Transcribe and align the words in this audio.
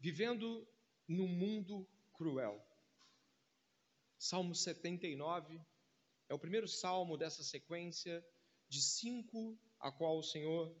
vivendo 0.00 0.66
num 1.06 1.28
mundo 1.28 1.86
cruel. 2.14 2.60
Salmo 4.18 4.54
79 4.54 5.60
é 6.28 6.34
o 6.34 6.38
primeiro 6.38 6.66
salmo 6.66 7.16
dessa 7.16 7.42
sequência 7.42 8.24
de 8.68 8.80
cinco, 8.80 9.58
a 9.78 9.92
qual 9.92 10.18
o 10.18 10.22
Senhor, 10.22 10.74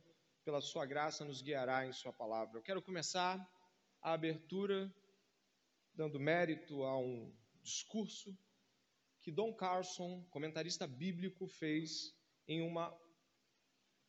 pela 0.44 0.60
sua 0.60 0.86
graça, 0.86 1.24
nos 1.24 1.42
guiará 1.42 1.86
em 1.86 1.92
Sua 1.92 2.12
palavra. 2.12 2.58
Eu 2.58 2.62
quero 2.62 2.80
começar 2.80 3.36
a 4.00 4.12
abertura 4.12 4.92
dando 5.92 6.18
mérito 6.18 6.82
a 6.84 6.98
um 6.98 7.34
discurso 7.62 8.36
que 9.20 9.30
Don 9.30 9.52
Carson, 9.52 10.24
comentarista 10.30 10.86
bíblico, 10.86 11.46
fez 11.46 12.16
em 12.48 12.62
uma, 12.62 12.96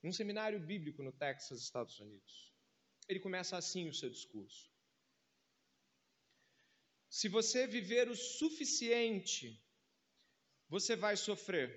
um 0.03 0.11
seminário 0.11 0.59
bíblico 0.59 1.03
no 1.03 1.11
Texas, 1.11 1.61
Estados 1.61 1.99
Unidos. 1.99 2.53
Ele 3.09 3.19
começa 3.19 3.57
assim 3.57 3.89
o 3.89 3.93
seu 3.93 4.09
discurso. 4.09 4.70
Se 7.11 7.27
você 7.27 7.67
viver 7.67 8.09
o 8.09 8.15
suficiente, 8.15 9.61
você 10.69 10.95
vai 10.95 11.17
sofrer. 11.17 11.69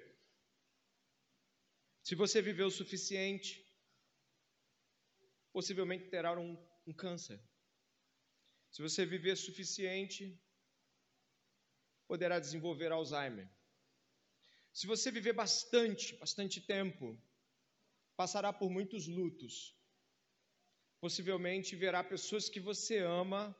Se 2.04 2.14
você 2.14 2.40
viver 2.40 2.62
o 2.62 2.70
suficiente, 2.70 3.60
possivelmente 5.52 6.08
terá 6.08 6.38
um, 6.38 6.56
um 6.86 6.94
câncer. 6.94 7.42
Se 8.70 8.80
você 8.80 9.04
viver 9.04 9.32
o 9.32 9.36
suficiente, 9.36 10.40
poderá 12.06 12.38
desenvolver 12.38 12.92
Alzheimer. 12.92 13.50
Se 14.72 14.86
você 14.86 15.10
viver 15.10 15.32
bastante, 15.32 16.16
bastante 16.16 16.60
tempo, 16.60 17.20
passará 18.14 18.52
por 18.52 18.70
muitos 18.70 19.08
lutos. 19.08 19.76
Possivelmente 21.00 21.74
verá 21.74 22.04
pessoas 22.04 22.48
que 22.48 22.60
você 22.60 22.98
ama 22.98 23.52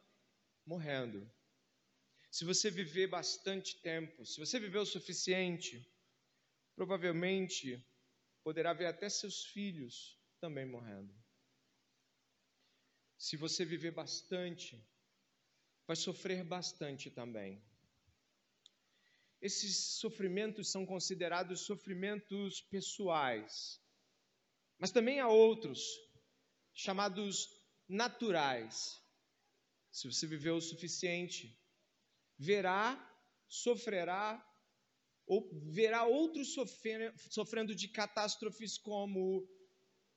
morrendo. 0.64 1.28
Se 2.34 2.44
você 2.44 2.68
viver 2.68 3.06
bastante 3.06 3.76
tempo, 3.80 4.26
se 4.26 4.40
você 4.40 4.58
viver 4.58 4.78
o 4.78 4.84
suficiente, 4.84 5.88
provavelmente 6.74 7.80
poderá 8.42 8.72
ver 8.72 8.86
até 8.86 9.08
seus 9.08 9.44
filhos 9.44 10.18
também 10.40 10.66
morrendo. 10.66 11.14
Se 13.16 13.36
você 13.36 13.64
viver 13.64 13.92
bastante, 13.92 14.84
vai 15.86 15.94
sofrer 15.94 16.42
bastante 16.42 17.08
também. 17.08 17.64
Esses 19.40 19.76
sofrimentos 20.00 20.68
são 20.72 20.84
considerados 20.84 21.60
sofrimentos 21.60 22.60
pessoais, 22.62 23.80
mas 24.76 24.90
também 24.90 25.20
há 25.20 25.28
outros 25.28 25.80
chamados 26.72 27.48
naturais. 27.88 29.00
Se 29.92 30.10
você 30.10 30.26
viver 30.26 30.50
o 30.50 30.60
suficiente, 30.60 31.56
verá, 32.38 32.98
sofrerá 33.48 34.44
ou 35.26 35.48
verá 35.70 36.04
outros 36.04 36.54
sofrendo 37.30 37.74
de 37.74 37.88
catástrofes 37.88 38.76
como 38.76 39.48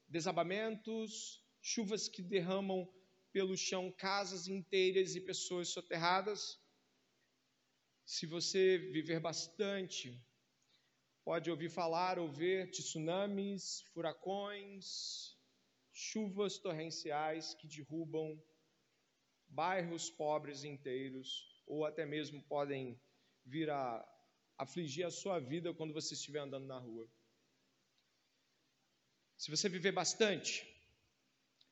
desabamentos, 0.08 1.44
chuvas 1.62 2.10
que 2.10 2.22
derramam 2.22 2.88
pelo 3.32 3.56
chão 3.56 3.92
casas 3.92 4.48
inteiras 4.48 5.16
e 5.16 5.22
pessoas 5.22 5.70
soterradas. 5.70 6.60
Se 8.06 8.26
você 8.26 8.78
viver 8.78 9.20
bastante, 9.20 10.22
pode 11.24 11.50
ouvir 11.50 11.70
falar 11.70 12.20
ou 12.20 12.32
ver 12.32 12.70
tsunamis, 12.72 13.82
furacões, 13.94 15.38
chuvas 15.92 16.58
torrenciais 16.58 17.54
que 17.54 17.68
derrubam 17.68 18.42
bairros 19.50 20.10
pobres 20.10 20.64
inteiros 20.64 21.57
ou 21.68 21.86
até 21.86 22.06
mesmo 22.06 22.42
podem 22.44 23.00
vir 23.46 23.70
a 23.70 24.08
afligir 24.58 25.06
a 25.06 25.12
sua 25.12 25.40
vida 25.40 25.74
quando 25.74 25.94
você 25.94 26.14
estiver 26.14 26.40
andando 26.40 26.66
na 26.66 26.80
rua. 26.80 27.08
Se 29.38 29.52
você 29.52 29.70
viver 29.70 29.92
bastante, 29.92 30.66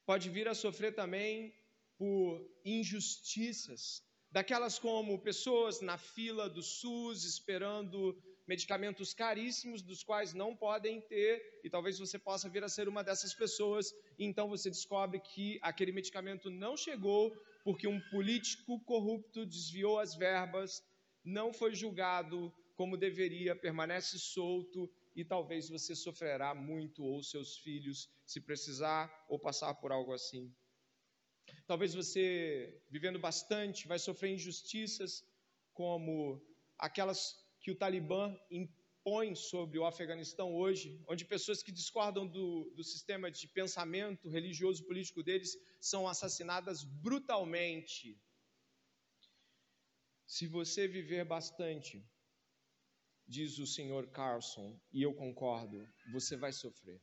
pode 0.05 0.29
vir 0.29 0.47
a 0.47 0.53
sofrer 0.53 0.94
também 0.94 1.51
por 1.97 2.47
injustiças, 2.63 4.03
daquelas 4.29 4.78
como 4.78 5.17
pessoas 5.19 5.81
na 5.81 5.97
fila 5.97 6.50
do 6.50 6.61
SUS 6.61 7.23
esperando 7.23 8.22
medicamentos 8.47 9.13
caríssimos 9.13 9.81
dos 9.81 10.03
quais 10.03 10.34
não 10.34 10.55
podem 10.55 11.01
ter, 11.01 11.61
e 11.63 11.69
talvez 11.69 11.97
você 11.97 12.19
possa 12.19 12.47
vir 12.47 12.63
a 12.63 12.69
ser 12.69 12.88
uma 12.88 13.03
dessas 13.03 13.34
pessoas, 13.34 13.91
e 14.19 14.25
então 14.25 14.47
você 14.47 14.69
descobre 14.69 15.19
que 15.19 15.57
aquele 15.61 15.91
medicamento 15.91 16.51
não 16.51 16.78
chegou 16.78 17.35
porque 17.65 17.87
um 17.87 17.99
político 18.11 18.79
corrupto 18.81 19.43
desviou 19.43 19.99
as 19.99 20.13
verbas, 20.13 20.83
não 21.23 21.51
foi 21.51 21.73
julgado 21.73 22.53
como 22.75 22.95
deveria, 22.95 23.55
permanece 23.55 24.19
solto 24.19 24.87
e 25.15 25.25
talvez 25.25 25.67
você 25.67 25.95
sofrerá 25.95 26.53
muito 26.53 27.03
ou 27.03 27.23
seus 27.23 27.57
filhos 27.57 28.07
se 28.23 28.39
precisar 28.39 29.11
ou 29.27 29.39
passar 29.39 29.73
por 29.73 29.91
algo 29.91 30.13
assim. 30.13 30.53
Talvez 31.65 31.95
você, 31.95 32.79
vivendo 32.91 33.17
bastante, 33.17 33.87
vai 33.87 33.97
sofrer 33.97 34.35
injustiças 34.35 35.25
como 35.73 36.39
aquelas 36.77 37.33
que 37.61 37.71
o 37.71 37.75
Talibã 37.75 38.37
impõe 39.05 39.35
sobre 39.35 39.77
o 39.77 39.85
Afeganistão 39.85 40.55
hoje, 40.55 40.99
onde 41.07 41.23
pessoas 41.23 41.61
que 41.61 41.71
discordam 41.71 42.27
do, 42.27 42.71
do 42.75 42.83
sistema 42.83 43.29
de 43.29 43.47
pensamento 43.47 44.27
religioso 44.27 44.83
político 44.83 45.21
deles 45.21 45.55
são 45.79 46.07
assassinadas 46.07 46.83
brutalmente. 46.83 48.19
Se 50.25 50.47
você 50.47 50.88
viver 50.88 51.23
bastante, 51.23 52.03
diz 53.27 53.59
o 53.59 53.67
senhor 53.67 54.07
Carlson, 54.07 54.79
e 54.91 55.03
eu 55.03 55.13
concordo, 55.13 55.87
você 56.11 56.35
vai 56.35 56.51
sofrer. 56.51 56.99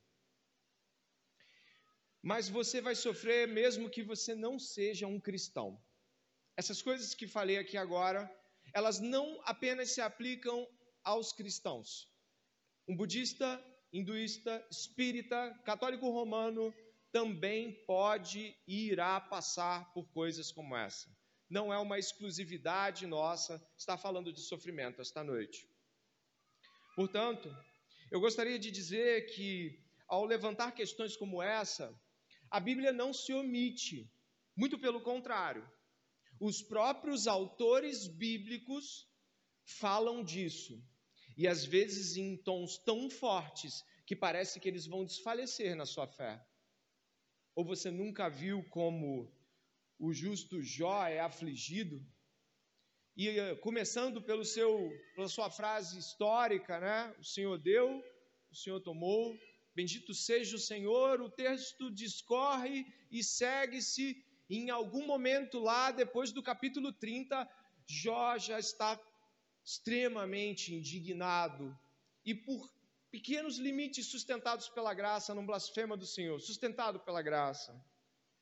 Mas 2.20 2.48
você 2.48 2.80
vai 2.80 2.96
sofrer 2.96 3.46
mesmo 3.46 3.88
que 3.88 4.02
você 4.02 4.34
não 4.34 4.58
seja 4.58 5.06
um 5.06 5.20
cristão. 5.20 5.80
Essas 6.56 6.82
coisas 6.82 7.14
que 7.14 7.28
falei 7.28 7.58
aqui 7.58 7.76
agora, 7.76 8.28
elas 8.74 8.98
não 8.98 9.40
apenas 9.44 9.90
se 9.92 10.00
aplicam 10.00 10.66
aos 11.04 11.32
cristãos. 11.32 12.08
Um 12.88 12.96
budista, 12.96 13.62
hinduísta, 13.92 14.66
espírita, 14.70 15.54
católico 15.64 16.10
romano 16.10 16.74
também 17.12 17.72
pode 17.84 18.56
e 18.66 18.88
irá 18.88 19.20
passar 19.20 19.92
por 19.92 20.08
coisas 20.12 20.50
como 20.50 20.76
essa. 20.76 21.14
Não 21.48 21.72
é 21.72 21.78
uma 21.78 21.98
exclusividade 21.98 23.06
nossa 23.06 23.62
estar 23.76 23.98
falando 23.98 24.32
de 24.32 24.40
sofrimento 24.40 25.02
esta 25.02 25.22
noite. 25.22 25.68
Portanto, 26.96 27.54
eu 28.10 28.20
gostaria 28.20 28.58
de 28.58 28.70
dizer 28.70 29.26
que, 29.34 29.78
ao 30.08 30.24
levantar 30.24 30.72
questões 30.72 31.16
como 31.16 31.42
essa, 31.42 31.94
a 32.50 32.58
Bíblia 32.58 32.92
não 32.92 33.12
se 33.12 33.32
omite, 33.32 34.10
muito 34.56 34.78
pelo 34.78 35.02
contrário. 35.02 35.70
Os 36.40 36.62
próprios 36.62 37.26
autores 37.26 38.06
bíblicos 38.06 39.06
falam 39.64 40.24
disso 40.24 40.82
e 41.36 41.48
às 41.48 41.64
vezes 41.64 42.16
em 42.16 42.36
tons 42.36 42.78
tão 42.78 43.08
fortes 43.08 43.84
que 44.06 44.16
parece 44.16 44.60
que 44.60 44.68
eles 44.68 44.86
vão 44.86 45.04
desfalecer 45.04 45.74
na 45.74 45.86
sua 45.86 46.06
fé. 46.06 46.44
Ou 47.54 47.64
você 47.64 47.90
nunca 47.90 48.28
viu 48.28 48.64
como 48.70 49.30
o 49.98 50.12
justo 50.12 50.62
Jó 50.62 51.06
é 51.06 51.20
afligido? 51.20 52.04
E 53.16 53.28
eh, 53.28 53.54
começando 53.56 54.22
pelo 54.22 54.44
seu, 54.44 54.90
pela 55.14 55.28
sua 55.28 55.50
frase 55.50 55.98
histórica, 55.98 56.80
né? 56.80 57.14
O 57.18 57.24
Senhor 57.24 57.58
deu, 57.58 58.02
o 58.50 58.56
Senhor 58.56 58.80
tomou, 58.80 59.38
bendito 59.74 60.14
seja 60.14 60.56
o 60.56 60.58
Senhor. 60.58 61.20
O 61.20 61.30
texto 61.30 61.90
discorre 61.90 62.86
e 63.10 63.22
segue-se. 63.22 64.16
Em 64.48 64.70
algum 64.70 65.06
momento 65.06 65.58
lá, 65.58 65.90
depois 65.90 66.32
do 66.32 66.42
capítulo 66.42 66.92
30, 66.92 67.48
Jó 67.86 68.38
já 68.38 68.58
está 68.58 68.98
extremamente 69.64 70.74
indignado 70.74 71.76
e 72.24 72.34
por 72.34 72.72
pequenos 73.10 73.58
limites 73.58 74.06
sustentados 74.06 74.68
pela 74.68 74.94
graça, 74.94 75.34
não 75.34 75.44
blasfema 75.44 75.96
do 75.96 76.06
Senhor, 76.06 76.40
sustentado 76.40 77.00
pela 77.00 77.22
graça. 77.22 77.72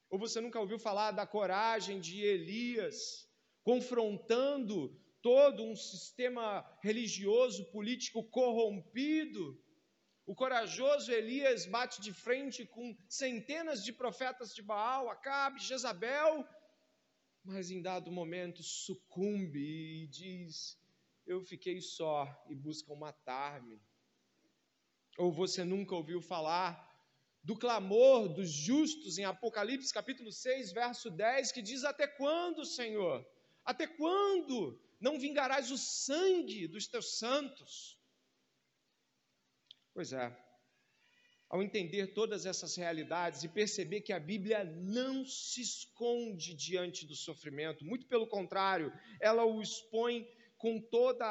Ou 0.09 0.19
você 0.19 0.41
nunca 0.41 0.61
ouviu 0.61 0.79
falar 0.79 1.11
da 1.11 1.27
coragem 1.27 2.01
de 2.01 2.21
Elias 2.21 3.29
confrontando 3.63 4.97
todo 5.23 5.63
um 5.63 5.77
sistema 5.77 6.65
religioso, 6.83 7.71
político 7.71 8.23
corrompido? 8.25 9.63
O 10.25 10.35
corajoso 10.35 11.11
Elias 11.11 11.67
bate 11.67 12.01
de 12.01 12.13
frente 12.13 12.65
com 12.65 12.97
centenas 13.09 13.85
de 13.85 13.93
profetas 13.93 14.55
de 14.55 14.63
Baal, 14.63 15.11
Acabe, 15.11 15.61
Jezabel, 15.61 16.47
mas 17.45 17.71
em 17.71 17.83
dado 17.83 18.13
momento 18.13 18.63
sucumbe 18.63 20.05
e 20.05 20.07
diz: 20.07 20.80
eu 21.31 21.41
fiquei 21.41 21.81
só 21.81 22.27
e 22.49 22.55
buscam 22.57 22.97
matar-me. 22.97 23.81
Ou 25.17 25.31
você 25.31 25.63
nunca 25.63 25.95
ouviu 25.95 26.21
falar 26.21 26.89
do 27.43 27.57
clamor 27.57 28.29
dos 28.29 28.51
justos 28.51 29.17
em 29.17 29.25
Apocalipse 29.25 29.95
capítulo 29.95 30.33
6, 30.33 30.73
verso 30.73 31.09
10, 31.09 31.53
que 31.53 31.63
diz: 31.63 31.85
Até 31.85 32.09
quando, 32.09 32.65
Senhor? 32.65 33.25
Até 33.65 33.87
quando 33.87 34.81
não 35.01 35.21
vingarás 35.21 35.71
o 35.71 35.79
sangue 35.79 36.67
dos 36.67 36.89
teus 36.89 37.19
santos? 37.19 37.97
Pois 39.95 40.13
é, 40.13 40.37
ao 41.49 41.63
entender 41.63 42.09
todas 42.09 42.45
essas 42.45 42.75
realidades 42.75 43.45
e 43.45 43.49
perceber 43.49 44.01
que 44.01 44.13
a 44.13 44.19
Bíblia 44.19 44.65
não 44.65 45.25
se 45.25 45.61
esconde 45.61 46.55
diante 46.55 47.07
do 47.07 47.15
sofrimento, 47.15 47.85
muito 47.85 48.07
pelo 48.07 48.27
contrário, 48.27 48.93
ela 49.21 49.45
o 49.45 49.63
expõe 49.63 50.29
com 50.61 50.81
toda 50.81 51.27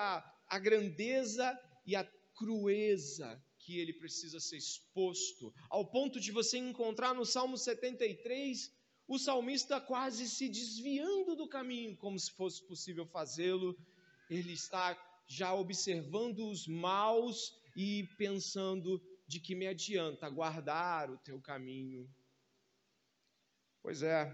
a 0.48 0.60
grandeza 0.60 1.58
e 1.86 1.96
a 1.96 2.04
crueza 2.36 3.42
que 3.60 3.78
ele 3.78 3.94
precisa 3.94 4.40
ser 4.40 4.58
exposto, 4.58 5.54
ao 5.70 5.86
ponto 5.86 6.20
de 6.20 6.32
você 6.32 6.58
encontrar 6.58 7.14
no 7.14 7.26
Salmo 7.26 7.58
73 7.58 8.72
o 9.08 9.18
salmista 9.18 9.80
quase 9.80 10.28
se 10.28 10.50
desviando 10.50 11.36
do 11.36 11.48
caminho, 11.48 11.96
como 11.98 12.18
se 12.20 12.32
fosse 12.32 12.66
possível 12.68 13.06
fazê-lo. 13.08 13.76
Ele 14.30 14.54
está 14.54 14.98
já 15.28 15.54
observando 15.54 16.48
os 16.48 16.68
maus 16.68 17.54
e 17.76 18.08
pensando 18.18 19.02
de 19.28 19.40
que 19.40 19.56
me 19.56 19.68
adianta 19.68 20.30
guardar 20.30 21.10
o 21.10 21.18
teu 21.18 21.40
caminho. 21.42 22.08
Pois 23.82 24.04
é, 24.04 24.32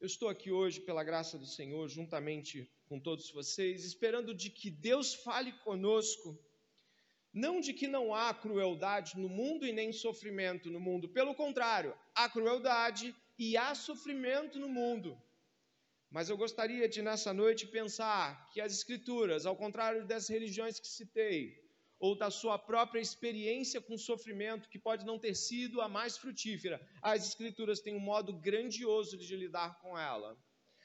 eu 0.00 0.06
estou 0.06 0.28
aqui 0.28 0.50
hoje, 0.50 0.80
pela 0.80 1.04
graça 1.04 1.38
do 1.38 1.46
Senhor, 1.46 1.88
juntamente 1.88 2.68
com 2.94 3.00
todos 3.00 3.28
vocês, 3.32 3.84
esperando 3.84 4.32
de 4.32 4.48
que 4.48 4.70
Deus 4.70 5.14
fale 5.14 5.50
conosco, 5.64 6.38
não 7.32 7.60
de 7.60 7.72
que 7.74 7.88
não 7.88 8.14
há 8.14 8.32
crueldade 8.32 9.18
no 9.18 9.28
mundo 9.28 9.66
e 9.66 9.72
nem 9.72 9.92
sofrimento 9.92 10.70
no 10.70 10.78
mundo, 10.78 11.08
pelo 11.08 11.34
contrário, 11.34 11.92
há 12.14 12.28
crueldade 12.28 13.12
e 13.36 13.56
há 13.56 13.74
sofrimento 13.74 14.60
no 14.60 14.68
mundo. 14.68 15.20
Mas 16.08 16.30
eu 16.30 16.36
gostaria 16.36 16.88
de, 16.88 17.02
nessa 17.02 17.32
noite, 17.34 17.66
pensar 17.66 18.48
que 18.52 18.60
as 18.60 18.72
Escrituras, 18.72 19.44
ao 19.44 19.56
contrário 19.56 20.06
das 20.06 20.28
religiões 20.28 20.78
que 20.78 20.86
citei, 20.86 21.52
ou 21.98 22.16
da 22.16 22.30
sua 22.30 22.56
própria 22.56 23.00
experiência 23.00 23.80
com 23.80 23.98
sofrimento, 23.98 24.68
que 24.68 24.78
pode 24.78 25.04
não 25.04 25.18
ter 25.18 25.34
sido 25.34 25.80
a 25.80 25.88
mais 25.88 26.16
frutífera. 26.16 26.80
As 27.02 27.26
Escrituras 27.26 27.80
têm 27.80 27.96
um 27.96 28.06
modo 28.12 28.32
grandioso 28.32 29.18
de 29.18 29.34
lidar 29.34 29.80
com 29.80 29.98
ela. 29.98 30.38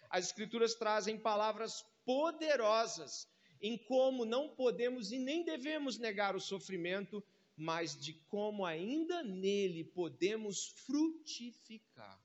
As 0.09 0.25
Escrituras 0.25 0.73
trazem 0.73 1.19
palavras 1.19 1.85
poderosas 2.05 3.27
em 3.61 3.77
como 3.77 4.25
não 4.25 4.49
podemos 4.49 5.11
e 5.11 5.19
nem 5.19 5.43
devemos 5.43 5.97
negar 5.97 6.35
o 6.35 6.39
sofrimento, 6.39 7.23
mas 7.55 7.99
de 7.99 8.13
como 8.29 8.65
ainda 8.65 9.21
nele 9.21 9.83
podemos 9.83 10.67
frutificar. 10.85 12.19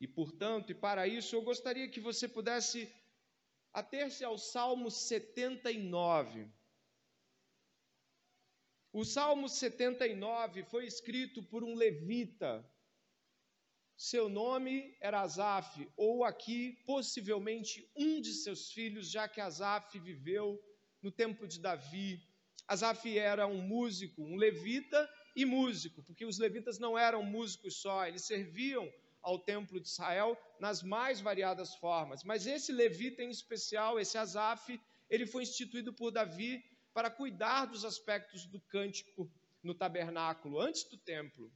E 0.00 0.06
portanto, 0.06 0.70
e 0.70 0.74
para 0.74 1.06
isso, 1.06 1.34
eu 1.34 1.42
gostaria 1.42 1.88
que 1.88 2.00
você 2.00 2.28
pudesse 2.28 2.92
ater-se 3.72 4.24
ao 4.24 4.38
Salmo 4.38 4.90
79. 4.90 6.48
O 8.92 9.04
Salmo 9.04 9.48
79 9.48 10.64
foi 10.64 10.86
escrito 10.86 11.42
por 11.42 11.62
um 11.62 11.74
levita. 11.74 12.64
Seu 14.00 14.28
nome 14.28 14.96
era 15.00 15.22
Asaf, 15.22 15.90
ou 15.96 16.22
aqui, 16.22 16.80
possivelmente, 16.86 17.90
um 17.96 18.20
de 18.20 18.32
seus 18.32 18.70
filhos, 18.70 19.10
já 19.10 19.26
que 19.26 19.40
Asaf 19.40 19.98
viveu 19.98 20.56
no 21.02 21.10
tempo 21.10 21.48
de 21.48 21.58
Davi. 21.58 22.22
Asaf 22.68 23.18
era 23.18 23.48
um 23.48 23.60
músico, 23.60 24.22
um 24.22 24.36
levita 24.36 25.10
e 25.34 25.44
músico, 25.44 26.00
porque 26.04 26.24
os 26.24 26.38
levitas 26.38 26.78
não 26.78 26.96
eram 26.96 27.24
músicos 27.24 27.80
só, 27.80 28.06
eles 28.06 28.22
serviam 28.24 28.88
ao 29.20 29.36
templo 29.36 29.80
de 29.80 29.88
Israel 29.88 30.38
nas 30.60 30.80
mais 30.80 31.20
variadas 31.20 31.74
formas. 31.74 32.22
Mas 32.22 32.46
esse 32.46 32.70
levita 32.70 33.24
em 33.24 33.30
especial, 33.30 33.98
esse 33.98 34.16
Asaf, 34.16 34.80
ele 35.10 35.26
foi 35.26 35.42
instituído 35.42 35.92
por 35.92 36.12
Davi 36.12 36.62
para 36.94 37.10
cuidar 37.10 37.64
dos 37.64 37.84
aspectos 37.84 38.46
do 38.46 38.60
cântico 38.60 39.28
no 39.60 39.74
tabernáculo, 39.74 40.60
antes 40.60 40.88
do 40.88 40.96
templo. 40.96 41.52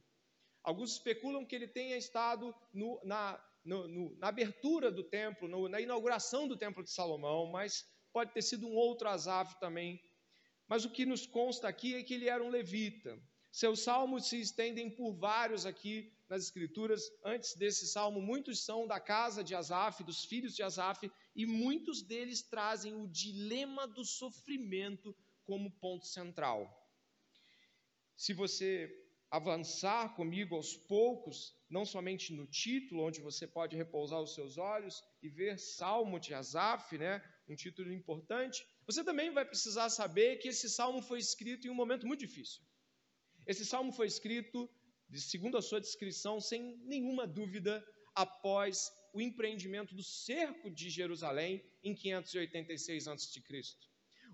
Alguns 0.63 0.93
especulam 0.93 1.45
que 1.45 1.55
ele 1.55 1.67
tenha 1.67 1.97
estado 1.97 2.55
no, 2.73 2.99
na, 3.03 3.43
no, 3.65 3.87
no, 3.87 4.17
na, 4.17 4.29
abertura 4.29 4.89
do 4.89 5.03
templo, 5.03 5.67
na 5.67 5.81
inauguração 5.81 6.47
do 6.47 6.55
templo 6.55 6.81
de 6.81 6.89
Salomão, 6.89 7.51
mas 7.51 7.85
pode 8.13 8.31
ter 8.31 8.41
sido 8.41 8.67
um 8.67 8.75
outro 8.75 9.09
Asaf 9.09 9.59
também. 9.59 10.01
Mas 10.67 10.85
o 10.85 10.89
que 10.89 11.05
nos 11.05 11.27
consta 11.27 11.67
aqui 11.67 11.95
é 11.95 12.03
que 12.03 12.13
ele 12.13 12.29
era 12.29 12.43
um 12.43 12.49
levita. 12.49 13.21
Seus 13.51 13.81
salmos 13.81 14.29
se 14.29 14.39
estendem 14.39 14.89
por 14.89 15.13
vários 15.13 15.65
aqui 15.65 16.11
nas 16.29 16.45
Escrituras. 16.45 17.03
Antes 17.23 17.55
desse 17.55 17.85
salmo, 17.87 18.21
muitos 18.21 18.63
são 18.63 18.87
da 18.87 18.99
casa 18.99 19.43
de 19.43 19.53
Asaf, 19.53 20.03
dos 20.03 20.25
filhos 20.25 20.55
de 20.55 20.63
Asaf, 20.63 21.11
e 21.35 21.45
muitos 21.45 22.01
deles 22.01 22.41
trazem 22.41 22.95
o 22.95 23.07
dilema 23.07 23.85
do 23.87 24.03
sofrimento 24.05 25.15
como 25.43 25.69
ponto 25.69 26.05
central. 26.07 26.67
Se 28.15 28.33
você 28.33 29.02
avançar 29.33 30.13
comigo 30.15 30.53
aos 30.53 30.77
poucos, 30.77 31.55
não 31.67 31.83
somente 31.83 32.31
no 32.31 32.45
título, 32.45 33.03
onde 33.07 33.19
você 33.19 33.47
pode 33.47 33.75
repousar 33.75 34.21
os 34.21 34.35
seus 34.35 34.59
olhos 34.59 35.03
e 35.23 35.27
ver 35.27 35.57
Salmo 35.57 36.19
de 36.19 36.35
Asaf, 36.35 36.95
né, 36.99 37.19
um 37.49 37.55
título 37.55 37.91
importante, 37.91 38.63
você 38.85 39.03
também 39.03 39.31
vai 39.31 39.43
precisar 39.43 39.89
saber 39.89 40.37
que 40.37 40.49
esse 40.49 40.69
salmo 40.69 41.01
foi 41.01 41.17
escrito 41.17 41.65
em 41.65 41.71
um 41.71 41.73
momento 41.73 42.05
muito 42.05 42.19
difícil. 42.19 42.61
Esse 43.47 43.65
salmo 43.65 43.91
foi 43.91 44.05
escrito, 44.05 44.69
segundo 45.15 45.57
a 45.57 45.63
sua 45.63 45.81
descrição, 45.81 46.39
sem 46.39 46.77
nenhuma 46.85 47.25
dúvida, 47.25 47.83
após 48.13 48.91
o 49.15 49.19
empreendimento 49.19 49.95
do 49.95 50.03
cerco 50.03 50.69
de 50.69 50.91
Jerusalém 50.91 51.65
em 51.83 51.95
586 51.95 53.07
a.C 53.07 53.41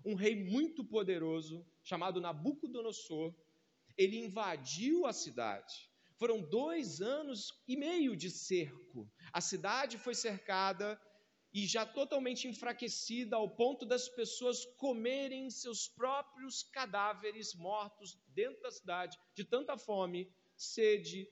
um 0.04 0.14
rei 0.14 0.34
muito 0.34 0.82
poderoso, 0.84 1.66
chamado 1.82 2.20
Nabucodonosor, 2.20 3.34
ele 3.96 4.18
invadiu 4.18 5.06
a 5.06 5.12
cidade. 5.12 5.90
Foram 6.16 6.40
dois 6.42 7.00
anos 7.00 7.54
e 7.66 7.76
meio 7.76 8.14
de 8.14 8.30
cerco. 8.30 9.10
A 9.32 9.40
cidade 9.40 9.96
foi 9.96 10.14
cercada 10.14 11.00
e 11.52 11.66
já 11.66 11.84
totalmente 11.84 12.46
enfraquecida, 12.46 13.36
ao 13.36 13.48
ponto 13.48 13.84
das 13.84 14.08
pessoas 14.08 14.64
comerem 14.76 15.50
seus 15.50 15.88
próprios 15.88 16.62
cadáveres 16.62 17.54
mortos 17.54 18.16
dentro 18.28 18.62
da 18.62 18.70
cidade, 18.70 19.18
de 19.34 19.44
tanta 19.44 19.76
fome, 19.76 20.30
sede. 20.56 21.28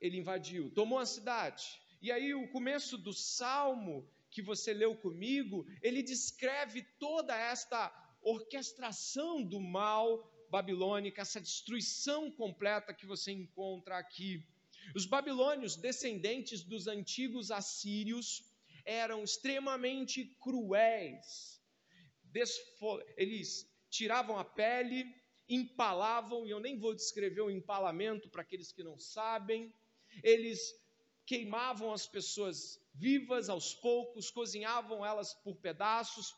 Ele 0.00 0.18
invadiu, 0.18 0.70
tomou 0.70 0.98
a 0.98 1.06
cidade. 1.06 1.64
E 2.00 2.12
aí, 2.12 2.32
o 2.34 2.50
começo 2.52 2.96
do 2.96 3.12
salmo 3.12 4.08
que 4.30 4.40
você 4.40 4.72
leu 4.72 4.96
comigo, 4.96 5.66
ele 5.82 6.02
descreve 6.02 6.82
toda 6.98 7.36
esta 7.36 7.92
orquestração 8.22 9.42
do 9.42 9.60
mal 9.60 10.29
babilônica, 10.50 11.22
essa 11.22 11.40
destruição 11.40 12.30
completa 12.30 12.92
que 12.92 13.06
você 13.06 13.30
encontra 13.32 13.96
aqui. 13.96 14.44
Os 14.94 15.06
babilônios, 15.06 15.76
descendentes 15.76 16.62
dos 16.64 16.86
antigos 16.86 17.50
assírios, 17.50 18.42
eram 18.84 19.22
extremamente 19.22 20.24
cruéis. 20.40 21.60
Eles 23.16 23.68
tiravam 23.88 24.38
a 24.38 24.44
pele, 24.44 25.04
empalavam, 25.48 26.46
e 26.46 26.50
eu 26.50 26.60
nem 26.60 26.78
vou 26.78 26.94
descrever 26.94 27.42
o 27.42 27.50
empalamento 27.50 28.28
para 28.28 28.42
aqueles 28.42 28.72
que 28.72 28.82
não 28.82 28.98
sabem. 28.98 29.72
Eles 30.22 30.60
queimavam 31.26 31.92
as 31.92 32.06
pessoas 32.06 32.80
vivas 32.94 33.48
aos 33.48 33.74
poucos, 33.74 34.30
cozinhavam 34.30 35.06
elas 35.06 35.34
por 35.34 35.56
pedaços, 35.56 36.34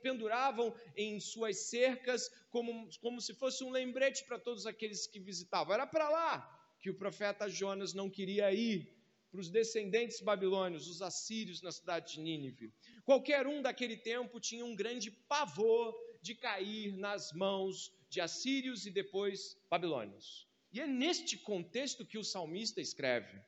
penduravam 0.00 0.74
em 0.96 1.18
suas 1.18 1.68
cercas 1.68 2.30
como, 2.50 2.88
como 3.00 3.20
se 3.20 3.34
fosse 3.34 3.64
um 3.64 3.70
lembrete 3.70 4.24
para 4.24 4.38
todos 4.38 4.66
aqueles 4.66 5.06
que 5.06 5.18
visitavam. 5.18 5.74
Era 5.74 5.86
para 5.86 6.08
lá 6.08 6.76
que 6.80 6.90
o 6.90 6.94
profeta 6.94 7.48
Jonas 7.48 7.92
não 7.92 8.08
queria 8.08 8.52
ir, 8.52 8.94
para 9.30 9.40
os 9.40 9.50
descendentes 9.50 10.20
babilônios, 10.20 10.86
os 10.86 11.02
assírios 11.02 11.60
na 11.60 11.72
cidade 11.72 12.12
de 12.12 12.20
Nínive. 12.20 12.72
Qualquer 13.04 13.48
um 13.48 13.60
daquele 13.60 13.96
tempo 13.96 14.38
tinha 14.38 14.64
um 14.64 14.76
grande 14.76 15.10
pavor 15.10 15.92
de 16.22 16.36
cair 16.36 16.96
nas 16.96 17.32
mãos 17.32 17.92
de 18.08 18.20
assírios 18.20 18.86
e 18.86 18.92
depois 18.92 19.56
babilônios. 19.68 20.46
E 20.72 20.80
é 20.80 20.86
neste 20.86 21.36
contexto 21.36 22.06
que 22.06 22.16
o 22.16 22.22
salmista 22.22 22.80
escreve. 22.80 23.42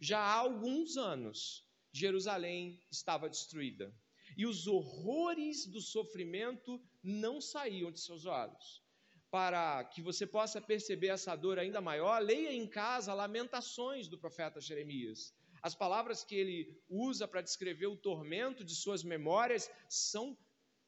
Já 0.00 0.20
há 0.20 0.34
alguns 0.34 0.96
anos, 0.96 1.66
Jerusalém 1.92 2.80
estava 2.88 3.28
destruída. 3.28 3.92
E 4.36 4.46
os 4.46 4.66
horrores 4.66 5.66
do 5.66 5.80
sofrimento 5.80 6.80
não 7.02 7.40
saíam 7.40 7.90
de 7.90 8.00
seus 8.00 8.24
olhos. 8.24 8.82
Para 9.30 9.84
que 9.84 10.02
você 10.02 10.26
possa 10.26 10.60
perceber 10.60 11.08
essa 11.08 11.34
dor 11.34 11.58
ainda 11.58 11.80
maior, 11.80 12.20
leia 12.22 12.52
em 12.52 12.66
casa 12.66 13.14
lamentações 13.14 14.08
do 14.08 14.18
profeta 14.18 14.60
Jeremias. 14.60 15.34
As 15.62 15.74
palavras 15.74 16.24
que 16.24 16.34
ele 16.34 16.82
usa 16.88 17.26
para 17.26 17.40
descrever 17.40 17.86
o 17.86 17.96
tormento 17.96 18.64
de 18.64 18.74
suas 18.74 19.02
memórias 19.02 19.70
são 19.88 20.36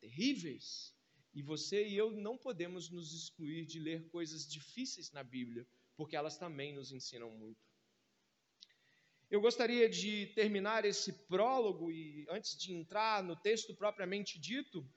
terríveis. 0.00 0.92
E 1.32 1.42
você 1.42 1.86
e 1.86 1.96
eu 1.96 2.10
não 2.10 2.36
podemos 2.36 2.90
nos 2.90 3.12
excluir 3.12 3.64
de 3.66 3.78
ler 3.78 4.08
coisas 4.08 4.46
difíceis 4.46 5.10
na 5.10 5.22
Bíblia, 5.22 5.66
porque 5.96 6.14
elas 6.14 6.36
também 6.36 6.74
nos 6.74 6.92
ensinam 6.92 7.30
muito. 7.30 7.63
Eu 9.34 9.40
gostaria 9.40 9.88
de 9.88 10.26
terminar 10.36 10.84
esse 10.84 11.12
prólogo 11.26 11.90
e, 11.90 12.24
antes 12.30 12.56
de 12.56 12.72
entrar 12.72 13.20
no 13.20 13.34
texto 13.34 13.74
propriamente 13.74 14.38
dito, 14.38 14.88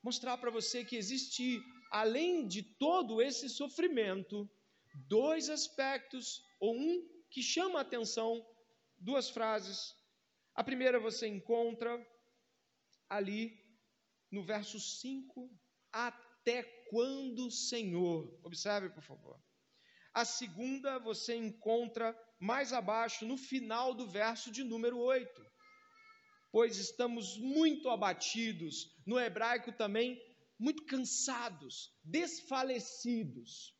mostrar 0.00 0.38
para 0.38 0.52
você 0.52 0.84
que 0.84 0.94
existe, 0.94 1.60
além 1.90 2.46
de 2.46 2.62
todo 2.62 3.20
esse 3.20 3.48
sofrimento, 3.48 4.48
dois 5.08 5.50
aspectos, 5.50 6.44
ou 6.60 6.76
um 6.76 7.08
que 7.28 7.42
chama 7.42 7.80
a 7.80 7.82
atenção, 7.82 8.46
duas 8.96 9.30
frases. 9.30 9.96
A 10.54 10.62
primeira 10.62 11.00
você 11.00 11.26
encontra 11.26 11.92
ali 13.10 13.52
no 14.30 14.44
verso 14.44 14.78
5, 14.78 15.50
até 15.90 16.62
quando, 16.88 17.50
Senhor? 17.50 18.32
Observe, 18.44 18.90
por 18.90 19.02
favor. 19.02 19.42
A 20.14 20.24
segunda 20.24 21.00
você 21.00 21.34
encontra 21.34 22.16
mais 22.38 22.72
abaixo, 22.72 23.26
no 23.26 23.36
final 23.36 23.94
do 23.94 24.06
verso 24.06 24.50
de 24.50 24.62
número 24.62 24.98
8. 24.98 25.46
Pois 26.52 26.76
estamos 26.78 27.36
muito 27.38 27.88
abatidos, 27.90 28.94
no 29.06 29.18
hebraico 29.18 29.72
também, 29.72 30.20
muito 30.58 30.84
cansados, 30.86 31.92
desfalecidos. 32.02 33.74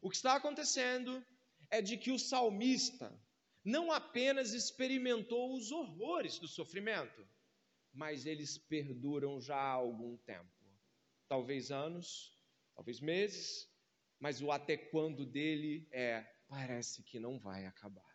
O 0.00 0.08
que 0.08 0.16
está 0.16 0.34
acontecendo 0.34 1.24
é 1.70 1.80
de 1.80 1.96
que 1.96 2.10
o 2.10 2.18
salmista 2.18 3.12
não 3.64 3.92
apenas 3.92 4.52
experimentou 4.52 5.56
os 5.56 5.70
horrores 5.70 6.38
do 6.38 6.48
sofrimento, 6.48 7.26
mas 7.92 8.26
eles 8.26 8.58
perduram 8.58 9.40
já 9.40 9.56
há 9.56 9.72
algum 9.72 10.16
tempo 10.18 10.50
talvez 11.32 11.70
anos, 11.70 12.30
talvez 12.74 13.00
meses, 13.00 13.66
mas 14.20 14.42
o 14.42 14.52
até 14.52 14.76
quando 14.76 15.24
dele 15.24 15.88
é 15.90 16.22
parece 16.52 17.02
que 17.02 17.18
não 17.18 17.38
vai 17.38 17.64
acabar. 17.64 18.14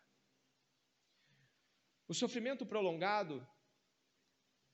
O 2.06 2.14
sofrimento 2.14 2.64
prolongado, 2.64 3.44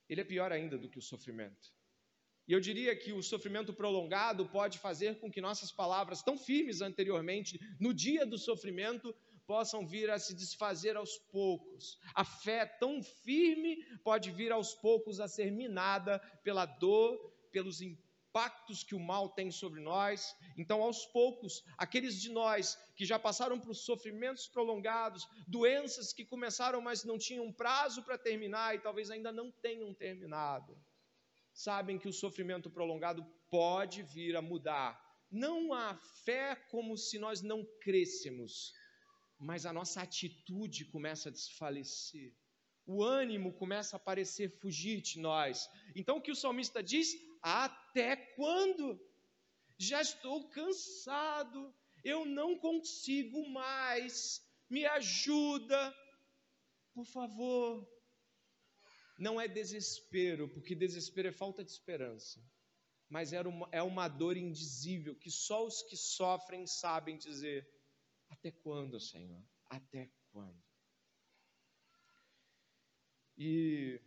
ele 0.07 0.21
é 0.21 0.23
pior 0.23 0.51
ainda 0.51 0.77
do 0.77 0.87
que 0.87 0.99
o 0.99 1.01
sofrimento. 1.01 1.73
E 2.47 2.53
eu 2.53 2.59
diria 2.59 2.95
que 2.95 3.11
o 3.11 3.23
sofrimento 3.23 3.73
prolongado 3.73 4.47
pode 4.47 4.77
fazer 4.77 5.19
com 5.19 5.31
que 5.31 5.41
nossas 5.41 5.71
palavras, 5.71 6.21
tão 6.21 6.37
firmes 6.37 6.79
anteriormente, 6.81 7.59
no 7.79 7.91
dia 7.91 8.23
do 8.23 8.37
sofrimento, 8.37 9.11
possam 9.47 9.87
vir 9.87 10.11
a 10.11 10.19
se 10.19 10.35
desfazer 10.35 10.95
aos 10.95 11.17
poucos. 11.17 11.97
A 12.13 12.23
fé 12.23 12.67
tão 12.67 13.01
firme 13.01 13.83
pode 14.03 14.29
vir 14.29 14.51
aos 14.51 14.75
poucos 14.75 15.19
a 15.19 15.27
ser 15.27 15.51
minada 15.51 16.19
pela 16.43 16.67
dor, 16.67 17.17
pelos 17.51 17.81
impactos 17.81 18.04
que 18.85 18.95
o 18.95 18.99
mal 18.99 19.29
tem 19.29 19.49
sobre 19.49 19.79
nós. 19.81 20.35
Então, 20.57 20.81
aos 20.81 21.05
poucos, 21.05 21.63
aqueles 21.77 22.19
de 22.21 22.29
nós 22.29 22.77
que 22.95 23.05
já 23.05 23.17
passaram 23.17 23.59
por 23.59 23.73
sofrimentos 23.73 24.47
prolongados, 24.47 25.27
doenças 25.47 26.11
que 26.11 26.25
começaram, 26.25 26.81
mas 26.81 27.05
não 27.05 27.17
tinham 27.17 27.51
prazo 27.51 28.03
para 28.03 28.17
terminar 28.17 28.75
e 28.75 28.79
talvez 28.79 29.09
ainda 29.09 29.31
não 29.31 29.51
tenham 29.51 29.93
terminado, 29.93 30.77
sabem 31.53 31.97
que 31.97 32.09
o 32.09 32.13
sofrimento 32.13 32.69
prolongado 32.69 33.25
pode 33.49 34.03
vir 34.03 34.35
a 34.35 34.41
mudar. 34.41 35.01
Não 35.31 35.73
a 35.73 35.95
fé 36.25 36.55
como 36.69 36.97
se 36.97 37.17
nós 37.17 37.41
não 37.41 37.65
crescêssemos, 37.81 38.73
mas 39.39 39.65
a 39.65 39.71
nossa 39.71 40.01
atitude 40.01 40.85
começa 40.85 41.29
a 41.29 41.31
desfalecer. 41.31 42.33
O 42.85 43.03
ânimo 43.03 43.51
começa 43.53 43.95
a 43.95 43.99
parecer 43.99 44.49
fugir 44.59 45.01
de 45.01 45.19
nós. 45.19 45.67
Então, 45.95 46.17
o 46.17 46.21
que 46.21 46.31
o 46.31 46.35
salmista 46.35 46.83
diz? 46.83 47.15
Até 47.45 48.15
quando? 48.15 48.99
Já 49.77 50.01
estou 50.01 50.49
cansado, 50.49 51.71
eu 52.03 52.25
não 52.25 52.57
consigo 52.57 53.47
mais, 53.49 54.41
me 54.67 54.83
ajuda, 54.83 55.95
por 56.91 57.05
favor. 57.05 57.87
Não 59.19 59.39
é 59.39 59.47
desespero, 59.47 60.49
porque 60.49 60.73
desespero 60.73 61.27
é 61.27 61.31
falta 61.31 61.63
de 61.63 61.69
esperança, 61.69 62.43
mas 63.07 63.31
é 63.31 63.41
uma, 63.41 63.69
é 63.71 63.83
uma 63.83 64.07
dor 64.07 64.35
indizível 64.37 65.15
que 65.15 65.29
só 65.29 65.67
os 65.67 65.83
que 65.83 65.95
sofrem 65.95 66.65
sabem 66.65 67.15
dizer: 67.15 67.69
Até 68.27 68.49
quando, 68.49 68.99
Senhor? 68.99 69.45
Até 69.69 70.09
quando? 70.31 70.63
E 73.37 74.01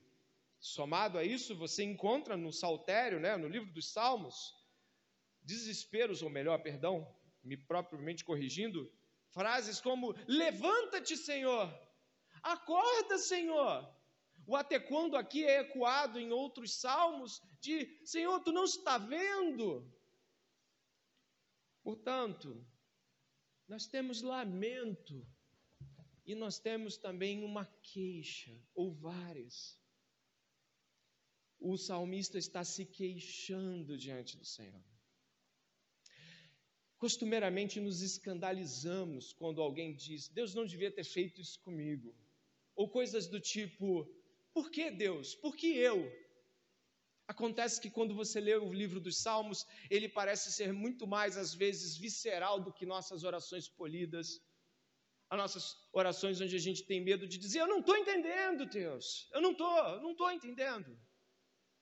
Somado 0.61 1.19
a 1.19 1.25
isso, 1.25 1.55
você 1.55 1.85
encontra 1.85 2.37
no 2.37 2.53
Saltério, 2.53 3.21
né, 3.21 3.37
no 3.37 3.49
livro 3.49 3.73
dos 3.73 3.93
Salmos, 3.93 4.55
desesperos, 5.43 6.23
ou 6.23 6.29
melhor, 6.29 6.59
perdão, 6.63 7.07
me 7.45 7.57
propriamente 7.57 8.25
corrigindo, 8.25 8.93
frases 9.31 9.81
como: 9.81 10.15
Levanta-te, 10.27 11.17
Senhor! 11.17 11.73
Acorda, 12.43 13.19
Senhor! 13.19 13.97
O 14.47 14.57
até 14.57 14.81
quando 14.81 15.17
aqui 15.17 15.45
é 15.45 15.61
ecoado 15.61 16.19
em 16.19 16.33
outros 16.33 16.81
salmos 16.81 17.41
de 17.61 18.01
Senhor, 18.05 18.41
tu 18.41 18.51
não 18.51 18.65
está 18.65 18.97
vendo? 18.97 19.87
Portanto, 21.83 22.67
nós 23.67 23.87
temos 23.87 24.23
lamento 24.23 25.27
e 26.25 26.35
nós 26.35 26.59
temos 26.59 26.97
também 26.97 27.45
uma 27.45 27.67
queixa, 27.83 28.59
ou 28.75 28.93
várias 28.93 29.79
o 31.61 31.77
salmista 31.77 32.39
está 32.39 32.63
se 32.65 32.85
queixando 32.85 33.97
diante 33.97 34.37
do 34.37 34.45
Senhor. 34.45 34.83
Costumeiramente 36.99 37.81
nos 37.81 38.03
escandalizamos 38.03 39.33
quando 39.33 39.63
alguém 39.63 39.95
diz: 39.95 40.29
Deus 40.29 40.55
não 40.55 40.67
devia 40.67 40.91
ter 40.91 41.05
feito 41.05 41.41
isso 41.41 41.61
comigo. 41.61 42.15
Ou 42.75 42.89
coisas 42.89 43.27
do 43.27 43.41
tipo: 43.41 44.09
Por 44.53 44.71
que 44.71 44.91
Deus? 44.91 45.35
Por 45.35 45.57
que 45.57 45.77
eu? 45.77 46.11
Acontece 47.27 47.81
que 47.81 47.91
quando 47.91 48.15
você 48.15 48.41
lê 48.41 48.57
o 48.57 48.73
livro 48.73 49.01
dos 49.01 49.19
Salmos, 49.19 49.67
ele 49.91 50.09
parece 50.09 50.51
ser 50.51 50.73
muito 50.73 51.07
mais, 51.07 51.37
às 51.37 51.55
vezes, 51.55 51.97
visceral 51.97 52.59
do 52.59 52.73
que 52.73 52.87
nossas 52.87 53.23
orações 53.23 53.69
polidas. 53.69 54.41
As 55.31 55.39
nossas 55.39 55.77
orações 55.93 56.41
onde 56.41 56.57
a 56.57 56.59
gente 56.59 56.85
tem 56.85 57.01
medo 57.01 57.29
de 57.29 57.39
dizer: 57.39 57.61
Eu 57.61 57.69
não 57.69 57.81
estou 57.81 57.97
entendendo, 57.97 58.65
Deus. 58.65 59.29
Eu 59.33 59.41
não 59.41 59.53
estou, 59.53 60.01
não 60.01 60.13
estou 60.13 60.31
entendendo. 60.33 60.99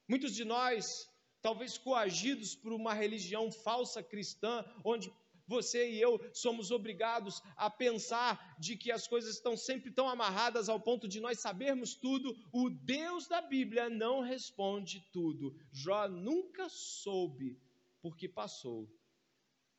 Muitos 0.08 0.34
de 0.34 0.44
nós, 0.44 1.08
talvez 1.42 1.76
coagidos 1.78 2.54
por 2.54 2.72
uma 2.72 2.94
religião 2.94 3.50
falsa 3.50 4.02
cristã, 4.02 4.64
onde 4.84 5.12
você 5.46 5.90
e 5.90 6.00
eu 6.00 6.18
somos 6.34 6.70
obrigados 6.70 7.40
a 7.56 7.70
pensar 7.70 8.56
de 8.58 8.76
que 8.76 8.90
as 8.90 9.06
coisas 9.06 9.34
estão 9.34 9.56
sempre 9.56 9.90
tão 9.90 10.08
amarradas 10.08 10.68
ao 10.68 10.80
ponto 10.80 11.06
de 11.06 11.20
nós 11.20 11.40
sabermos 11.40 11.94
tudo, 11.94 12.36
o 12.52 12.68
Deus 12.68 13.28
da 13.28 13.40
Bíblia 13.40 13.88
não 13.88 14.20
responde 14.20 15.00
tudo. 15.12 15.56
Jó 15.72 16.08
nunca 16.08 16.68
soube 16.68 17.60
porque 18.02 18.28
passou, 18.28 18.90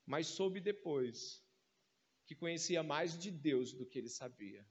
mas 0.06 0.28
soube 0.28 0.60
depois 0.60 1.44
que 2.26 2.36
conhecia 2.36 2.84
mais 2.84 3.18
de 3.18 3.32
Deus 3.32 3.74
do 3.74 3.86
que 3.86 3.98
ele 3.98 4.10
sabia. 4.10 4.66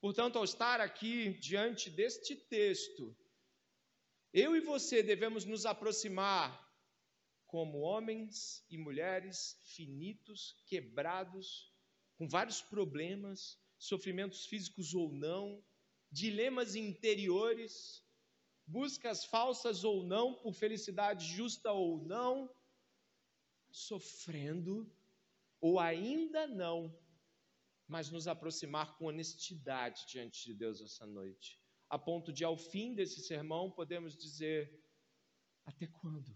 Portanto, 0.00 0.36
ao 0.36 0.44
estar 0.44 0.80
aqui 0.80 1.30
diante 1.38 1.88
deste 1.88 2.34
texto, 2.34 3.16
eu 4.32 4.56
e 4.56 4.60
você 4.60 5.02
devemos 5.02 5.44
nos 5.44 5.66
aproximar 5.66 6.70
como 7.46 7.80
homens 7.80 8.64
e 8.70 8.78
mulheres 8.78 9.60
finitos, 9.62 10.56
quebrados, 10.66 11.70
com 12.16 12.26
vários 12.26 12.62
problemas, 12.62 13.60
sofrimentos 13.78 14.46
físicos 14.46 14.94
ou 14.94 15.12
não, 15.12 15.62
dilemas 16.10 16.74
interiores, 16.74 18.02
buscas 18.66 19.24
falsas 19.26 19.84
ou 19.84 20.02
não, 20.02 20.34
por 20.34 20.54
felicidade 20.54 21.26
justa 21.26 21.70
ou 21.70 22.02
não, 22.02 22.50
sofrendo 23.70 24.90
ou 25.60 25.78
ainda 25.78 26.46
não, 26.46 26.98
mas 27.86 28.10
nos 28.10 28.26
aproximar 28.26 28.96
com 28.96 29.06
honestidade 29.06 30.06
diante 30.08 30.46
de 30.46 30.54
Deus 30.54 30.80
essa 30.80 31.06
noite 31.06 31.61
a 31.92 31.98
ponto 31.98 32.32
de, 32.32 32.42
ao 32.42 32.56
fim 32.56 32.94
desse 32.94 33.20
sermão, 33.20 33.70
podemos 33.70 34.16
dizer: 34.16 34.82
Até 35.66 35.86
quando? 35.86 36.34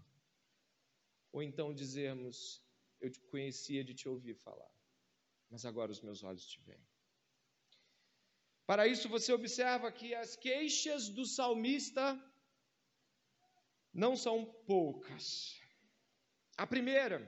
Ou 1.33 1.43
então 1.43 1.73
dizermos: 1.73 2.63
Eu 3.01 3.11
te 3.11 3.19
conhecia 3.21 3.83
de 3.83 3.95
te 3.95 4.07
ouvir 4.07 4.35
falar, 4.35 4.71
mas 5.49 5.65
agora 5.65 5.91
os 5.91 6.03
meus 6.03 6.23
olhos 6.23 6.47
te 6.47 6.61
veem. 6.61 6.87
Para 8.67 8.87
isso, 8.87 9.09
você 9.09 9.33
observa 9.33 9.91
que 9.91 10.15
as 10.15 10.37
queixas 10.37 11.09
do 11.09 11.25
salmista 11.25 12.05
não 13.95 14.15
são 14.15 14.45
poucas. 14.67 15.59
A 16.59 16.67
primeira 16.67 17.19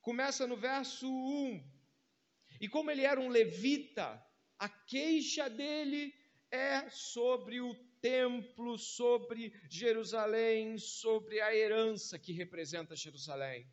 começa 0.00 0.46
no 0.46 0.56
verso 0.56 1.08
1. 1.08 1.78
E 2.60 2.68
como 2.68 2.92
ele 2.92 3.02
era 3.02 3.20
um 3.20 3.28
levita, 3.28 4.24
a 4.56 4.68
queixa 4.68 5.50
dele 5.50 6.17
é 6.50 6.88
sobre 6.90 7.60
o 7.60 7.74
templo, 8.00 8.78
sobre 8.78 9.52
Jerusalém, 9.68 10.78
sobre 10.78 11.40
a 11.40 11.54
herança 11.54 12.18
que 12.18 12.32
representa 12.32 12.96
Jerusalém. 12.96 13.66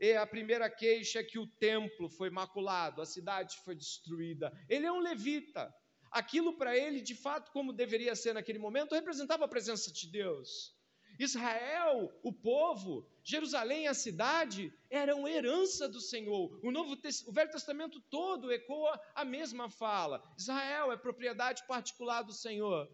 E 0.00 0.12
a 0.12 0.26
primeira 0.26 0.70
queixa 0.70 1.20
é 1.20 1.24
que 1.24 1.38
o 1.38 1.46
templo 1.46 2.08
foi 2.08 2.30
maculado, 2.30 3.02
a 3.02 3.06
cidade 3.06 3.56
foi 3.64 3.74
destruída. 3.74 4.52
Ele 4.68 4.86
é 4.86 4.92
um 4.92 5.00
levita. 5.00 5.74
Aquilo 6.10 6.56
para 6.56 6.76
ele, 6.76 7.00
de 7.00 7.14
fato, 7.14 7.50
como 7.50 7.72
deveria 7.72 8.14
ser 8.14 8.32
naquele 8.32 8.58
momento, 8.58 8.94
representava 8.94 9.44
a 9.44 9.48
presença 9.48 9.92
de 9.92 10.10
Deus. 10.10 10.77
Israel, 11.18 12.12
o 12.22 12.32
povo, 12.32 13.04
Jerusalém, 13.24 13.88
a 13.88 13.94
cidade, 13.94 14.72
eram 14.88 15.26
herança 15.26 15.88
do 15.88 16.00
Senhor. 16.00 16.60
O, 16.62 16.70
Novo, 16.70 16.96
o 17.26 17.32
Velho 17.32 17.50
Testamento 17.50 18.00
todo 18.08 18.52
ecoa 18.52 19.00
a 19.14 19.24
mesma 19.24 19.68
fala. 19.68 20.22
Israel 20.38 20.92
é 20.92 20.96
propriedade 20.96 21.66
particular 21.66 22.22
do 22.22 22.32
Senhor. 22.32 22.88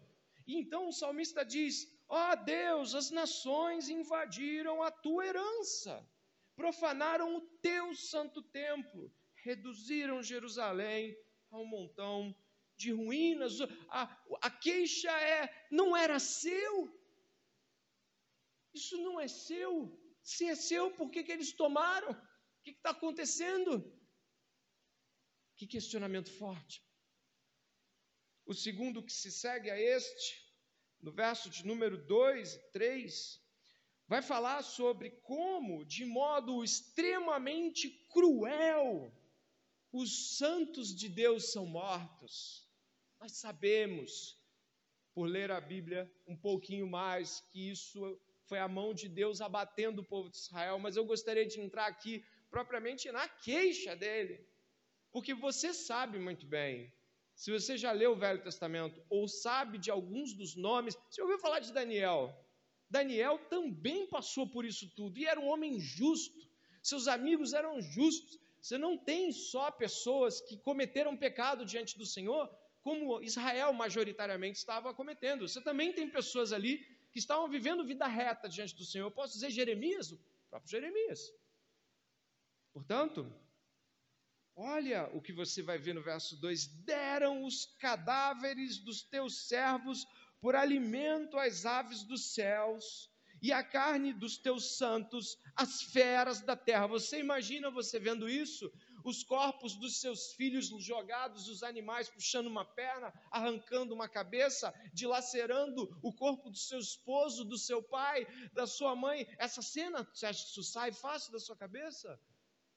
E 0.47 0.57
então 0.57 0.87
o 0.87 0.91
salmista 0.93 1.45
diz: 1.45 1.87
Ó 2.07 2.31
oh 2.31 2.35
Deus, 2.35 2.95
as 2.95 3.11
nações 3.11 3.89
invadiram 3.89 4.81
a 4.81 4.89
tua 4.89 5.25
herança, 5.25 6.07
profanaram 6.55 7.37
o 7.37 7.41
teu 7.61 7.93
santo 7.93 8.41
templo, 8.41 9.11
reduziram 9.35 10.23
Jerusalém 10.23 11.15
a 11.51 11.59
um 11.59 11.65
montão 11.65 12.35
de 12.77 12.91
ruínas. 12.91 13.59
A, 13.89 14.17
a 14.41 14.49
queixa 14.49 15.11
é: 15.11 15.67
não 15.71 15.95
era 15.95 16.19
seu, 16.19 16.89
isso 18.75 18.97
não 18.97 19.19
é 19.19 19.27
seu. 19.27 19.97
Se 20.21 20.45
é 20.45 20.55
seu, 20.55 20.91
por 20.91 21.09
que, 21.09 21.23
que 21.23 21.31
eles 21.31 21.53
tomaram? 21.53 22.11
O 22.11 22.63
que 22.63 22.71
está 22.71 22.91
acontecendo? 22.91 23.71
Que 25.55 25.67
questionamento 25.67 26.31
forte. 26.31 26.83
O 28.45 28.53
segundo 28.53 29.03
que 29.03 29.13
se 29.13 29.31
segue 29.31 29.69
a 29.69 29.79
este, 29.79 30.53
no 31.01 31.11
verso 31.11 31.49
de 31.49 31.65
número 31.65 31.97
2 32.05 32.53
e 32.53 32.71
3, 32.71 33.41
vai 34.07 34.21
falar 34.21 34.61
sobre 34.63 35.11
como, 35.21 35.85
de 35.85 36.05
modo 36.05 36.63
extremamente 36.63 37.89
cruel, 38.09 39.11
os 39.91 40.37
santos 40.37 40.93
de 40.93 41.07
Deus 41.07 41.51
são 41.51 41.65
mortos. 41.65 42.67
Nós 43.19 43.31
sabemos, 43.33 44.37
por 45.13 45.25
ler 45.25 45.49
a 45.49 45.61
Bíblia 45.61 46.11
um 46.27 46.35
pouquinho 46.35 46.87
mais, 46.87 47.39
que 47.51 47.69
isso 47.69 48.19
foi 48.47 48.59
a 48.59 48.67
mão 48.67 48.93
de 48.93 49.07
Deus 49.07 49.41
abatendo 49.41 50.01
o 50.01 50.05
povo 50.05 50.29
de 50.29 50.37
Israel, 50.37 50.79
mas 50.79 50.95
eu 50.95 51.05
gostaria 51.05 51.45
de 51.45 51.59
entrar 51.59 51.87
aqui 51.87 52.23
propriamente 52.49 53.11
na 53.11 53.27
queixa 53.27 53.95
dele, 53.95 54.45
porque 55.11 55.33
você 55.33 55.73
sabe 55.73 56.17
muito 56.19 56.45
bem, 56.45 56.93
se 57.35 57.51
você 57.51 57.77
já 57.77 57.91
leu 57.91 58.13
o 58.13 58.15
Velho 58.15 58.41
Testamento 58.41 59.03
ou 59.09 59.27
sabe 59.27 59.77
de 59.77 59.91
alguns 59.91 60.33
dos 60.33 60.55
nomes, 60.55 60.97
você 61.09 61.21
ouviu 61.21 61.37
falar 61.37 61.59
de 61.59 61.73
Daniel? 61.73 62.33
Daniel 62.89 63.37
também 63.49 64.07
passou 64.07 64.47
por 64.47 64.63
isso 64.63 64.89
tudo 64.95 65.19
e 65.19 65.25
era 65.25 65.39
um 65.39 65.47
homem 65.47 65.79
justo, 65.79 66.39
seus 66.81 67.07
amigos 67.07 67.53
eram 67.53 67.81
justos. 67.81 68.39
Você 68.61 68.77
não 68.77 68.97
tem 68.97 69.31
só 69.31 69.69
pessoas 69.69 70.39
que 70.41 70.57
cometeram 70.57 71.17
pecado 71.17 71.65
diante 71.65 71.97
do 71.97 72.05
Senhor, 72.05 72.49
como 72.81 73.21
Israel 73.21 73.73
majoritariamente 73.73 74.59
estava 74.59 74.93
cometendo. 74.93 75.47
Você 75.47 75.59
também 75.61 75.91
tem 75.91 76.09
pessoas 76.09 76.53
ali 76.53 76.85
que 77.15 77.19
estavam 77.19 77.47
vivendo 77.47 77.85
vida 77.85 78.05
reta 78.07 78.49
diante 78.49 78.75
do 78.75 78.83
Senhor. 78.83 79.05
Eu 79.05 79.11
posso 79.11 79.35
dizer 79.35 79.49
Jeremias, 79.49 80.11
o 80.11 80.19
próprio 80.49 80.69
Jeremias. 80.69 81.31
Portanto, 82.73 83.33
olha 84.53 85.09
o 85.13 85.21
que 85.21 85.31
você 85.31 85.61
vai 85.61 85.77
ver 85.77 85.93
no 85.93 86.03
verso 86.03 86.35
2: 86.41 86.67
deram 86.83 87.45
os 87.45 87.67
cadáveres 87.79 88.79
dos 88.79 89.01
teus 89.01 89.47
servos 89.47 90.05
por 90.41 90.57
alimento 90.57 91.37
às 91.37 91.65
aves 91.65 92.03
dos 92.03 92.33
céus 92.33 93.09
e 93.41 93.49
a 93.53 93.63
carne 93.63 94.11
dos 94.11 94.37
teus 94.37 94.75
santos 94.75 95.37
às 95.55 95.83
feras 95.83 96.41
da 96.41 96.57
terra. 96.57 96.85
Você 96.87 97.17
imagina 97.17 97.71
você 97.71 97.97
vendo 97.97 98.27
isso? 98.27 98.69
Os 99.05 99.23
corpos 99.23 99.75
dos 99.75 100.01
seus 100.01 100.33
filhos 100.33 100.67
jogados, 100.83 101.47
os 101.47 101.61
animais 101.63 102.09
puxando 102.09 102.47
uma 102.47 102.65
perna, 102.65 103.13
arrancando 103.31 103.93
uma 103.93 104.09
cabeça, 104.09 104.73
dilacerando 104.93 105.87
o 106.01 106.11
corpo 106.13 106.49
do 106.49 106.57
seu 106.57 106.79
esposo, 106.79 107.45
do 107.45 107.57
seu 107.57 107.83
pai, 107.83 108.25
da 108.53 108.65
sua 108.65 108.95
mãe. 108.95 109.27
Essa 109.37 109.61
cena, 109.61 110.03
você 110.13 110.25
acha 110.25 110.43
que 110.43 110.49
isso 110.49 110.63
sai 110.63 110.91
fácil 110.91 111.31
da 111.31 111.39
sua 111.39 111.55
cabeça? 111.55 112.19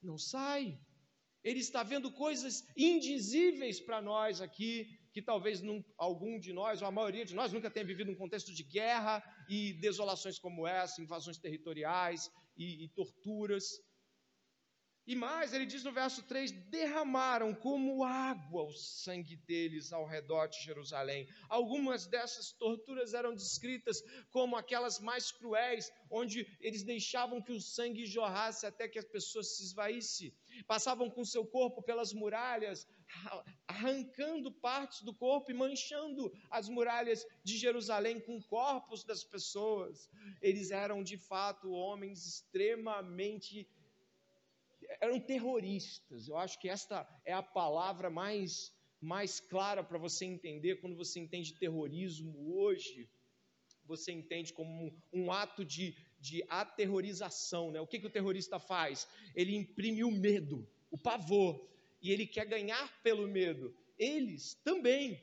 Não 0.02 0.18
sai. 0.18 0.78
Ele 1.42 1.60
está 1.60 1.82
vendo 1.82 2.12
coisas 2.12 2.64
indizíveis 2.76 3.80
para 3.80 4.02
nós 4.02 4.40
aqui, 4.40 4.86
que 5.12 5.22
talvez 5.22 5.62
não, 5.62 5.84
algum 5.96 6.38
de 6.38 6.52
nós, 6.52 6.82
ou 6.82 6.88
a 6.88 6.92
maioria 6.92 7.24
de 7.24 7.34
nós, 7.34 7.52
nunca 7.52 7.70
tenha 7.70 7.86
vivido 7.86 8.10
um 8.10 8.16
contexto 8.16 8.52
de 8.52 8.62
guerra 8.62 9.22
e 9.48 9.72
desolações 9.74 10.38
como 10.38 10.66
essa, 10.66 11.00
invasões 11.00 11.38
territoriais 11.38 12.30
e, 12.56 12.84
e 12.84 12.88
torturas. 12.88 13.80
E 15.08 15.16
mais, 15.16 15.54
ele 15.54 15.64
diz 15.64 15.82
no 15.82 15.90
verso 15.90 16.22
3: 16.24 16.52
derramaram 16.68 17.54
como 17.54 18.04
água 18.04 18.64
o 18.64 18.74
sangue 18.74 19.36
deles 19.36 19.90
ao 19.90 20.04
redor 20.04 20.48
de 20.48 20.62
Jerusalém. 20.62 21.26
Algumas 21.48 22.06
dessas 22.06 22.52
torturas 22.52 23.14
eram 23.14 23.34
descritas 23.34 24.02
como 24.30 24.54
aquelas 24.54 25.00
mais 25.00 25.32
cruéis, 25.32 25.90
onde 26.10 26.46
eles 26.60 26.82
deixavam 26.82 27.40
que 27.40 27.52
o 27.52 27.60
sangue 27.60 28.04
jorrasse 28.04 28.66
até 28.66 28.86
que 28.86 28.98
as 28.98 29.06
pessoas 29.06 29.56
se 29.56 29.64
esvaísse. 29.64 30.36
Passavam 30.66 31.08
com 31.08 31.24
seu 31.24 31.46
corpo 31.46 31.82
pelas 31.82 32.12
muralhas, 32.12 32.86
arrancando 33.66 34.52
partes 34.52 35.00
do 35.00 35.14
corpo 35.14 35.50
e 35.50 35.54
manchando 35.54 36.30
as 36.50 36.68
muralhas 36.68 37.26
de 37.42 37.56
Jerusalém 37.56 38.20
com 38.20 38.42
corpos 38.42 39.04
das 39.04 39.24
pessoas. 39.24 40.10
Eles 40.42 40.70
eram 40.70 41.02
de 41.02 41.16
fato 41.16 41.70
homens 41.70 42.26
extremamente 42.26 43.66
eram 45.00 45.20
terroristas. 45.20 46.28
Eu 46.28 46.36
acho 46.36 46.58
que 46.60 46.68
esta 46.68 47.06
é 47.24 47.32
a 47.32 47.42
palavra 47.42 48.10
mais, 48.10 48.72
mais 49.00 49.40
clara 49.40 49.82
para 49.82 49.98
você 49.98 50.24
entender 50.24 50.76
quando 50.76 50.96
você 50.96 51.20
entende 51.20 51.54
terrorismo 51.54 52.54
hoje. 52.56 53.08
Você 53.84 54.12
entende 54.12 54.52
como 54.52 54.86
um, 54.86 55.00
um 55.12 55.32
ato 55.32 55.64
de, 55.64 55.96
de 56.20 56.44
aterrorização. 56.48 57.70
Né? 57.70 57.80
O 57.80 57.86
que, 57.86 57.98
que 57.98 58.06
o 58.06 58.10
terrorista 58.10 58.58
faz? 58.58 59.08
Ele 59.34 59.56
imprime 59.56 60.04
o 60.04 60.10
medo, 60.10 60.68
o 60.90 60.98
pavor, 60.98 61.66
e 62.02 62.10
ele 62.10 62.26
quer 62.26 62.46
ganhar 62.46 63.02
pelo 63.02 63.26
medo. 63.26 63.74
Eles 63.98 64.54
também. 64.62 65.20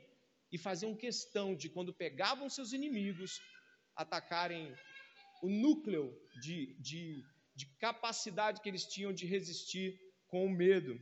E 0.51 0.57
faziam 0.57 0.95
questão 0.95 1.55
de, 1.55 1.69
quando 1.69 1.93
pegavam 1.93 2.49
seus 2.49 2.71
inimigos, 2.71 3.41
atacarem 3.95 4.73
o 5.41 5.49
núcleo 5.49 6.17
de, 6.41 6.73
de 6.79 7.23
de 7.55 7.65
capacidade 7.77 8.61
que 8.61 8.67
eles 8.67 8.85
tinham 8.85 9.13
de 9.13 9.25
resistir 9.25 9.99
com 10.27 10.45
o 10.45 10.49
medo. 10.49 10.99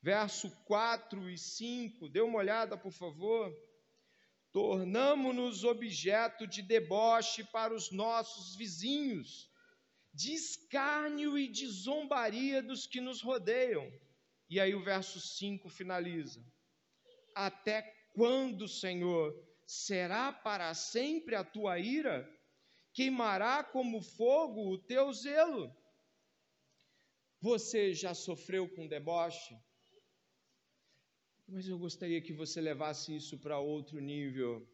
Verso 0.00 0.50
4 0.64 1.30
e 1.30 1.38
5, 1.38 2.08
dê 2.08 2.20
uma 2.20 2.38
olhada, 2.38 2.76
por 2.76 2.92
favor. 2.92 3.54
Tornamo-nos 4.50 5.64
objeto 5.64 6.46
de 6.46 6.60
deboche 6.60 7.44
para 7.44 7.72
os 7.72 7.90
nossos 7.92 8.56
vizinhos, 8.56 9.48
de 10.12 10.32
escárnio 10.32 11.38
e 11.38 11.48
de 11.48 11.66
zombaria 11.66 12.62
dos 12.62 12.86
que 12.86 13.00
nos 13.00 13.22
rodeiam. 13.22 13.90
E 14.50 14.60
aí 14.60 14.74
o 14.74 14.82
verso 14.82 15.20
5 15.20 15.70
finaliza: 15.70 16.44
Até 17.34 17.82
quando, 18.14 18.68
Senhor, 18.68 19.34
será 19.66 20.32
para 20.32 20.74
sempre 20.74 21.34
a 21.34 21.44
tua 21.44 21.78
ira? 21.78 22.28
Queimará 22.92 23.64
como 23.64 24.00
fogo 24.00 24.70
o 24.70 24.78
teu 24.78 25.12
zelo. 25.12 25.74
Você 27.40 27.92
já 27.92 28.14
sofreu 28.14 28.68
com 28.68 28.86
deboche? 28.86 29.54
Mas 31.48 31.66
eu 31.66 31.78
gostaria 31.78 32.20
que 32.22 32.32
você 32.32 32.60
levasse 32.60 33.14
isso 33.14 33.38
para 33.38 33.58
outro 33.58 33.98
nível. 33.98 34.66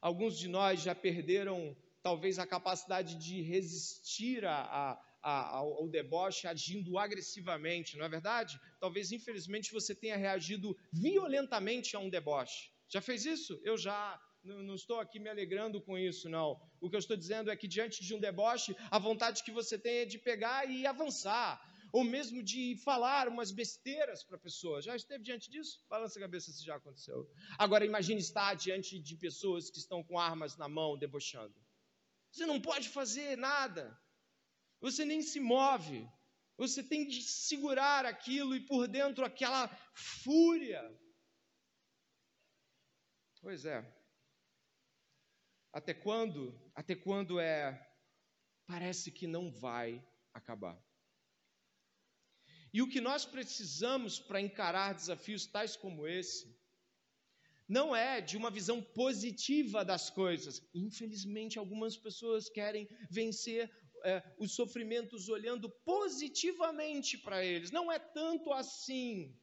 Alguns 0.00 0.38
de 0.38 0.48
nós 0.48 0.82
já 0.82 0.94
perderam, 0.94 1.76
talvez, 2.02 2.38
a 2.38 2.46
capacidade 2.46 3.16
de 3.16 3.42
resistir 3.42 4.44
a, 4.44 4.98
a, 5.22 5.56
ao, 5.56 5.74
ao 5.74 5.88
deboche 5.88 6.46
agindo 6.46 6.96
agressivamente, 6.96 7.96
não 7.96 8.04
é 8.04 8.08
verdade? 8.08 8.58
Talvez, 8.78 9.10
infelizmente, 9.10 9.72
você 9.72 9.94
tenha 9.94 10.16
reagido 10.16 10.76
violentamente 10.92 11.96
a 11.96 11.98
um 11.98 12.08
deboche. 12.08 12.70
Já 12.88 13.00
fez 13.00 13.26
isso? 13.26 13.60
Eu 13.64 13.76
já 13.76 14.20
não, 14.46 14.74
estou 14.74 15.00
aqui 15.00 15.18
me 15.18 15.28
alegrando 15.28 15.80
com 15.80 15.98
isso, 15.98 16.28
não. 16.28 16.60
O 16.80 16.88
que 16.88 16.96
eu 16.96 17.00
estou 17.00 17.16
dizendo 17.16 17.50
é 17.50 17.56
que 17.56 17.66
diante 17.66 18.04
de 18.04 18.14
um 18.14 18.20
deboche, 18.20 18.76
a 18.90 18.98
vontade 18.98 19.42
que 19.42 19.50
você 19.50 19.78
tem 19.78 19.98
é 19.98 20.04
de 20.04 20.18
pegar 20.18 20.70
e 20.70 20.86
avançar, 20.86 21.60
ou 21.92 22.04
mesmo 22.04 22.42
de 22.42 22.76
falar 22.84 23.28
umas 23.28 23.50
besteiras 23.50 24.22
para 24.22 24.36
a 24.36 24.40
pessoa. 24.40 24.82
Já 24.82 24.94
esteve 24.94 25.24
diante 25.24 25.50
disso? 25.50 25.84
Balança 25.88 26.18
a 26.18 26.22
cabeça 26.22 26.52
se 26.52 26.64
já 26.64 26.76
aconteceu. 26.76 27.28
Agora 27.58 27.84
imagine 27.84 28.20
estar 28.20 28.54
diante 28.54 28.98
de 28.98 29.16
pessoas 29.16 29.70
que 29.70 29.78
estão 29.78 30.02
com 30.02 30.18
armas 30.18 30.56
na 30.56 30.68
mão 30.68 30.98
debochando. 30.98 31.54
Você 32.30 32.46
não 32.46 32.60
pode 32.60 32.88
fazer 32.88 33.36
nada. 33.36 33.98
Você 34.80 35.04
nem 35.04 35.22
se 35.22 35.40
move. 35.40 36.06
Você 36.58 36.82
tem 36.82 37.06
de 37.06 37.22
segurar 37.22 38.06
aquilo 38.06 38.54
e 38.54 38.60
por 38.60 38.86
dentro 38.88 39.24
aquela 39.24 39.68
fúria. 39.94 40.82
Pois 43.40 43.64
é. 43.64 43.95
Até 45.76 45.92
quando? 45.92 46.58
Até 46.74 46.96
quando 46.96 47.38
é 47.38 47.78
parece 48.66 49.12
que 49.12 49.26
não 49.26 49.52
vai 49.52 50.02
acabar. 50.32 50.82
E 52.72 52.80
o 52.80 52.88
que 52.88 52.98
nós 52.98 53.26
precisamos 53.26 54.18
para 54.18 54.40
encarar 54.40 54.94
desafios 54.94 55.44
tais 55.44 55.76
como 55.76 56.06
esse, 56.06 56.58
não 57.68 57.94
é 57.94 58.22
de 58.22 58.38
uma 58.38 58.50
visão 58.50 58.80
positiva 58.80 59.84
das 59.84 60.08
coisas. 60.08 60.66
Infelizmente, 60.74 61.58
algumas 61.58 61.94
pessoas 61.94 62.48
querem 62.48 62.88
vencer 63.10 63.70
é, 64.02 64.22
os 64.38 64.54
sofrimentos 64.54 65.28
olhando 65.28 65.68
positivamente 65.84 67.18
para 67.18 67.44
eles. 67.44 67.70
Não 67.70 67.92
é 67.92 67.98
tanto 67.98 68.50
assim. 68.50 69.38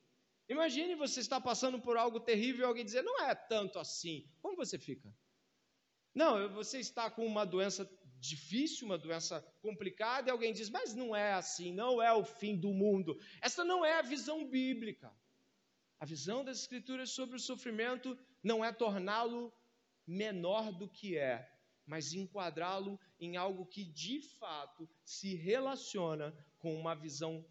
Imagine 0.50 0.96
você 0.96 1.20
estar 1.20 1.42
passando 1.42 1.80
por 1.80 1.96
algo 1.96 2.20
terrível 2.20 2.62
e 2.62 2.68
alguém 2.68 2.84
dizer, 2.84 3.04
não 3.04 3.22
é 3.22 3.36
tanto 3.36 3.78
assim. 3.78 4.28
Como 4.42 4.58
você 4.58 4.80
fica? 4.80 5.14
Não, 6.14 6.50
você 6.54 6.80
está 6.80 7.10
com 7.10 7.26
uma 7.26 7.46
doença 7.46 7.90
difícil, 8.20 8.86
uma 8.86 8.98
doença 8.98 9.42
complicada, 9.62 10.30
e 10.30 10.32
alguém 10.32 10.54
diz, 10.54 10.70
mas 10.70 10.96
não 10.96 11.16
é 11.16 11.34
assim, 11.34 11.74
não 11.74 12.02
é 12.02 12.14
o 12.14 12.24
fim 12.24 12.56
do 12.58 12.74
mundo. 12.74 13.18
Essa 13.42 13.64
não 13.64 13.84
é 13.84 14.00
a 14.00 14.02
visão 14.02 14.48
bíblica. 14.48 15.12
A 16.00 16.06
visão 16.06 16.44
das 16.44 16.60
Escrituras 16.60 17.12
sobre 17.12 17.36
o 17.36 17.40
sofrimento 17.40 18.18
não 18.42 18.64
é 18.64 18.72
torná-lo 18.72 19.54
menor 20.06 20.72
do 20.72 20.90
que 20.90 21.18
é, 21.18 21.50
mas 21.86 22.14
enquadrá-lo 22.14 23.00
em 23.20 23.36
algo 23.38 23.66
que 23.66 23.84
de 23.86 24.22
fato 24.38 24.90
se 25.04 25.36
relaciona 25.36 26.34
com 26.60 26.76
uma 26.76 26.94
visão 26.94 27.46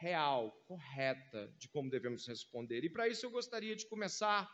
real, 0.00 0.52
correta 0.66 1.52
de 1.58 1.68
como 1.68 1.90
devemos 1.90 2.26
responder. 2.26 2.84
E 2.84 2.90
para 2.90 3.08
isso 3.08 3.26
eu 3.26 3.30
gostaria 3.30 3.74
de 3.74 3.86
começar 3.86 4.48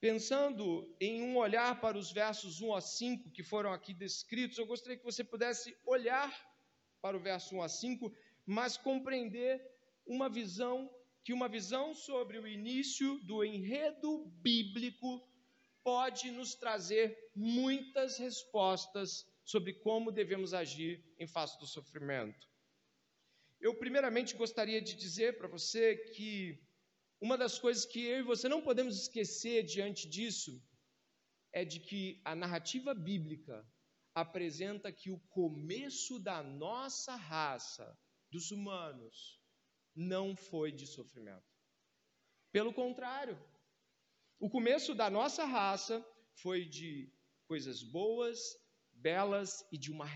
pensando 0.00 0.90
em 0.98 1.22
um 1.22 1.36
olhar 1.36 1.80
para 1.80 1.98
os 1.98 2.10
versos 2.10 2.60
1 2.60 2.74
a 2.74 2.80
5 2.80 3.30
que 3.30 3.42
foram 3.42 3.72
aqui 3.72 3.92
descritos. 3.92 4.56
Eu 4.56 4.66
gostaria 4.66 4.96
que 4.96 5.04
você 5.04 5.22
pudesse 5.22 5.76
olhar 5.84 6.32
para 7.02 7.16
o 7.16 7.20
verso 7.20 7.54
1 7.54 7.62
a 7.62 7.68
5, 7.68 8.12
mas 8.46 8.76
compreender 8.76 9.62
uma 10.06 10.28
visão 10.28 10.90
que 11.22 11.34
uma 11.34 11.48
visão 11.48 11.94
sobre 11.94 12.38
o 12.38 12.48
início 12.48 13.18
do 13.24 13.44
enredo 13.44 14.24
bíblico 14.42 15.22
pode 15.84 16.30
nos 16.30 16.54
trazer 16.54 17.30
muitas 17.34 18.18
respostas 18.18 19.26
sobre 19.44 19.74
como 19.74 20.10
devemos 20.10 20.54
agir 20.54 21.04
em 21.18 21.26
face 21.26 21.58
do 21.58 21.66
sofrimento. 21.66 22.48
Eu, 23.60 23.74
primeiramente, 23.74 24.34
gostaria 24.34 24.80
de 24.80 24.94
dizer 24.94 25.36
para 25.36 25.46
você 25.46 25.96
que 25.96 26.58
uma 27.20 27.36
das 27.36 27.58
coisas 27.58 27.84
que 27.84 28.00
eu 28.00 28.20
e 28.20 28.22
você 28.22 28.48
não 28.48 28.62
podemos 28.62 28.96
esquecer 28.96 29.62
diante 29.62 30.08
disso 30.08 30.62
é 31.52 31.64
de 31.64 31.78
que 31.80 32.20
a 32.24 32.34
narrativa 32.34 32.94
bíblica 32.94 33.66
apresenta 34.14 34.90
que 34.92 35.10
o 35.10 35.20
começo 35.28 36.18
da 36.18 36.42
nossa 36.42 37.14
raça, 37.16 37.98
dos 38.30 38.50
humanos, 38.50 39.40
não 39.94 40.34
foi 40.34 40.72
de 40.72 40.86
sofrimento. 40.86 41.44
Pelo 42.52 42.72
contrário, 42.72 43.38
o 44.38 44.48
começo 44.48 44.94
da 44.94 45.10
nossa 45.10 45.44
raça 45.44 46.04
foi 46.34 46.64
de 46.64 47.12
coisas 47.46 47.82
boas, 47.82 48.40
belas 48.92 49.64
e 49.70 49.78
de 49.78 49.90
uma, 49.90 50.06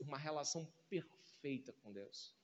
uma 0.00 0.18
relação 0.18 0.64
perfeita 0.88 1.72
com 1.72 1.92
Deus. 1.92 2.34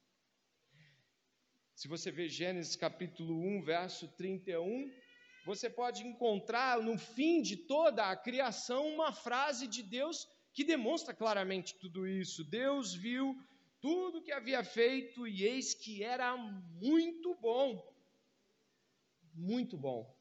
Se 1.81 1.89
você 1.89 2.11
ver 2.11 2.29
Gênesis 2.29 2.77
capítulo 2.77 3.41
1, 3.41 3.63
verso 3.63 4.07
31, 4.09 4.93
você 5.47 5.71
pode 5.71 6.07
encontrar 6.07 6.79
no 6.79 6.99
fim 6.99 7.41
de 7.41 7.57
toda 7.57 8.11
a 8.11 8.15
criação 8.15 8.87
uma 8.87 9.13
frase 9.13 9.67
de 9.67 9.83
Deus 9.83 10.29
que 10.53 10.63
demonstra 10.63 11.15
claramente 11.15 11.75
tudo 11.77 12.07
isso. 12.07 12.45
Deus 12.45 12.93
viu 12.93 13.35
tudo 13.81 14.21
que 14.21 14.31
havia 14.31 14.63
feito 14.63 15.27
e 15.27 15.43
eis 15.43 15.73
que 15.73 16.05
era 16.05 16.37
muito 16.37 17.35
bom. 17.37 17.83
Muito 19.33 19.79
bom. 19.79 20.15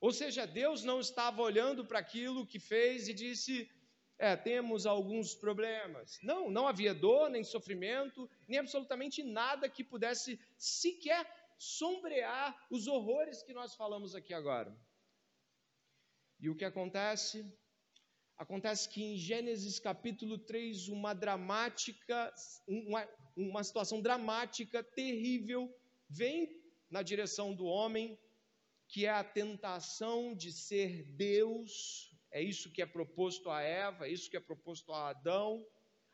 Ou 0.00 0.14
seja, 0.14 0.46
Deus 0.46 0.82
não 0.82 0.98
estava 0.98 1.42
olhando 1.42 1.84
para 1.84 1.98
aquilo 1.98 2.46
que 2.46 2.58
fez 2.58 3.06
e 3.06 3.12
disse: 3.12 3.70
é, 4.18 4.34
temos 4.36 4.86
alguns 4.86 5.34
problemas. 5.34 6.18
Não, 6.22 6.50
não 6.50 6.66
havia 6.66 6.94
dor, 6.94 7.28
nem 7.28 7.44
sofrimento, 7.44 8.28
nem 8.48 8.58
absolutamente 8.58 9.22
nada 9.22 9.68
que 9.68 9.84
pudesse 9.84 10.40
sequer 10.56 11.26
sombrear 11.58 12.56
os 12.70 12.86
horrores 12.86 13.42
que 13.42 13.52
nós 13.52 13.74
falamos 13.74 14.14
aqui 14.14 14.32
agora. 14.32 14.76
E 16.38 16.48
o 16.50 16.56
que 16.56 16.64
acontece? 16.64 17.50
Acontece 18.36 18.88
que 18.88 19.02
em 19.02 19.16
Gênesis 19.16 19.78
capítulo 19.78 20.36
3, 20.36 20.88
uma 20.88 21.14
dramática, 21.14 22.32
uma, 22.66 23.08
uma 23.34 23.64
situação 23.64 24.02
dramática, 24.02 24.82
terrível, 24.82 25.74
vem 26.08 26.62
na 26.90 27.02
direção 27.02 27.54
do 27.54 27.64
homem, 27.64 28.18
que 28.88 29.06
é 29.06 29.10
a 29.10 29.24
tentação 29.24 30.34
de 30.34 30.52
ser 30.52 31.04
Deus, 31.16 32.14
é 32.30 32.42
isso 32.42 32.70
que 32.70 32.82
é 32.82 32.86
proposto 32.86 33.50
a 33.50 33.60
Eva, 33.62 34.06
é 34.06 34.10
isso 34.10 34.30
que 34.30 34.36
é 34.36 34.40
proposto 34.40 34.92
a 34.92 35.10
Adão. 35.10 35.66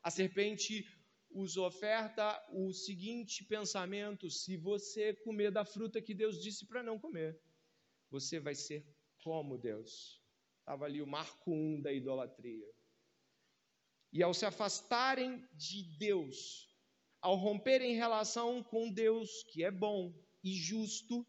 A 0.03 0.11
serpente 0.11 0.87
os 1.31 1.57
oferta 1.57 2.45
o 2.53 2.73
seguinte 2.73 3.45
pensamento: 3.45 4.31
se 4.31 4.57
você 4.57 5.15
comer 5.15 5.51
da 5.51 5.65
fruta 5.65 6.03
que 6.03 6.15
Deus 6.15 6.43
disse 6.43 6.67
para 6.67 6.83
não 6.83 6.99
comer, 6.99 7.41
você 8.11 8.39
vai 8.39 8.55
ser 8.55 8.87
como 9.23 9.59
Deus. 9.59 10.21
Estava 10.61 10.85
ali 10.85 11.03
o 11.03 11.07
marco 11.07 11.53
um 11.53 11.81
da 11.81 11.93
idolatria. 11.93 12.71
E 14.13 14.23
ao 14.23 14.35
se 14.35 14.45
afastarem 14.45 15.49
de 15.55 15.83
Deus, 15.99 16.69
ao 17.21 17.37
romperem 17.37 17.95
relação 17.95 18.63
com 18.63 18.91
Deus, 18.91 19.43
que 19.45 19.65
é 19.65 19.71
bom 19.71 20.15
e 20.45 20.53
justo, 20.53 21.27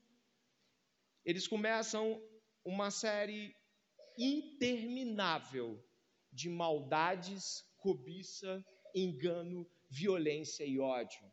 eles 1.24 1.48
começam 1.48 2.22
uma 2.65 2.91
série 2.91 3.56
interminável 4.17 5.84
de 6.32 6.49
maldades, 6.49 7.63
cobiça, 7.78 8.65
engano, 8.95 9.69
violência 9.89 10.65
e 10.65 10.80
ódio. 10.80 11.32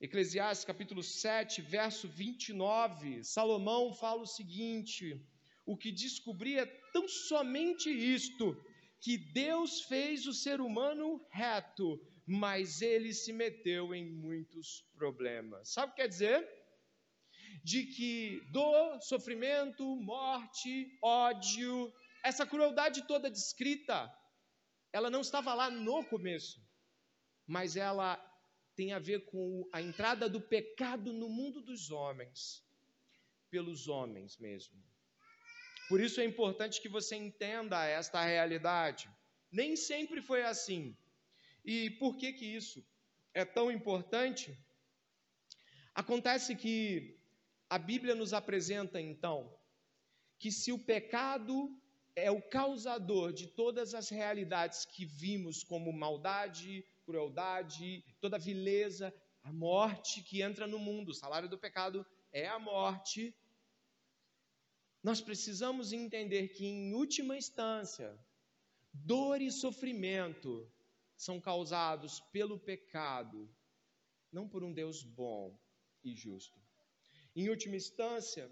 Eclesiastes 0.00 0.64
capítulo 0.66 1.02
7, 1.02 1.62
verso 1.62 2.08
29, 2.08 3.24
Salomão 3.24 3.94
fala 3.94 4.22
o 4.22 4.26
seguinte: 4.26 5.18
O 5.64 5.76
que 5.76 5.90
descobri 5.90 6.58
é 6.58 6.66
tão 6.92 7.08
somente 7.08 7.88
isto, 7.88 8.54
que 9.00 9.16
Deus 9.16 9.82
fez 9.82 10.26
o 10.26 10.32
ser 10.32 10.60
humano 10.60 11.24
reto, 11.30 12.00
mas 12.26 12.82
ele 12.82 13.14
se 13.14 13.32
meteu 13.32 13.94
em 13.94 14.04
muitos 14.10 14.84
problemas. 14.94 15.70
Sabe 15.70 15.92
o 15.92 15.94
que 15.94 16.02
quer 16.02 16.08
dizer? 16.08 16.63
De 17.62 17.86
que 17.86 18.40
dor, 18.50 19.00
sofrimento, 19.00 19.84
morte, 19.96 20.98
ódio, 21.02 21.92
essa 22.22 22.46
crueldade 22.46 23.06
toda 23.06 23.30
descrita, 23.30 24.10
ela 24.92 25.10
não 25.10 25.20
estava 25.20 25.52
lá 25.54 25.70
no 25.70 26.04
começo, 26.06 26.60
mas 27.46 27.76
ela 27.76 28.16
tem 28.74 28.92
a 28.92 28.98
ver 28.98 29.24
com 29.26 29.68
a 29.72 29.80
entrada 29.80 30.28
do 30.28 30.40
pecado 30.40 31.12
no 31.12 31.28
mundo 31.28 31.60
dos 31.60 31.90
homens, 31.90 32.64
pelos 33.50 33.88
homens 33.88 34.36
mesmo. 34.38 34.82
Por 35.88 36.00
isso 36.00 36.20
é 36.20 36.24
importante 36.24 36.80
que 36.80 36.88
você 36.88 37.14
entenda 37.14 37.84
esta 37.84 38.24
realidade. 38.24 39.08
Nem 39.52 39.76
sempre 39.76 40.22
foi 40.22 40.42
assim. 40.42 40.96
E 41.64 41.90
por 41.90 42.16
que 42.16 42.32
que 42.32 42.46
isso 42.46 42.84
é 43.32 43.44
tão 43.44 43.70
importante? 43.70 44.56
Acontece 45.94 46.56
que 46.56 47.16
a 47.74 47.78
Bíblia 47.78 48.14
nos 48.14 48.32
apresenta 48.32 49.00
então 49.00 49.52
que 50.38 50.52
se 50.52 50.70
o 50.70 50.78
pecado 50.78 51.76
é 52.14 52.30
o 52.30 52.40
causador 52.40 53.32
de 53.32 53.48
todas 53.48 53.94
as 53.94 54.08
realidades 54.08 54.84
que 54.84 55.04
vimos, 55.04 55.64
como 55.64 55.92
maldade, 55.92 56.86
crueldade, 57.04 58.04
toda 58.20 58.38
vileza, 58.38 59.12
a 59.42 59.52
morte 59.52 60.22
que 60.22 60.40
entra 60.40 60.68
no 60.68 60.78
mundo, 60.78 61.08
o 61.08 61.14
salário 61.14 61.48
do 61.48 61.58
pecado 61.58 62.06
é 62.30 62.46
a 62.46 62.60
morte. 62.60 63.34
Nós 65.02 65.20
precisamos 65.20 65.92
entender 65.92 66.50
que, 66.50 66.64
em 66.64 66.94
última 66.94 67.36
instância, 67.36 68.16
dor 68.92 69.42
e 69.42 69.50
sofrimento 69.50 70.72
são 71.16 71.40
causados 71.40 72.20
pelo 72.30 72.56
pecado, 72.56 73.52
não 74.30 74.48
por 74.48 74.62
um 74.62 74.72
Deus 74.72 75.02
bom 75.02 75.58
e 76.04 76.14
justo. 76.14 76.63
Em 77.34 77.48
última 77.48 77.76
instância, 77.76 78.50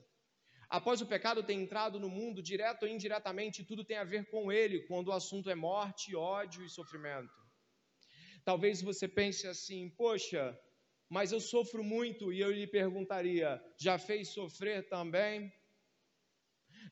após 0.69 1.01
o 1.01 1.07
pecado 1.07 1.43
ter 1.43 1.55
entrado 1.55 2.01
no 2.01 2.09
mundo, 2.09 2.43
direto 2.43 2.83
ou 2.83 2.89
indiretamente, 2.89 3.65
tudo 3.65 3.85
tem 3.85 3.97
a 3.97 4.05
ver 4.05 4.29
com 4.31 4.51
ele, 4.51 4.87
quando 4.87 5.09
o 5.09 5.13
assunto 5.13 5.49
é 5.49 5.55
morte, 5.55 6.17
ódio 6.17 6.65
e 6.65 6.69
sofrimento. 6.69 7.33
Talvez 8.45 8.83
você 8.83 9.07
pense 9.07 9.47
assim: 9.47 9.89
poxa, 9.91 10.59
mas 11.09 11.31
eu 11.31 11.41
sofro 11.41 11.85
muito, 11.85 12.33
e 12.33 12.41
eu 12.41 12.51
lhe 12.51 12.67
perguntaria: 12.67 13.63
já 13.79 13.99
fez 13.99 14.29
sofrer 14.29 14.89
também? 14.89 15.53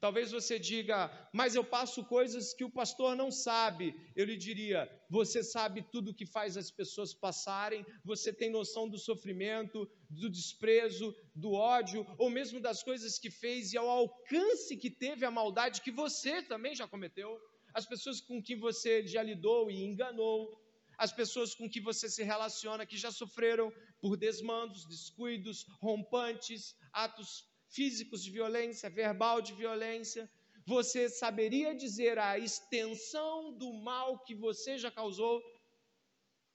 Talvez 0.01 0.33
você 0.33 0.59
diga, 0.59 1.11
mas 1.31 1.55
eu 1.55 1.63
passo 1.63 2.03
coisas 2.03 2.55
que 2.55 2.65
o 2.65 2.71
pastor 2.71 3.15
não 3.15 3.31
sabe. 3.31 3.95
Eu 4.17 4.25
lhe 4.25 4.37
diria, 4.37 4.91
você 5.11 5.43
sabe 5.45 5.83
tudo 5.93 6.11
o 6.11 6.15
que 6.15 6.25
faz 6.25 6.57
as 6.57 6.71
pessoas 6.71 7.13
passarem, 7.13 7.85
você 8.03 8.33
tem 8.33 8.49
noção 8.49 8.89
do 8.89 8.97
sofrimento, 8.97 9.87
do 10.09 10.31
desprezo, 10.31 11.15
do 11.35 11.53
ódio, 11.53 12.07
ou 12.17 12.31
mesmo 12.31 12.61
das 12.61 12.83
coisas 12.83 13.19
que 13.19 13.31
fez 13.31 13.75
e 13.75 13.77
ao 13.77 13.91
alcance 13.91 14.75
que 14.75 14.91
teve 14.91 15.27
a 15.27 15.31
maldade 15.31 15.83
que 15.83 15.91
você 15.91 16.43
também 16.43 16.75
já 16.75 16.89
cometeu. 16.89 17.39
As 17.75 17.85
pessoas 17.85 18.23
com 18.23 18.43
quem 18.43 18.59
você 18.59 19.07
já 19.07 19.23
lidou 19.23 19.71
e 19.71 19.85
enganou, 19.85 20.59
as 20.97 21.13
pessoas 21.13 21.55
com 21.55 21.69
que 21.69 21.81
você 21.81 22.09
se 22.09 22.23
relaciona 22.23 22.87
que 22.87 22.97
já 22.97 23.13
sofreram 23.13 23.71
por 24.01 24.17
desmandos, 24.17 24.87
descuidos, 24.87 25.67
rompantes, 25.79 26.75
atos 26.91 27.50
físicos 27.71 28.23
de 28.23 28.31
violência, 28.31 28.91
verbal 28.91 29.41
de 29.41 29.55
violência, 29.55 30.29
você 30.67 31.09
saberia 31.09 31.75
dizer 31.75 32.19
a 32.19 32.39
extensão 32.39 33.53
do 33.57 33.73
mal 33.73 34.19
que 34.25 34.35
você 34.35 34.77
já 34.77 34.91
causou? 34.91 35.41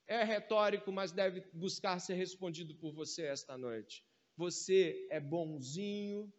É 0.08 0.24
retórico, 0.24 0.92
mas 0.92 1.12
deve 1.12 1.42
buscar 1.54 2.00
ser 2.00 2.14
respondido 2.14 2.76
por 2.76 2.94
você 2.94 3.24
esta 3.24 3.58
noite. 3.58 4.04
Você 4.38 5.08
é 5.10 5.20
bonzinho. 5.20 6.32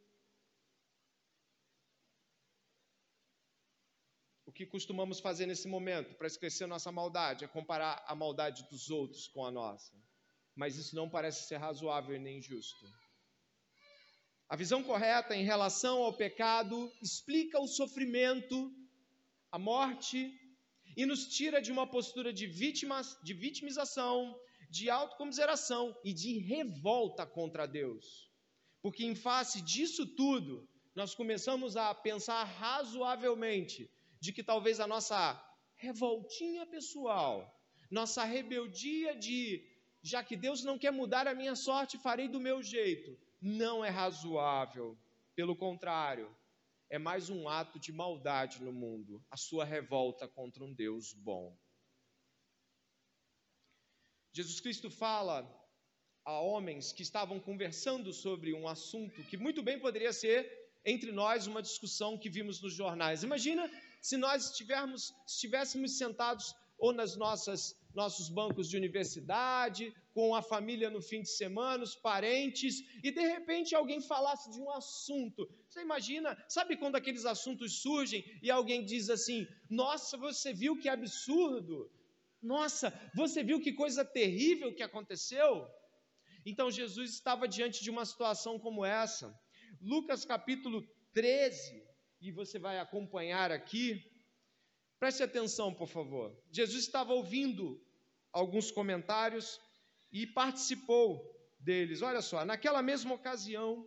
O 4.44 4.52
que 4.52 4.64
costumamos 4.64 5.18
fazer 5.18 5.46
nesse 5.46 5.66
momento 5.66 6.14
para 6.14 6.28
esquecer 6.28 6.66
nossa 6.66 6.92
maldade 6.92 7.44
é 7.44 7.48
comparar 7.48 8.04
a 8.06 8.14
maldade 8.14 8.62
dos 8.70 8.90
outros 8.90 9.26
com 9.26 9.44
a 9.44 9.50
nossa. 9.50 9.92
Mas 10.54 10.76
isso 10.76 10.94
não 10.94 11.10
parece 11.10 11.48
ser 11.48 11.56
razoável 11.56 12.18
nem 12.20 12.40
justo. 12.40 12.86
A 14.48 14.54
visão 14.54 14.80
correta 14.80 15.34
em 15.34 15.42
relação 15.42 16.04
ao 16.04 16.16
pecado 16.16 16.92
explica 17.02 17.60
o 17.60 17.66
sofrimento, 17.66 18.72
a 19.50 19.58
morte 19.58 20.32
e 20.96 21.04
nos 21.04 21.26
tira 21.26 21.60
de 21.60 21.72
uma 21.72 21.84
postura 21.84 22.32
de 22.32 22.46
vítimas, 22.46 23.18
de 23.24 23.34
vitimização, 23.34 24.38
de 24.70 24.88
autocomiseração 24.88 25.96
e 26.04 26.14
de 26.14 26.38
revolta 26.38 27.26
contra 27.26 27.66
Deus. 27.66 28.30
Porque 28.80 29.04
em 29.04 29.16
face 29.16 29.60
disso 29.62 30.06
tudo, 30.14 30.68
nós 30.94 31.12
começamos 31.12 31.76
a 31.76 31.92
pensar 31.92 32.44
razoavelmente 32.44 33.90
de 34.20 34.32
que 34.32 34.44
talvez 34.44 34.78
a 34.78 34.86
nossa 34.86 35.42
revoltinha 35.74 36.64
pessoal, 36.66 37.52
nossa 37.90 38.22
rebeldia 38.22 39.16
de 39.16 39.60
já 40.02 40.22
que 40.22 40.36
Deus 40.36 40.62
não 40.62 40.78
quer 40.78 40.92
mudar 40.92 41.26
a 41.26 41.34
minha 41.34 41.56
sorte, 41.56 41.98
farei 41.98 42.28
do 42.28 42.38
meu 42.38 42.62
jeito 42.62 43.25
não 43.40 43.84
é 43.84 43.88
razoável. 43.88 44.96
Pelo 45.34 45.56
contrário, 45.56 46.34
é 46.88 46.98
mais 46.98 47.28
um 47.28 47.48
ato 47.48 47.78
de 47.78 47.92
maldade 47.92 48.62
no 48.62 48.72
mundo, 48.72 49.24
a 49.30 49.36
sua 49.36 49.64
revolta 49.64 50.26
contra 50.28 50.64
um 50.64 50.72
Deus 50.72 51.12
bom. 51.12 51.56
Jesus 54.32 54.60
Cristo 54.60 54.90
fala 54.90 55.48
a 56.24 56.40
homens 56.40 56.92
que 56.92 57.02
estavam 57.02 57.40
conversando 57.40 58.12
sobre 58.12 58.52
um 58.52 58.68
assunto 58.68 59.22
que 59.24 59.36
muito 59.36 59.62
bem 59.62 59.78
poderia 59.78 60.12
ser 60.12 60.66
entre 60.84 61.10
nós 61.10 61.46
uma 61.46 61.62
discussão 61.62 62.18
que 62.18 62.28
vimos 62.28 62.60
nos 62.60 62.74
jornais. 62.74 63.22
Imagina 63.22 63.70
se 64.00 64.16
nós 64.16 64.50
estivéssemos, 64.50 65.14
estivéssemos 65.26 65.98
sentados 65.98 66.54
ou 66.78 66.92
nas 66.92 67.16
nossas 67.16 67.76
nossos 67.96 68.28
bancos 68.28 68.68
de 68.68 68.76
universidade, 68.76 69.92
com 70.12 70.34
a 70.34 70.42
família 70.42 70.90
no 70.90 71.00
fim 71.00 71.22
de 71.22 71.30
semana, 71.30 71.82
os 71.82 71.96
parentes, 71.96 72.82
e 73.02 73.10
de 73.10 73.20
repente 73.20 73.74
alguém 73.74 74.00
falasse 74.00 74.50
de 74.52 74.60
um 74.60 74.70
assunto. 74.70 75.48
Você 75.68 75.80
imagina, 75.80 76.36
sabe 76.48 76.76
quando 76.76 76.96
aqueles 76.96 77.24
assuntos 77.24 77.80
surgem 77.80 78.22
e 78.42 78.50
alguém 78.50 78.84
diz 78.84 79.08
assim: 79.10 79.46
Nossa, 79.68 80.16
você 80.16 80.52
viu 80.52 80.78
que 80.78 80.88
absurdo? 80.88 81.90
Nossa, 82.42 82.92
você 83.14 83.42
viu 83.42 83.60
que 83.60 83.72
coisa 83.72 84.04
terrível 84.04 84.74
que 84.74 84.82
aconteceu? 84.82 85.66
Então 86.44 86.70
Jesus 86.70 87.10
estava 87.10 87.48
diante 87.48 87.82
de 87.82 87.90
uma 87.90 88.04
situação 88.04 88.58
como 88.58 88.84
essa. 88.84 89.34
Lucas 89.80 90.24
capítulo 90.24 90.86
13, 91.12 91.82
e 92.20 92.30
você 92.30 92.58
vai 92.58 92.78
acompanhar 92.78 93.50
aqui. 93.50 94.02
Preste 94.98 95.22
atenção, 95.22 95.74
por 95.74 95.88
favor. 95.88 96.34
Jesus 96.50 96.84
estava 96.84 97.12
ouvindo 97.12 97.84
alguns 98.36 98.70
comentários 98.70 99.58
e 100.12 100.26
participou 100.26 101.24
deles. 101.58 102.02
Olha 102.02 102.20
só, 102.20 102.44
naquela 102.44 102.82
mesma 102.82 103.14
ocasião, 103.14 103.82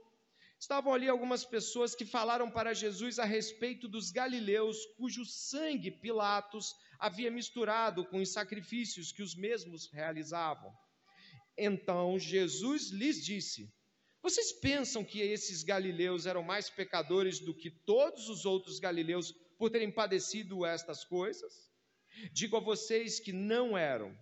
estavam 0.60 0.92
ali 0.92 1.08
algumas 1.08 1.46
pessoas 1.46 1.94
que 1.94 2.04
falaram 2.04 2.50
para 2.50 2.74
Jesus 2.74 3.20
a 3.20 3.26
respeito 3.26 3.88
dos 3.88 4.10
galileus, 4.10 4.78
cujo 4.98 5.24
sangue 5.24 5.92
Pilatos 5.92 6.74
havia 7.00 7.30
misturado 7.30 8.04
com 8.06 8.20
os 8.20 8.34
sacrifícios 8.34 9.12
que 9.12 9.22
os 9.22 9.36
mesmos 9.36 9.88
realizavam. 9.94 10.74
Então 11.56 12.18
Jesus 12.18 12.90
lhes 12.90 13.24
disse: 13.24 13.72
Vocês 14.24 14.52
pensam 14.52 15.06
que 15.06 15.22
esses 15.22 15.62
galileus 15.62 16.26
eram 16.26 16.42
mais 16.42 16.72
pecadores 16.72 17.40
do 17.40 17.54
que 17.54 17.70
todos 17.70 18.28
os 18.30 18.46
outros 18.46 18.80
galileus 18.80 19.32
por 19.60 19.70
terem 19.70 19.92
padecido 19.92 20.66
estas 20.66 21.06
coisas? 21.06 21.54
Digo 22.34 22.58
a 22.58 22.60
vocês 22.60 23.20
que 23.20 23.32
não 23.32 23.78
eram. 23.78 24.18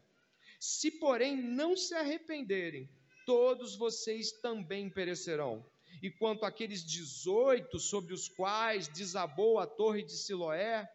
Se, 0.60 0.92
porém, 0.92 1.36
não 1.36 1.76
se 1.76 1.94
arrependerem, 1.94 2.90
todos 3.26 3.76
vocês 3.76 4.32
também 4.32 4.90
perecerão. 4.90 5.66
E 6.02 6.10
quanto 6.10 6.46
àqueles 6.46 6.84
18 6.84 7.80
sobre 7.80 8.14
os 8.14 8.28
quais 8.28 8.88
desabou 8.88 9.60
a 9.60 9.68
torre 9.68 10.04
de 10.04 10.14
Siloé 10.14 10.88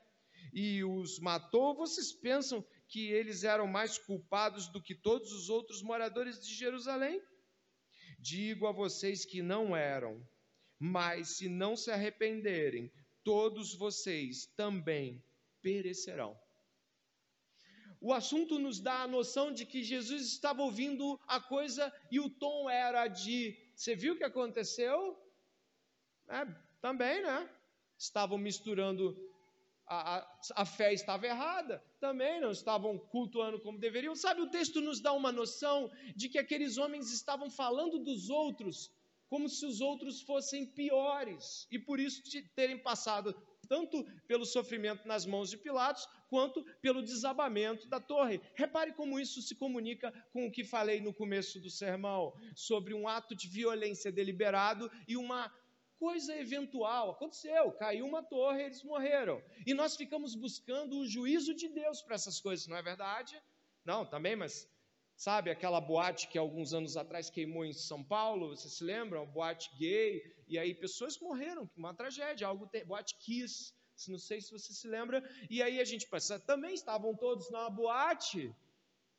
e 0.53 0.85
os 0.85 1.19
matou, 1.19 1.75
vocês 1.75 2.13
pensam 2.13 2.65
que 2.89 3.11
eles 3.11 3.43
eram 3.43 3.67
mais 3.67 3.99
culpados 3.99 4.69
do 4.69 4.81
que 4.81 4.95
todos 4.95 5.33
os 5.33 5.49
outros 5.49 5.83
moradores 5.83 6.41
de 6.41 6.55
Jerusalém? 6.55 7.21
Digo 8.19 8.67
a 8.67 8.73
vocês 8.73 9.25
que 9.25 9.43
não 9.43 9.77
eram, 9.77 10.25
mas 10.79 11.37
se 11.37 11.49
não 11.49 11.77
se 11.77 11.91
arrependerem, 11.91 12.93
todos 13.25 13.75
vocês 13.75 14.47
também 14.57 15.23
perecerão. 15.61 16.39
O 18.05 18.13
assunto 18.13 18.59
nos 18.59 18.81
dá 18.81 19.03
a 19.03 19.07
noção 19.07 19.53
de 19.53 19.65
que 19.65 19.81
Jesus 19.81 20.23
estava 20.27 20.61
ouvindo 20.61 21.21
a 21.25 21.41
coisa 21.41 21.93
e 22.11 22.19
o 22.19 22.29
tom 22.29 22.69
era 22.69 23.07
de: 23.07 23.57
você 23.77 23.95
viu 23.95 24.15
o 24.15 24.17
que 24.17 24.25
aconteceu? 24.25 25.17
É, 26.29 26.45
também, 26.81 27.23
né? 27.23 27.49
Estavam 27.97 28.37
misturando, 28.37 29.17
a, 29.87 30.19
a, 30.19 30.39
a 30.57 30.65
fé 30.65 30.93
estava 30.93 31.29
errada, 31.29 31.81
também 32.01 32.41
não 32.41 32.51
estavam 32.51 32.99
cultuando 32.99 33.61
como 33.61 33.79
deveriam. 33.79 34.17
Sabe, 34.17 34.41
o 34.41 34.51
texto 34.51 34.81
nos 34.81 35.01
dá 35.01 35.13
uma 35.13 35.31
noção 35.31 35.89
de 36.17 36.29
que 36.29 36.41
aqueles 36.41 36.79
homens 36.79 37.13
estavam 37.13 37.49
falando 37.49 38.01
dos 38.01 38.29
outros 38.29 38.91
como 39.29 39.49
se 39.49 39.65
os 39.65 39.81
outros 39.81 40.21
fossem 40.23 40.67
piores 40.67 41.67
e 41.71 41.79
por 41.79 41.99
isso 41.99 42.21
terem 42.55 42.79
passado 42.79 43.33
tanto 43.67 44.05
pelo 44.27 44.45
sofrimento 44.45 45.09
nas 45.09 45.25
mãos 45.25 45.49
de 45.49 45.57
Pilatos, 45.57 46.07
quanto 46.33 46.65
pelo 46.81 47.03
desabamento 47.03 47.87
da 47.87 48.01
torre. 48.01 48.41
Repare 48.55 48.95
como 48.95 49.21
isso 49.21 49.43
se 49.43 49.55
comunica 49.55 50.11
com 50.33 50.47
o 50.47 50.51
que 50.51 50.65
falei 50.65 50.99
no 50.99 51.13
começo 51.13 51.61
do 51.61 51.69
sermão, 51.69 52.33
sobre 52.55 52.95
um 52.95 53.07
ato 53.07 53.37
de 53.37 53.47
violência 53.49 54.11
deliberado 54.11 54.91
e 55.07 55.15
uma 55.15 55.53
coisa 55.99 56.35
eventual. 56.35 57.11
Aconteceu, 57.11 57.71
caiu 57.73 58.07
uma 58.07 58.23
torre, 58.23 58.63
eles 58.63 58.83
morreram. 58.83 59.43
E 59.67 59.75
nós 59.75 59.95
ficamos 59.95 60.35
buscando 60.35 61.01
o 61.01 61.07
juízo 61.07 61.55
de 61.55 61.69
Deus 61.69 62.01
para 62.01 62.15
essas 62.15 62.41
coisas, 62.41 62.67
não 62.67 62.79
é 62.79 62.83
verdade? 62.83 63.39
Não, 63.85 64.07
também, 64.07 64.35
mas 64.35 64.67
Sabe 65.15 65.51
aquela 65.51 65.81
boate 65.81 66.27
que 66.29 66.39
alguns 66.39 66.73
anos 66.73 66.97
atrás 66.97 67.31
queimou 67.31 67.65
em 67.65 67.73
São 67.73 68.03
Paulo? 68.03 68.49
Você 68.57 68.69
se 68.69 68.83
lembra? 68.83 69.25
Boate 69.27 69.71
gay. 69.77 70.23
E 70.49 70.59
aí 70.59 70.75
pessoas 70.75 71.21
morreram, 71.21 71.71
uma 71.77 71.95
tragédia, 71.95 72.47
algo 72.47 72.67
te... 72.67 72.85
boate 72.85 73.17
Kiss. 73.19 73.73
Não 74.09 74.19
sei 74.19 74.41
se 74.41 74.51
você 74.51 74.73
se 74.73 74.89
lembra. 74.89 75.23
E 75.49 75.63
aí 75.63 75.81
a 75.81 75.85
gente 75.85 76.09
pensa, 76.09 76.39
também 76.39 76.75
estavam 76.75 77.15
todos 77.15 77.51
na 77.51 77.69
boate. 77.71 78.55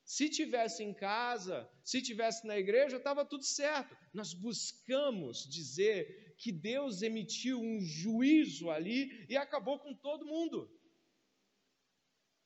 Se 0.06 0.30
tivesse 0.30 0.84
em 0.84 0.94
casa, 0.94 1.70
se 1.84 2.02
tivesse 2.02 2.46
na 2.46 2.58
igreja, 2.58 2.98
estava 2.98 3.24
tudo 3.24 3.46
certo. 3.46 3.96
Nós 4.14 4.34
buscamos 4.34 5.48
dizer 5.48 6.36
que 6.38 6.52
Deus 6.52 7.02
emitiu 7.02 7.62
um 7.62 7.80
juízo 7.80 8.70
ali 8.70 9.26
e 9.30 9.38
acabou 9.38 9.80
com 9.80 9.94
todo 9.94 10.26
mundo. 10.26 10.70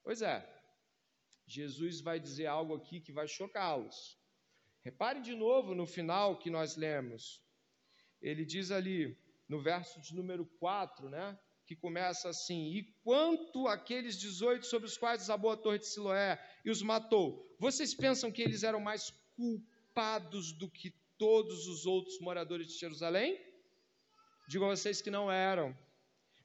Pois 0.04 0.22
é, 0.22 0.48
Jesus 1.48 2.00
vai 2.00 2.20
dizer 2.20 2.46
algo 2.46 2.76
aqui 2.76 3.02
que 3.02 3.12
vai 3.12 3.28
chocá-los. 3.28 4.18
Repare 4.84 5.20
de 5.20 5.36
novo 5.36 5.74
no 5.74 5.88
final 5.88 6.38
que 6.38 6.50
nós 6.50 6.78
lemos. 6.78 7.42
Ele 8.22 8.46
diz 8.46 8.72
ali, 8.72 9.18
no 9.50 9.60
verso 9.60 10.00
de 10.00 10.16
número 10.16 10.46
4, 10.60 11.10
né? 11.10 11.38
Que 11.68 11.76
começa 11.76 12.30
assim: 12.30 12.72
E 12.74 12.84
quanto 13.04 13.68
aqueles 13.68 14.18
18 14.18 14.66
sobre 14.66 14.88
os 14.88 14.98
quais 14.98 15.20
desabou 15.20 15.52
a 15.52 15.58
torre 15.58 15.80
de 15.80 15.88
Siloé 15.88 16.42
e 16.64 16.72
os 16.72 16.82
matou, 16.82 17.46
vocês 17.60 17.94
pensam 17.94 18.32
que 18.32 18.42
eles 18.42 18.64
eram 18.64 18.80
mais 18.80 19.14
culpados 19.36 20.54
do 20.54 20.70
que 20.70 20.94
todos 21.18 21.68
os 21.68 21.86
outros 21.86 22.20
moradores 22.20 22.68
de 22.68 22.80
Jerusalém? 22.80 23.38
Digo 24.48 24.64
a 24.64 24.70
vocês 24.70 25.02
que 25.02 25.12
não 25.12 25.30
eram. 25.30 25.78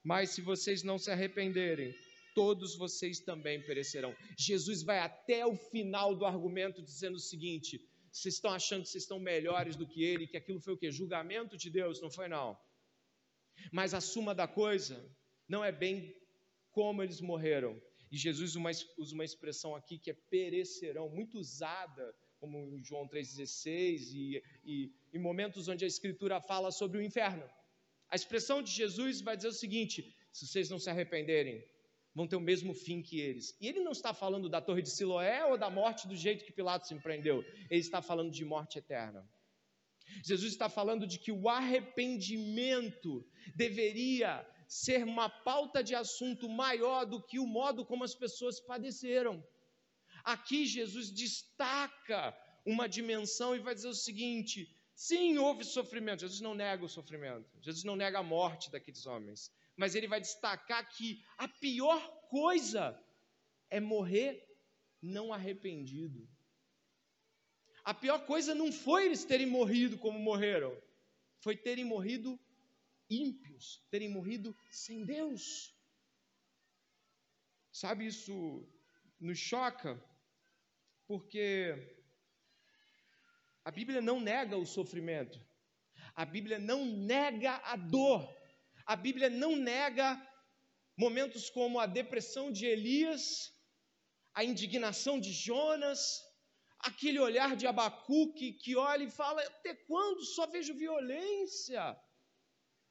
Mas 0.02 0.30
se 0.30 0.40
vocês 0.40 0.82
não 0.82 0.98
se 0.98 1.11
arrependerem, 1.11 1.94
todos 2.35 2.74
vocês 2.76 3.20
também 3.20 3.62
perecerão. 3.62 4.14
Jesus 4.37 4.82
vai 4.82 4.98
até 4.98 5.46
o 5.46 5.54
final 5.54 6.16
do 6.16 6.26
argumento 6.26 6.82
dizendo 6.82 7.14
o 7.14 7.20
seguinte: 7.20 7.80
vocês 8.11 8.35
estão 8.35 8.52
achando 8.52 8.82
que 8.82 8.88
vocês 8.88 9.04
estão 9.04 9.20
melhores 9.20 9.76
do 9.76 9.87
que 9.87 10.02
ele, 10.02 10.26
que 10.26 10.37
aquilo 10.37 10.61
foi 10.61 10.74
o 10.74 10.76
quê? 10.76 10.90
Julgamento 10.90 11.56
de 11.56 11.70
Deus, 11.70 12.00
não 12.00 12.11
foi 12.11 12.28
não. 12.28 12.58
Mas 13.70 13.94
a 13.94 14.00
suma 14.00 14.34
da 14.34 14.46
coisa 14.46 15.04
não 15.48 15.64
é 15.64 15.72
bem 15.72 16.14
como 16.70 17.02
eles 17.02 17.20
morreram. 17.20 17.80
E 18.10 18.16
Jesus 18.16 18.56
usa 18.98 19.14
uma 19.14 19.24
expressão 19.24 19.74
aqui 19.74 19.98
que 19.98 20.10
é 20.10 20.16
perecerão, 20.28 21.08
muito 21.08 21.38
usada, 21.38 22.14
como 22.38 22.58
em 22.76 22.84
João 22.84 23.08
3,16, 23.08 24.12
e, 24.12 24.42
e 24.64 24.92
em 25.14 25.18
momentos 25.18 25.68
onde 25.68 25.84
a 25.84 25.88
Escritura 25.88 26.40
fala 26.40 26.70
sobre 26.70 26.98
o 26.98 27.02
inferno. 27.02 27.48
A 28.10 28.16
expressão 28.16 28.62
de 28.62 28.70
Jesus 28.70 29.20
vai 29.20 29.36
dizer 29.36 29.48
o 29.48 29.52
seguinte: 29.52 30.14
se 30.30 30.46
vocês 30.46 30.68
não 30.68 30.78
se 30.78 30.90
arrependerem, 30.90 31.64
vão 32.14 32.26
ter 32.26 32.36
o 32.36 32.40
mesmo 32.40 32.74
fim 32.74 33.00
que 33.00 33.20
eles. 33.20 33.56
E 33.60 33.68
ele 33.68 33.80
não 33.80 33.92
está 33.92 34.12
falando 34.12 34.48
da 34.48 34.60
torre 34.60 34.82
de 34.82 34.90
Siloé 34.90 35.44
ou 35.46 35.56
da 35.56 35.70
morte 35.70 36.06
do 36.06 36.16
jeito 36.16 36.44
que 36.44 36.52
Pilatos 36.52 36.90
empreendeu, 36.90 37.42
ele 37.70 37.80
está 37.80 38.02
falando 38.02 38.30
de 38.30 38.44
morte 38.44 38.78
eterna. 38.78 39.26
Jesus 40.25 40.53
está 40.53 40.68
falando 40.68 41.07
de 41.07 41.18
que 41.18 41.33
o 41.33 41.48
arrependimento 41.48 43.27
deveria 43.55 44.46
ser 44.68 45.05
uma 45.05 45.29
pauta 45.29 45.83
de 45.83 45.94
assunto 45.94 46.48
maior 46.48 47.05
do 47.05 47.22
que 47.22 47.38
o 47.38 47.46
modo 47.46 47.85
como 47.85 48.05
as 48.05 48.14
pessoas 48.14 48.59
padeceram. 48.61 49.44
Aqui 50.25 50.66
Jesus 50.66 51.11
destaca 51.11 52.37
uma 52.64 52.88
dimensão 52.88 53.55
e 53.55 53.59
vai 53.59 53.75
dizer 53.75 53.88
o 53.88 53.94
seguinte: 53.94 54.75
sim, 54.94 55.37
houve 55.37 55.64
sofrimento. 55.64 56.20
Jesus 56.20 56.40
não 56.40 56.55
nega 56.55 56.85
o 56.85 56.88
sofrimento, 56.88 57.51
Jesus 57.61 57.85
não 57.85 57.96
nega 57.96 58.20
a 58.20 58.22
morte 58.22 58.70
daqueles 58.70 59.05
homens, 59.07 59.53
mas 59.77 59.94
ele 59.94 60.09
vai 60.09 60.20
destacar 60.20 60.88
que 60.88 61.22
a 61.37 61.48
pior 61.48 62.01
coisa 62.31 62.98
é 63.68 63.81
morrer 63.81 64.48
não 65.03 65.33
arrependido. 65.33 66.29
A 67.85 67.92
pior 67.92 68.27
coisa 68.27 68.55
não 68.55 68.71
foi 68.71 69.07
eles 69.07 69.25
terem 69.25 69.47
morrido 69.47 69.99
como 69.99 70.18
morreram, 70.18 70.77
foi 71.40 71.57
terem 71.57 71.85
morrido 71.85 72.38
ímpios, 73.11 73.85
terem 73.90 74.09
morrido 74.09 74.57
sem 74.71 75.05
Deus. 75.05 75.75
Sabe, 77.73 78.07
isso 78.07 78.68
nos 79.18 79.38
choca, 79.38 80.01
porque 81.09 81.75
a 83.64 83.71
Bíblia 83.71 84.01
não 84.01 84.21
nega 84.21 84.57
o 84.57 84.66
sofrimento, 84.66 85.40
a 86.14 86.25
Bíblia 86.25 86.59
não 86.59 86.85
nega 86.85 87.57
a 87.64 87.77
dor, 87.77 88.33
a 88.87 88.95
Bíblia 88.95 89.29
não 89.29 89.57
nega 89.57 90.21
momentos 90.97 91.51
como 91.51 91.81
a 91.81 91.87
depressão 91.87 92.53
de 92.53 92.66
Elias, 92.66 93.53
a 94.35 94.45
indignação 94.45 95.18
de 95.18 95.33
Jonas, 95.33 96.23
aquele 96.83 97.21
olhar 97.21 97.57
de 97.57 97.66
Abacuque 97.66 98.53
que 98.53 98.77
olha 98.77 99.05
e 99.05 99.11
fala: 99.11 99.40
Até 99.42 99.75
quando 99.75 100.25
só 100.25 100.47
vejo 100.47 100.75
violência? 100.75 101.97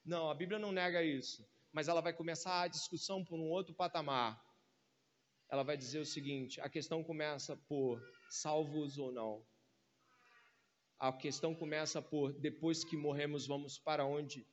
Não, 0.04 0.30
a 0.30 0.34
Bíblia 0.34 0.58
não 0.58 0.72
nega 0.72 1.04
isso, 1.04 1.48
mas 1.72 1.88
ela 1.88 2.02
vai 2.02 2.14
começar 2.14 2.62
a 2.62 2.68
discussão 2.68 3.24
por 3.24 3.38
um 3.38 3.50
outro 3.50 3.76
patamar. 3.76 4.42
Ela 5.50 5.64
vai 5.64 5.78
dizer 5.78 6.00
o 6.00 6.06
seguinte: 6.06 6.60
a 6.62 6.70
questão 6.70 7.04
começa 7.04 7.56
por 7.56 8.02
salvos 8.30 8.98
ou 8.98 9.12
não. 9.12 9.46
A 10.98 11.12
questão 11.12 11.54
começa 11.54 12.02
por 12.02 12.32
depois 12.34 12.84
que 12.84 12.96
morremos, 12.96 13.48
vamos 13.48 13.78
para 13.78 14.06
onde? 14.06 14.48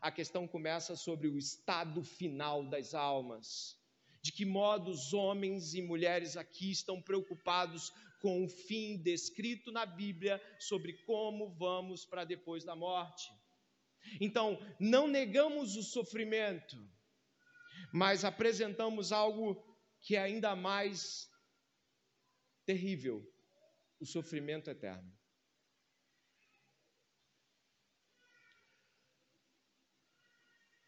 A 0.00 0.10
questão 0.10 0.48
começa 0.48 0.96
sobre 0.96 1.28
o 1.28 1.38
estado 1.38 2.02
final 2.02 2.64
das 2.68 2.94
almas. 2.94 3.78
De 4.22 4.32
que 4.32 4.44
modo 4.44 4.90
os 4.90 5.12
homens 5.12 5.74
e 5.74 5.82
mulheres 5.82 6.36
aqui 6.36 6.70
estão 6.70 7.00
preocupados 7.02 7.92
com 8.22 8.44
o 8.44 8.48
fim 8.48 8.96
descrito 9.02 9.72
na 9.72 9.84
Bíblia 9.84 10.40
sobre 10.60 10.92
como 11.04 11.50
vamos 11.56 12.06
para 12.06 12.24
depois 12.24 12.62
da 12.64 12.76
morte. 12.76 13.28
Então, 14.20 14.58
não 14.80 15.08
negamos 15.08 15.76
o 15.76 15.82
sofrimento, 15.82 16.76
mas 17.92 18.24
apresentamos 18.24 19.10
algo 19.10 19.60
que 20.00 20.14
é 20.14 20.20
ainda 20.20 20.54
mais 20.54 21.28
terrível: 22.64 23.28
o 24.00 24.06
sofrimento 24.06 24.70
eterno. 24.70 25.12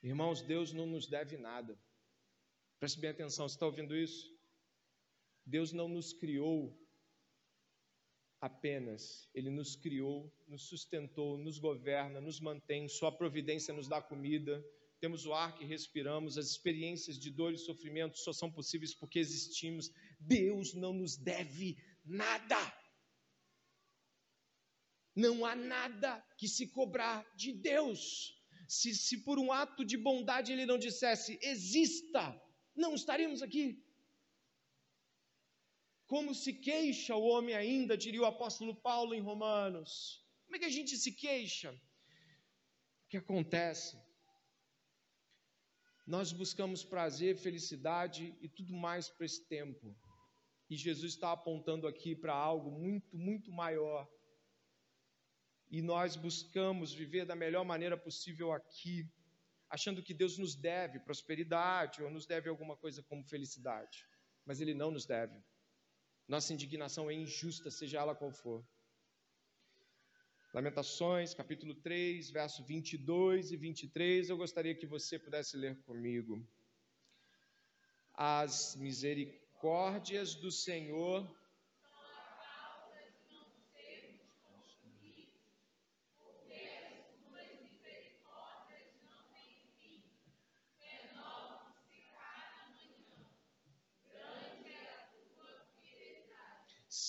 Irmãos, 0.02 0.40
Deus 0.42 0.72
não 0.72 0.86
nos 0.86 1.06
deve 1.06 1.36
nada. 1.36 1.76
Preste 2.78 3.00
bem 3.00 3.10
atenção, 3.10 3.48
você 3.48 3.56
está 3.56 3.66
ouvindo 3.66 3.96
isso? 3.96 4.32
Deus 5.46 5.72
não 5.72 5.88
nos 5.88 6.12
criou 6.12 6.83
apenas, 8.44 9.26
Ele 9.34 9.48
nos 9.48 9.74
criou, 9.74 10.30
nos 10.46 10.68
sustentou, 10.68 11.38
nos 11.38 11.58
governa, 11.58 12.20
nos 12.20 12.40
mantém, 12.40 12.88
Sua 12.88 13.10
providência 13.10 13.72
nos 13.72 13.88
dá 13.88 14.02
comida, 14.02 14.62
temos 15.00 15.24
o 15.24 15.32
ar 15.32 15.54
que 15.54 15.64
respiramos, 15.64 16.36
as 16.36 16.46
experiências 16.46 17.18
de 17.18 17.30
dor 17.30 17.52
e 17.52 17.58
sofrimento 17.58 18.18
só 18.18 18.32
são 18.32 18.50
possíveis 18.50 18.94
porque 18.94 19.18
existimos. 19.18 19.90
Deus 20.18 20.74
não 20.74 20.92
nos 20.92 21.16
deve 21.16 21.76
nada. 22.04 22.56
Não 25.14 25.44
há 25.44 25.54
nada 25.54 26.22
que 26.38 26.48
se 26.48 26.66
cobrar 26.68 27.22
de 27.36 27.52
Deus. 27.52 28.34
Se, 28.66 28.94
se 28.94 29.22
por 29.24 29.38
um 29.38 29.52
ato 29.52 29.84
de 29.84 29.96
bondade 29.96 30.52
Ele 30.52 30.64
não 30.64 30.78
dissesse, 30.78 31.38
exista, 31.42 32.40
não 32.74 32.94
estaríamos 32.94 33.42
aqui. 33.42 33.83
Como 36.06 36.34
se 36.34 36.52
queixa 36.52 37.16
o 37.16 37.24
homem 37.24 37.54
ainda, 37.54 37.96
diria 37.96 38.22
o 38.22 38.26
apóstolo 38.26 38.74
Paulo 38.74 39.14
em 39.14 39.20
Romanos. 39.20 40.22
Como 40.44 40.56
é 40.56 40.58
que 40.58 40.66
a 40.66 40.70
gente 40.70 40.96
se 40.96 41.12
queixa? 41.12 41.72
O 41.72 43.08
que 43.08 43.16
acontece? 43.16 43.98
Nós 46.06 46.32
buscamos 46.32 46.84
prazer, 46.84 47.38
felicidade 47.38 48.36
e 48.40 48.48
tudo 48.48 48.74
mais 48.74 49.08
para 49.08 49.24
esse 49.24 49.42
tempo. 49.46 49.96
E 50.68 50.76
Jesus 50.76 51.14
está 51.14 51.32
apontando 51.32 51.86
aqui 51.86 52.14
para 52.14 52.34
algo 52.34 52.70
muito, 52.70 53.16
muito 53.16 53.50
maior. 53.50 54.06
E 55.70 55.80
nós 55.80 56.14
buscamos 56.14 56.92
viver 56.92 57.24
da 57.24 57.34
melhor 57.34 57.64
maneira 57.64 57.96
possível 57.96 58.52
aqui, 58.52 59.10
achando 59.70 60.02
que 60.02 60.12
Deus 60.12 60.36
nos 60.36 60.54
deve 60.54 61.00
prosperidade 61.00 62.02
ou 62.02 62.10
nos 62.10 62.26
deve 62.26 62.50
alguma 62.50 62.76
coisa 62.76 63.02
como 63.02 63.24
felicidade. 63.24 64.06
Mas 64.44 64.60
Ele 64.60 64.74
não 64.74 64.90
nos 64.90 65.06
deve. 65.06 65.42
Nossa 66.26 66.54
indignação 66.54 67.10
é 67.10 67.14
injusta, 67.14 67.70
seja 67.70 67.98
ela 67.98 68.14
qual 68.14 68.32
for. 68.32 68.66
Lamentações, 70.54 71.34
capítulo 71.34 71.74
3, 71.74 72.30
verso 72.30 72.64
22 72.64 73.50
e 73.50 73.56
23, 73.56 74.30
eu 74.30 74.36
gostaria 74.36 74.74
que 74.74 74.86
você 74.86 75.18
pudesse 75.18 75.56
ler 75.56 75.82
comigo. 75.82 76.46
As 78.14 78.76
misericórdias 78.76 80.34
do 80.36 80.50
Senhor 80.50 81.28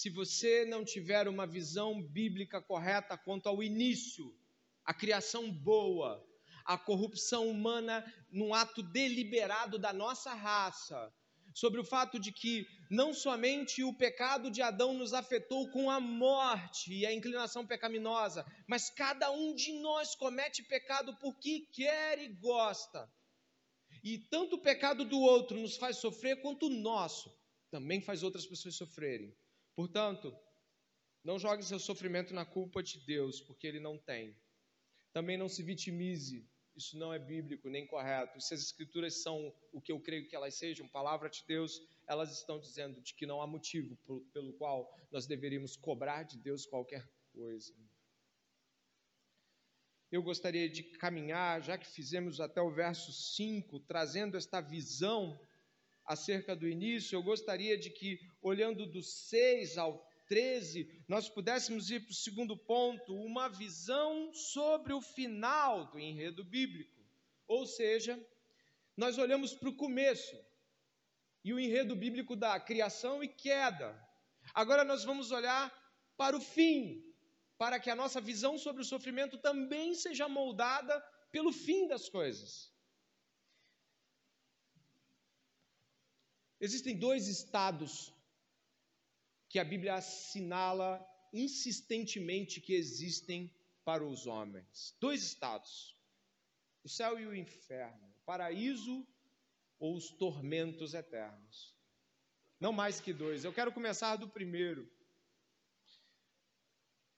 se 0.05 0.09
você 0.11 0.65
não 0.65 0.85
tiver 0.85 1.27
uma 1.27 1.47
visão 1.47 1.99
bíblica 1.99 2.61
correta 2.61 3.17
quanto 3.17 3.49
ao 3.49 3.63
início, 3.63 4.37
a 4.85 4.93
criação 4.93 5.51
boa, 5.51 6.23
a 6.63 6.77
corrupção 6.77 7.49
humana 7.49 8.05
num 8.29 8.53
ato 8.53 8.83
deliberado 8.83 9.79
da 9.79 9.91
nossa 9.91 10.31
raça, 10.35 11.11
sobre 11.55 11.81
o 11.81 11.83
fato 11.83 12.19
de 12.19 12.31
que 12.31 12.67
não 12.91 13.15
somente 13.15 13.83
o 13.83 13.97
pecado 13.97 14.51
de 14.51 14.61
Adão 14.61 14.93
nos 14.93 15.11
afetou 15.11 15.71
com 15.71 15.89
a 15.89 15.99
morte 15.99 16.93
e 16.93 17.03
a 17.03 17.11
inclinação 17.11 17.65
pecaminosa, 17.65 18.45
mas 18.67 18.91
cada 18.91 19.31
um 19.31 19.55
de 19.55 19.73
nós 19.79 20.13
comete 20.13 20.61
pecado 20.61 21.17
porque 21.19 21.61
quer 21.73 22.19
e 22.19 22.27
gosta. 22.27 23.11
E 24.03 24.19
tanto 24.19 24.57
o 24.57 24.61
pecado 24.61 25.03
do 25.03 25.19
outro 25.19 25.59
nos 25.59 25.77
faz 25.77 25.97
sofrer, 25.97 26.43
quanto 26.43 26.67
o 26.67 26.69
nosso 26.69 27.35
também 27.71 27.99
faz 28.01 28.21
outras 28.21 28.45
pessoas 28.45 28.75
sofrerem. 28.75 29.35
Portanto, 29.75 30.35
não 31.23 31.37
jogue 31.37 31.63
seu 31.63 31.79
sofrimento 31.79 32.33
na 32.33 32.45
culpa 32.45 32.81
de 32.81 32.99
Deus, 32.99 33.41
porque 33.41 33.67
ele 33.67 33.79
não 33.79 33.97
tem. 33.97 34.35
Também 35.11 35.37
não 35.37 35.49
se 35.49 35.63
vitimize, 35.63 36.47
isso 36.75 36.97
não 36.97 37.13
é 37.13 37.17
bíblico 37.17 37.69
nem 37.69 37.87
correto. 37.87 38.39
Se 38.41 38.53
as 38.53 38.61
escrituras 38.61 39.21
são 39.21 39.53
o 39.71 39.81
que 39.81 39.91
eu 39.91 39.99
creio 39.99 40.27
que 40.27 40.35
elas 40.35 40.55
sejam, 40.55 40.87
palavra 40.87 41.29
de 41.29 41.43
Deus, 41.47 41.81
elas 42.05 42.37
estão 42.37 42.59
dizendo 42.59 43.01
de 43.01 43.13
que 43.13 43.25
não 43.25 43.41
há 43.41 43.47
motivo 43.47 43.97
pelo 44.33 44.53
qual 44.53 44.93
nós 45.11 45.25
deveríamos 45.25 45.75
cobrar 45.75 46.23
de 46.23 46.37
Deus 46.37 46.65
qualquer 46.65 47.07
coisa. 47.33 47.73
eu 50.11 50.23
gostaria 50.23 50.69
de 50.69 50.83
caminhar, 50.83 51.61
já 51.61 51.77
que 51.77 51.87
fizemos 51.87 52.39
até 52.39 52.61
o 52.61 52.71
verso 52.71 53.11
5, 53.11 53.79
trazendo 53.81 54.37
esta 54.37 54.61
visão 54.61 55.37
acerca 56.05 56.55
do 56.55 56.67
início, 56.67 57.15
eu 57.15 57.23
gostaria 57.23 57.77
de 57.77 57.89
que, 57.89 58.19
olhando 58.41 58.85
do 58.85 59.01
6 59.01 59.77
ao 59.77 60.05
13, 60.27 61.03
nós 61.07 61.29
pudéssemos 61.29 61.89
ir 61.89 62.01
para 62.01 62.11
o 62.11 62.15
segundo 62.15 62.57
ponto, 62.57 63.15
uma 63.15 63.47
visão 63.47 64.33
sobre 64.33 64.93
o 64.93 65.01
final 65.01 65.91
do 65.91 65.99
enredo 65.99 66.43
bíblico. 66.43 66.93
Ou 67.47 67.65
seja, 67.65 68.19
nós 68.97 69.17
olhamos 69.17 69.53
para 69.53 69.69
o 69.69 69.75
começo 69.75 70.35
e 71.43 71.53
o 71.53 71.59
enredo 71.59 71.95
bíblico 71.95 72.35
da 72.35 72.59
criação 72.59 73.23
e 73.23 73.27
queda. 73.27 73.95
Agora 74.53 74.83
nós 74.83 75.03
vamos 75.03 75.31
olhar 75.31 75.71
para 76.17 76.35
o 76.35 76.41
fim, 76.41 77.03
para 77.57 77.79
que 77.79 77.89
a 77.89 77.95
nossa 77.95 78.19
visão 78.19 78.57
sobre 78.57 78.81
o 78.81 78.85
sofrimento 78.85 79.37
também 79.37 79.93
seja 79.93 80.27
moldada 80.27 80.99
pelo 81.31 81.51
fim 81.51 81.87
das 81.87 82.09
coisas. 82.09 82.73
Existem 86.65 86.97
dois 86.97 87.27
estados 87.27 88.11
que 89.47 89.59
a 89.59 89.63
Bíblia 89.63 89.93
assinala 89.93 90.99
insistentemente 91.31 92.59
que 92.59 92.73
existem 92.73 93.53
para 93.83 94.03
os 94.03 94.25
homens. 94.25 94.97
Dois 94.99 95.21
estados: 95.21 95.95
o 96.83 96.89
céu 96.89 97.19
e 97.19 97.27
o 97.27 97.35
inferno, 97.35 98.07
o 98.17 98.25
paraíso 98.25 99.05
ou 99.77 99.95
os 99.95 100.09
tormentos 100.09 100.95
eternos. 100.95 101.75
Não 102.59 102.73
mais 102.73 102.99
que 102.99 103.13
dois. 103.13 103.45
Eu 103.45 103.53
quero 103.53 103.71
começar 103.71 104.15
do 104.15 104.27
primeiro. 104.27 104.91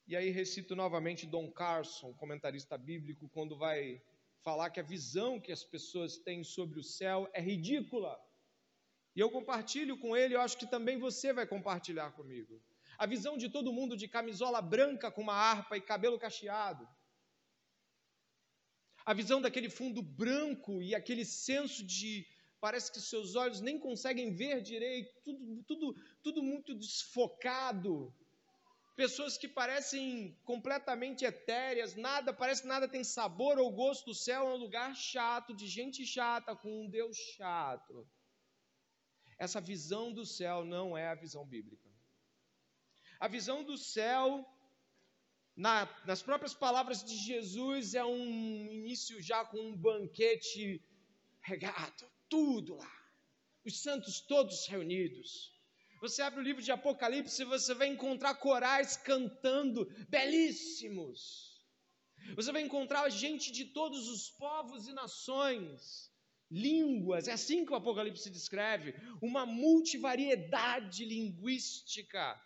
E 0.06 0.14
aí 0.18 0.30
recito 0.30 0.76
novamente 0.76 1.26
Don 1.26 1.50
Carson, 1.54 2.14
comentarista 2.16 2.78
bíblico, 2.78 3.30
quando 3.30 3.56
vai 3.56 4.02
falar 4.42 4.72
que 4.72 4.82
a 4.82 4.84
visão 4.84 5.40
que 5.40 5.54
as 5.54 5.64
pessoas 5.64 6.18
têm 6.18 6.44
sobre 6.44 6.80
o 6.80 6.84
céu 6.84 7.30
é 7.32 7.40
ridícula. 7.40 8.27
E 9.18 9.20
eu 9.20 9.32
compartilho 9.32 9.98
com 9.98 10.16
ele, 10.16 10.36
eu 10.36 10.42
acho 10.42 10.56
que 10.60 10.68
também 10.68 11.00
você 11.00 11.34
vai 11.34 11.48
compartilhar 11.48 12.12
comigo. 12.12 12.62
A 13.00 13.08
visão 13.08 13.36
de 13.36 13.50
todo 13.50 13.74
mundo 13.74 13.98
de 13.98 14.08
camisola 14.08 14.62
branca 14.62 15.10
com 15.10 15.24
uma 15.24 15.34
harpa 15.34 15.76
e 15.76 15.82
cabelo 15.82 16.20
cacheado. 16.20 16.88
A 19.04 19.16
visão 19.16 19.42
daquele 19.42 19.72
fundo 19.72 20.04
branco 20.04 20.84
e 20.84 20.94
aquele 20.94 21.26
senso 21.26 21.84
de 21.84 22.28
parece 22.62 22.92
que 22.92 23.02
seus 23.02 23.34
olhos 23.34 23.60
nem 23.60 23.80
conseguem 23.80 24.36
ver 24.36 24.62
direito, 24.62 25.12
tudo, 25.24 25.64
tudo, 25.64 25.96
tudo 26.22 26.44
muito 26.44 26.76
desfocado 26.76 28.14
pessoas 28.96 29.38
que 29.38 29.48
parecem 29.48 30.36
completamente 30.44 31.24
etéreas, 31.24 31.96
nada, 31.96 32.34
parece 32.34 32.66
nada 32.66 32.88
tem 32.88 33.04
sabor 33.04 33.60
ou 33.60 33.72
gosto. 33.72 34.10
O 34.10 34.16
céu 34.16 34.48
é 34.48 34.54
um 34.56 34.58
lugar 34.58 34.96
chato, 34.96 35.56
de 35.56 35.68
gente 35.68 36.04
chata, 36.04 36.56
com 36.56 36.86
um 36.86 36.90
Deus 36.90 37.16
chato. 37.36 38.08
Essa 39.38 39.62
visão 39.62 40.12
do 40.12 40.26
céu 40.26 40.66
não 40.66 40.98
é 40.98 41.08
a 41.08 41.16
visão 41.16 41.46
bíblica. 41.46 41.90
A 43.20 43.28
visão 43.28 43.64
do 43.64 43.78
céu, 43.78 44.46
na, 45.56 45.88
nas 46.06 46.22
próprias 46.22 46.54
palavras 46.54 47.04
de 47.04 47.16
Jesus, 47.16 47.94
é 47.94 48.04
um 48.04 48.26
início 48.72 49.22
já 49.22 49.46
com 49.46 49.60
um 49.60 49.78
banquete 49.78 50.84
regado, 51.42 52.10
tudo 52.30 52.76
lá. 52.76 52.98
Os 53.66 53.82
santos 53.82 54.22
todos 54.22 54.68
reunidos 54.68 55.58
você 56.00 56.22
abre 56.22 56.40
o 56.40 56.44
livro 56.44 56.62
de 56.62 56.72
Apocalipse 56.72 57.42
e 57.42 57.46
você 57.46 57.74
vai 57.74 57.88
encontrar 57.88 58.36
corais 58.36 58.96
cantando 58.98 59.86
belíssimos. 60.08 61.58
Você 62.36 62.52
vai 62.52 62.62
encontrar 62.62 63.10
gente 63.10 63.52
de 63.52 63.66
todos 63.66 64.08
os 64.08 64.30
povos 64.30 64.88
e 64.88 64.94
nações, 64.94 66.12
línguas, 66.50 67.28
é 67.28 67.34
assim 67.34 67.66
que 67.66 67.72
o 67.72 67.76
Apocalipse 67.76 68.30
descreve, 68.30 68.96
uma 69.22 69.46
multivariedade 69.46 71.06
linguística. 71.06 72.40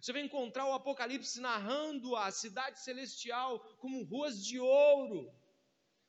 Você 0.00 0.12
vai 0.12 0.22
encontrar 0.22 0.66
o 0.66 0.74
Apocalipse 0.74 1.40
narrando 1.40 2.16
a 2.16 2.30
cidade 2.30 2.80
celestial 2.80 3.60
como 3.78 4.04
ruas 4.04 4.44
de 4.44 4.58
ouro, 4.58 5.32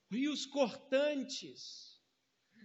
rios 0.09 0.45
cortantes 0.45 1.93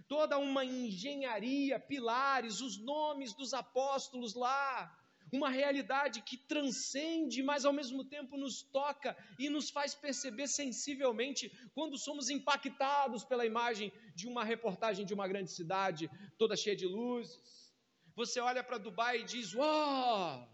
toda 0.06 0.38
uma 0.38 0.64
engenharia, 0.64 1.78
pilares, 1.78 2.60
os 2.60 2.78
nomes 2.78 3.34
dos 3.34 3.52
apóstolos 3.52 4.34
lá, 4.34 4.97
uma 5.32 5.50
realidade 5.50 6.22
que 6.22 6.36
transcende, 6.36 7.42
mas 7.42 7.64
ao 7.64 7.72
mesmo 7.72 8.04
tempo 8.04 8.36
nos 8.36 8.62
toca 8.62 9.16
e 9.38 9.48
nos 9.48 9.70
faz 9.70 9.94
perceber 9.94 10.46
sensivelmente 10.46 11.50
quando 11.74 11.98
somos 11.98 12.30
impactados 12.30 13.24
pela 13.24 13.46
imagem 13.46 13.92
de 14.14 14.26
uma 14.26 14.44
reportagem 14.44 15.04
de 15.04 15.14
uma 15.14 15.28
grande 15.28 15.50
cidade 15.50 16.10
toda 16.38 16.56
cheia 16.56 16.76
de 16.76 16.86
luzes. 16.86 17.72
Você 18.14 18.40
olha 18.40 18.64
para 18.64 18.78
Dubai 18.78 19.20
e 19.20 19.24
diz: 19.24 19.54
Uau! 19.54 20.48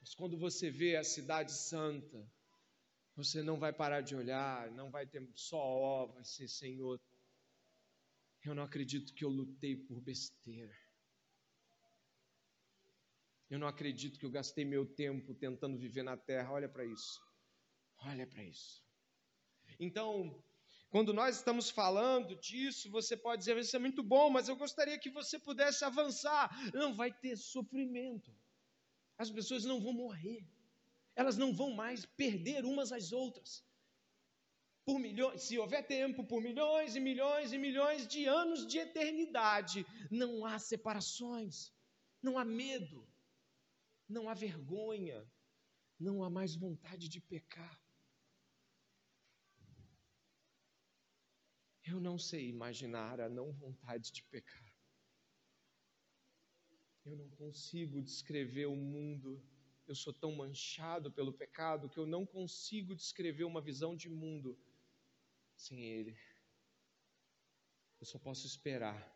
Mas 0.00 0.14
quando 0.14 0.36
você 0.36 0.70
vê 0.70 0.96
a 0.96 1.04
cidade 1.04 1.52
santa, 1.52 2.30
você 3.16 3.42
não 3.42 3.58
vai 3.58 3.72
parar 3.72 4.02
de 4.02 4.14
olhar, 4.14 4.70
não 4.72 4.90
vai 4.90 5.06
ter 5.06 5.26
só 5.34 5.56
ó, 5.56 6.06
vai 6.06 6.24
ser 6.24 6.48
Senhor, 6.48 7.00
eu 8.44 8.54
não 8.54 8.64
acredito 8.64 9.14
que 9.14 9.24
eu 9.24 9.30
lutei 9.30 9.76
por 9.76 10.00
besteira. 10.00 10.83
Eu 13.54 13.60
não 13.60 13.68
acredito 13.68 14.18
que 14.18 14.26
eu 14.26 14.30
gastei 14.30 14.64
meu 14.64 14.84
tempo 14.84 15.32
tentando 15.32 15.78
viver 15.78 16.02
na 16.02 16.16
terra. 16.16 16.50
Olha 16.50 16.68
para 16.68 16.84
isso. 16.84 17.22
Olha 17.98 18.26
para 18.26 18.42
isso. 18.42 18.82
Então, 19.78 20.42
quando 20.90 21.14
nós 21.14 21.36
estamos 21.36 21.70
falando 21.70 22.34
disso, 22.34 22.90
você 22.90 23.16
pode 23.16 23.38
dizer, 23.38 23.56
isso 23.56 23.76
é 23.76 23.78
muito 23.78 24.02
bom, 24.02 24.28
mas 24.28 24.48
eu 24.48 24.56
gostaria 24.56 24.98
que 24.98 25.08
você 25.08 25.38
pudesse 25.38 25.84
avançar. 25.84 26.50
Não 26.74 26.96
vai 26.96 27.12
ter 27.12 27.36
sofrimento. 27.36 28.34
As 29.16 29.30
pessoas 29.30 29.64
não 29.64 29.80
vão 29.80 29.92
morrer. 29.92 30.44
Elas 31.14 31.36
não 31.36 31.54
vão 31.54 31.70
mais 31.70 32.04
perder 32.04 32.64
umas 32.64 32.90
às 32.90 33.12
outras 33.12 33.64
por 34.84 34.98
milhões, 34.98 35.42
se 35.42 35.56
houver 35.56 35.86
tempo, 35.86 36.24
por 36.24 36.42
milhões 36.42 36.96
e 36.96 37.00
milhões 37.00 37.52
e 37.52 37.58
milhões 37.58 38.06
de 38.08 38.26
anos 38.26 38.66
de 38.66 38.78
eternidade, 38.78 39.86
não 40.10 40.44
há 40.44 40.58
separações, 40.58 41.72
não 42.20 42.36
há 42.36 42.44
medo, 42.44 43.06
não 44.14 44.28
há 44.28 44.34
vergonha, 44.34 45.28
não 45.98 46.22
há 46.22 46.30
mais 46.30 46.54
vontade 46.54 47.08
de 47.08 47.20
pecar. 47.20 47.78
Eu 51.84 52.00
não 52.00 52.16
sei 52.18 52.48
imaginar 52.48 53.20
a 53.20 53.28
não 53.28 53.52
vontade 53.52 54.10
de 54.10 54.22
pecar. 54.22 54.72
Eu 57.04 57.14
não 57.16 57.28
consigo 57.30 58.00
descrever 58.00 58.66
o 58.66 58.76
mundo. 58.76 59.44
Eu 59.86 59.94
sou 59.94 60.14
tão 60.14 60.32
manchado 60.34 61.12
pelo 61.12 61.32
pecado 61.32 61.90
que 61.90 61.98
eu 61.98 62.06
não 62.06 62.24
consigo 62.24 62.94
descrever 62.94 63.44
uma 63.44 63.60
visão 63.60 63.94
de 63.94 64.08
mundo 64.08 64.58
sem 65.54 65.84
Ele. 65.84 66.16
Eu 68.00 68.06
só 68.06 68.18
posso 68.18 68.46
esperar. 68.46 69.14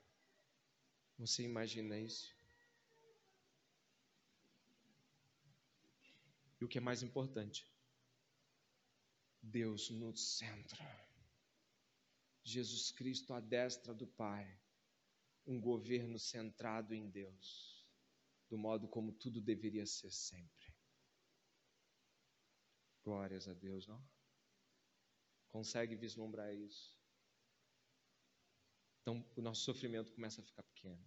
Você 1.16 1.42
imagina 1.42 1.98
isso? 1.98 2.37
E 6.60 6.64
o 6.64 6.68
que 6.68 6.78
é 6.78 6.80
mais 6.80 7.02
importante? 7.02 7.66
Deus 9.42 9.90
no 9.90 10.16
centro. 10.16 10.82
Jesus 12.44 12.90
Cristo 12.90 13.32
à 13.32 13.40
destra 13.40 13.94
do 13.94 14.06
Pai. 14.06 14.60
Um 15.46 15.60
governo 15.60 16.18
centrado 16.18 16.92
em 16.94 17.08
Deus, 17.08 17.88
do 18.50 18.58
modo 18.58 18.86
como 18.86 19.12
tudo 19.12 19.40
deveria 19.40 19.86
ser 19.86 20.10
sempre. 20.10 20.74
Glórias 23.02 23.48
a 23.48 23.54
Deus, 23.54 23.86
não? 23.86 24.06
consegue 25.48 25.96
vislumbrar 25.96 26.54
isso. 26.54 26.96
Então, 29.00 29.24
o 29.36 29.42
nosso 29.42 29.62
sofrimento 29.62 30.12
começa 30.12 30.40
a 30.40 30.44
ficar 30.44 30.62
pequeno. 30.62 31.04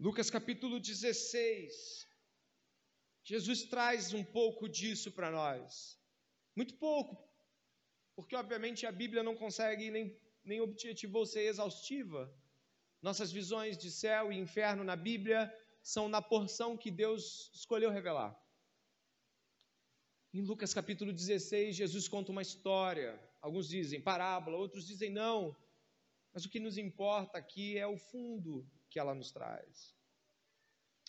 Lucas 0.00 0.30
capítulo 0.30 0.78
16. 0.78 2.06
Jesus 3.24 3.64
traz 3.64 4.14
um 4.14 4.22
pouco 4.22 4.68
disso 4.68 5.10
para 5.10 5.28
nós. 5.28 5.98
Muito 6.54 6.76
pouco, 6.76 7.28
porque 8.14 8.36
obviamente 8.36 8.86
a 8.86 8.92
Bíblia 8.92 9.24
não 9.24 9.34
consegue 9.34 9.90
nem, 9.90 10.16
nem 10.44 10.60
objetivou 10.60 11.26
ser 11.26 11.48
exaustiva. 11.48 12.32
Nossas 13.02 13.32
visões 13.32 13.76
de 13.76 13.90
céu 13.90 14.32
e 14.32 14.38
inferno 14.38 14.84
na 14.84 14.94
Bíblia 14.94 15.52
são 15.82 16.08
na 16.08 16.22
porção 16.22 16.76
que 16.76 16.92
Deus 16.92 17.50
escolheu 17.52 17.90
revelar. 17.90 18.40
Em 20.32 20.42
Lucas 20.42 20.72
capítulo 20.72 21.12
16, 21.12 21.74
Jesus 21.74 22.06
conta 22.06 22.30
uma 22.30 22.42
história. 22.42 23.20
Alguns 23.40 23.68
dizem 23.68 24.00
parábola, 24.00 24.58
outros 24.58 24.86
dizem 24.86 25.10
não. 25.10 25.56
Mas 26.32 26.44
o 26.44 26.48
que 26.48 26.60
nos 26.60 26.78
importa 26.78 27.36
aqui 27.36 27.76
é 27.76 27.86
o 27.86 27.96
fundo 27.96 28.64
que 28.90 28.98
ela 28.98 29.14
nos 29.14 29.30
traz. 29.32 29.94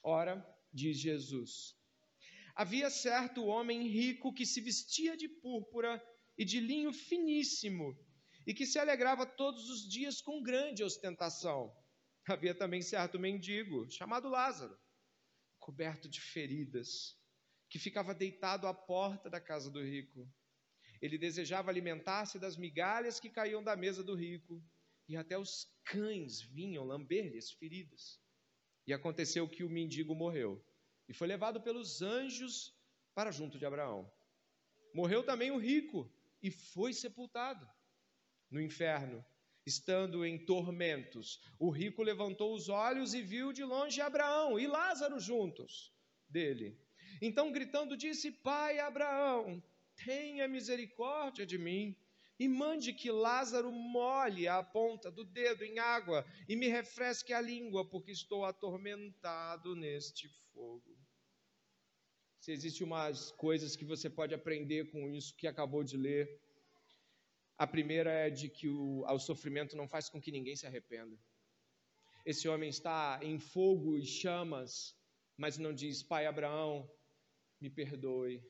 Ora, 0.04 0.46
diz 0.72 0.98
Jesus: 0.98 1.76
Havia 2.56 2.90
certo 2.90 3.46
homem 3.46 3.88
rico 3.88 4.34
que 4.34 4.46
se 4.46 4.62
vestia 4.62 5.16
de 5.16 5.28
púrpura 5.28 6.04
e 6.38 6.46
de 6.46 6.60
linho 6.60 6.92
finíssimo 6.92 7.98
e 8.46 8.54
que 8.54 8.66
se 8.66 8.80
alegrava 8.80 9.26
todos 9.26 9.70
os 9.70 9.88
dias 9.88 10.22
com 10.22 10.42
grande 10.42 10.84
ostentação. 10.84 11.76
Havia 12.28 12.54
também 12.54 12.82
certo 12.82 13.20
mendigo, 13.20 13.90
chamado 13.90 14.30
Lázaro, 14.30 14.78
coberto 15.58 16.10
de 16.10 16.22
feridas, 16.22 17.18
que 17.70 17.80
ficava 17.80 18.14
deitado 18.14 18.68
à 18.68 18.74
porta 18.74 19.30
da 19.30 19.40
casa 19.40 19.70
do 19.70 19.82
rico. 19.82 20.28
Ele 21.02 21.18
desejava 21.18 21.70
alimentar-se 21.70 22.40
das 22.40 22.58
migalhas 22.58 23.20
que 23.20 23.30
caíam 23.30 23.64
da 23.64 23.76
mesa 23.76 24.04
do 24.04 24.16
rico, 24.16 24.64
e 25.10 25.18
até 25.18 25.38
os 25.38 25.68
cães 25.84 26.40
vinham 26.40 26.86
lamber-lhe 26.86 27.40
as 27.40 27.50
feridas. 27.50 28.22
E 28.86 28.94
aconteceu 28.94 29.50
que 29.50 29.64
o 29.64 29.70
mendigo 29.70 30.14
morreu, 30.14 30.64
e 31.08 31.14
foi 31.14 31.28
levado 31.28 31.60
pelos 31.60 32.04
anjos 32.04 32.78
para 33.16 33.32
junto 33.32 33.58
de 33.58 33.66
Abraão. 33.66 34.10
Morreu 34.94 35.24
também 35.24 35.50
o 35.50 35.58
rico, 35.58 36.10
e 36.44 36.52
foi 36.52 36.94
sepultado 36.94 37.68
no 38.52 38.62
inferno, 38.62 39.26
estando 39.66 40.24
em 40.24 40.46
tormentos. 40.46 41.42
O 41.58 41.72
rico 41.72 42.04
levantou 42.04 42.54
os 42.54 42.70
olhos 42.70 43.16
e 43.16 43.22
viu 43.22 43.52
de 43.52 43.64
longe 43.64 44.00
Abraão 44.00 44.60
e 44.60 44.68
Lázaro 44.68 45.20
juntos 45.20 45.92
dele. 46.30 46.80
Então, 47.20 47.52
gritando, 47.52 47.98
disse: 47.98 48.32
Pai 48.32 48.80
Abraão, 48.80 49.62
tenha 50.06 50.48
misericórdia 50.48 51.46
de 51.46 51.58
mim 51.58 51.96
e 52.40 52.48
mande 52.48 52.94
que 52.94 53.12
Lázaro 53.12 53.70
molhe 53.70 54.48
a 54.48 54.64
ponta 54.64 55.12
do 55.12 55.26
dedo 55.26 55.66
em 55.66 55.78
água 55.78 56.26
e 56.48 56.56
me 56.56 56.70
refresque 56.70 57.34
a 57.34 57.42
língua, 57.42 57.88
porque 57.88 58.12
estou 58.12 58.46
atormentado 58.46 59.76
neste 59.76 60.30
fogo. 60.54 60.98
Se 62.40 62.54
existem 62.54 62.88
umas 62.88 63.32
coisas 63.32 63.76
que 63.76 63.84
você 63.84 64.10
pode 64.10 64.34
aprender 64.34 64.90
com 64.90 65.10
isso 65.10 65.36
que 65.36 65.46
acabou 65.46 65.84
de 65.84 65.98
ler, 65.98 66.42
a 67.58 67.68
primeira 67.68 68.10
é 68.10 68.30
de 68.30 68.48
que 68.48 68.70
o, 68.70 69.04
o 69.06 69.20
sofrimento 69.20 69.76
não 69.76 69.90
faz 69.90 70.08
com 70.08 70.22
que 70.22 70.32
ninguém 70.32 70.56
se 70.56 70.66
arrependa. 70.66 71.20
Esse 72.26 72.48
homem 72.48 72.70
está 72.70 73.20
em 73.22 73.38
fogo 73.38 73.98
e 73.98 74.06
chamas, 74.06 74.96
mas 75.36 75.58
não 75.58 75.74
diz, 75.74 76.02
Pai 76.02 76.26
Abraão, 76.26 76.90
me 77.60 77.70
perdoe. 77.70 78.42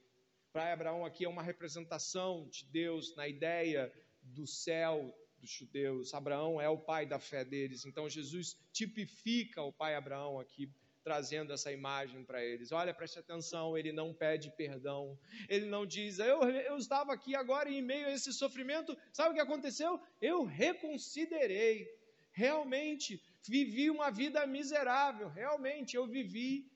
Pai 0.52 0.72
Abraão 0.72 1.06
aqui 1.06 1.26
é 1.26 1.30
uma 1.30 1.44
representação 1.44 2.48
de 2.50 2.66
Deus 2.66 3.16
na 3.16 3.28
ideia 3.28 3.92
do 4.22 4.48
céu 4.48 5.16
dos 5.40 5.50
judeus. 5.50 6.14
Abraão 6.14 6.60
é 6.60 6.68
o 6.68 6.78
pai 6.78 7.06
da 7.06 7.20
fé 7.20 7.46
deles. 7.46 7.86
Então 7.86 8.10
Jesus 8.10 8.58
tipifica 8.72 9.62
o 9.62 9.72
pai 9.72 9.96
Abraão 9.96 10.40
aqui 10.40 10.72
trazendo 11.04 11.54
essa 11.54 11.72
imagem 11.72 12.24
para 12.24 12.44
eles. 12.44 12.72
Olha, 12.72 12.94
preste 12.94 13.20
atenção, 13.20 13.78
ele 13.78 13.92
não 13.92 14.14
pede 14.14 14.52
perdão, 14.52 15.18
ele 15.48 15.66
não 15.66 15.86
diz, 15.86 16.20
eu, 16.20 16.44
eu 16.44 16.78
estava 16.78 17.14
aqui 17.14 17.36
agora 17.36 17.70
em 17.70 17.82
meio 17.82 18.08
a 18.08 18.12
esse 18.12 18.34
sofrimento, 18.34 18.98
sabe 19.14 19.32
o 19.32 19.34
que 19.34 19.40
aconteceu? 19.40 20.00
Eu 20.22 20.44
reconsiderei, 20.44 21.88
realmente 22.32 23.22
vivi 23.48 23.90
uma 23.90 24.12
vida 24.12 24.46
miserável, 24.46 25.30
realmente 25.30 25.96
eu 25.96 26.06
vivi 26.06 26.70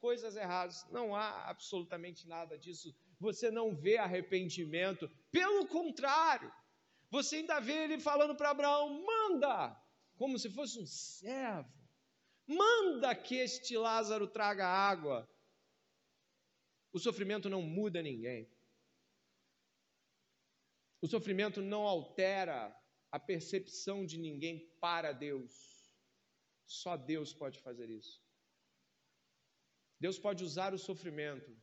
coisas 0.00 0.36
erradas. 0.36 0.86
Não 0.90 1.14
há 1.14 1.48
absolutamente 1.48 2.26
nada 2.26 2.58
disso. 2.58 2.94
Você 3.18 3.50
não 3.50 3.74
vê 3.74 3.98
arrependimento, 3.98 5.08
pelo 5.30 5.66
contrário, 5.66 6.52
você 7.10 7.36
ainda 7.36 7.60
vê 7.60 7.84
ele 7.84 8.00
falando 8.00 8.34
para 8.34 8.50
Abraão: 8.50 9.04
manda, 9.04 9.76
como 10.16 10.38
se 10.38 10.48
fosse 10.50 10.78
um 10.78 10.86
servo 10.86 11.80
manda 12.50 13.14
que 13.14 13.36
este 13.36 13.76
Lázaro 13.76 14.26
traga 14.26 14.66
água. 14.66 15.28
O 16.92 16.98
sofrimento 16.98 17.48
não 17.48 17.62
muda 17.62 18.02
ninguém. 18.02 18.50
O 21.00 21.06
sofrimento 21.06 21.62
não 21.62 21.86
altera 21.86 22.76
a 23.10 23.18
percepção 23.18 24.04
de 24.04 24.18
ninguém 24.18 24.68
para 24.80 25.12
Deus. 25.12 25.94
Só 26.66 26.96
Deus 26.96 27.32
pode 27.32 27.60
fazer 27.60 27.88
isso. 27.88 28.20
Deus 30.00 30.18
pode 30.18 30.42
usar 30.42 30.72
o 30.72 30.78
sofrimento, 30.78 31.54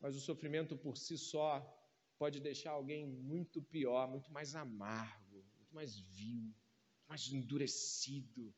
mas 0.00 0.16
o 0.16 0.20
sofrimento 0.20 0.76
por 0.76 0.96
si 0.96 1.16
só 1.16 1.50
pode 2.18 2.40
deixar 2.40 2.72
alguém 2.72 3.06
muito 3.06 3.62
pior, 3.62 4.08
muito 4.08 4.32
mais 4.32 4.56
amargo, 4.56 5.44
muito 5.56 5.72
mais 5.72 5.98
vil, 5.98 6.52
mais 7.06 7.28
endurecido, 7.28 8.52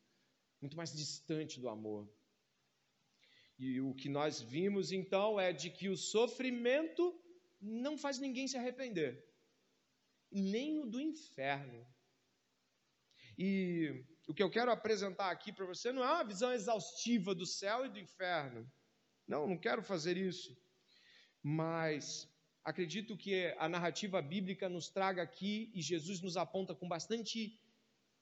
muito 0.60 0.76
mais 0.76 0.92
distante 0.92 1.60
do 1.60 1.68
amor. 1.68 2.10
E 3.58 3.80
o 3.80 3.94
que 3.94 4.08
nós 4.08 4.40
vimos 4.40 4.90
então 4.90 5.38
é 5.38 5.52
de 5.52 5.70
que 5.70 5.88
o 5.88 5.96
sofrimento 5.96 7.20
não 7.60 7.96
faz 7.96 8.18
ninguém 8.18 8.48
se 8.48 8.56
arrepender, 8.56 9.12
nem 10.30 10.80
o 10.80 10.86
do 10.86 11.00
inferno. 11.00 11.86
E 13.38 14.04
o 14.26 14.34
que 14.34 14.42
eu 14.42 14.50
quero 14.50 14.70
apresentar 14.70 15.30
aqui 15.30 15.52
para 15.52 15.66
você 15.66 15.92
não 15.92 16.02
é 16.02 16.10
uma 16.10 16.24
visão 16.24 16.52
exaustiva 16.52 17.34
do 17.34 17.46
céu 17.46 17.84
e 17.84 17.90
do 17.90 17.98
inferno. 17.98 18.70
Não, 19.26 19.46
não 19.46 19.58
quero 19.58 19.82
fazer 19.82 20.16
isso. 20.16 20.56
Mas 21.42 22.28
acredito 22.64 23.16
que 23.16 23.54
a 23.58 23.68
narrativa 23.68 24.22
bíblica 24.22 24.68
nos 24.68 24.88
traga 24.88 25.22
aqui 25.22 25.70
e 25.74 25.82
Jesus 25.82 26.20
nos 26.20 26.36
aponta 26.36 26.74
com 26.74 26.88
bastante 26.88 27.60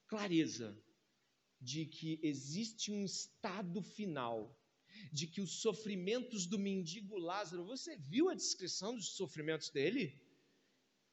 clareza 0.08 0.76
de 1.60 1.86
que 1.86 2.18
existe 2.22 2.90
um 2.90 3.04
estado 3.04 3.80
final, 3.80 4.58
de 5.12 5.28
que 5.28 5.40
os 5.40 5.60
sofrimentos 5.60 6.46
do 6.46 6.58
mendigo 6.58 7.16
Lázaro, 7.16 7.64
você 7.64 7.96
viu 7.96 8.28
a 8.28 8.34
descrição 8.34 8.94
dos 8.94 9.14
sofrimentos 9.14 9.70
dele? 9.70 10.20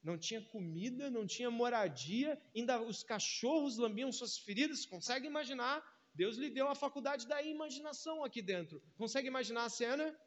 Não 0.01 0.17
tinha 0.17 0.41
comida, 0.41 1.09
não 1.09 1.27
tinha 1.27 1.51
moradia, 1.51 2.41
ainda 2.55 2.81
os 2.81 3.03
cachorros 3.03 3.77
lambiam 3.77 4.11
suas 4.11 4.37
feridas, 4.37 4.85
consegue 4.85 5.27
imaginar? 5.27 5.83
Deus 6.13 6.37
lhe 6.37 6.49
deu 6.49 6.67
a 6.67 6.75
faculdade 6.75 7.27
da 7.27 7.41
imaginação 7.41 8.23
aqui 8.23 8.41
dentro. 8.41 8.81
Consegue 8.97 9.27
imaginar 9.27 9.65
a 9.65 9.69
cena? 9.69 10.17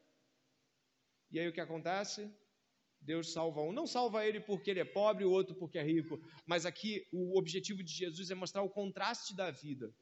E 1.31 1.39
aí 1.39 1.47
o 1.47 1.53
que 1.53 1.61
acontece? 1.61 2.31
Deus 3.01 3.33
salva 3.33 3.61
um. 3.61 3.73
Não 3.73 3.85
salva 3.85 4.25
ele 4.25 4.39
porque 4.39 4.69
ele 4.71 4.79
é 4.79 4.85
pobre, 4.85 5.25
o 5.25 5.31
outro 5.31 5.55
porque 5.55 5.77
é 5.77 5.83
rico. 5.83 6.21
Mas 6.45 6.65
aqui 6.65 7.05
o 7.11 7.37
objetivo 7.37 7.83
de 7.83 7.91
Jesus 7.91 8.31
é 8.31 8.35
mostrar 8.35 8.61
o 8.61 8.69
contraste 8.69 9.35
da 9.35 9.51
vida 9.51 9.93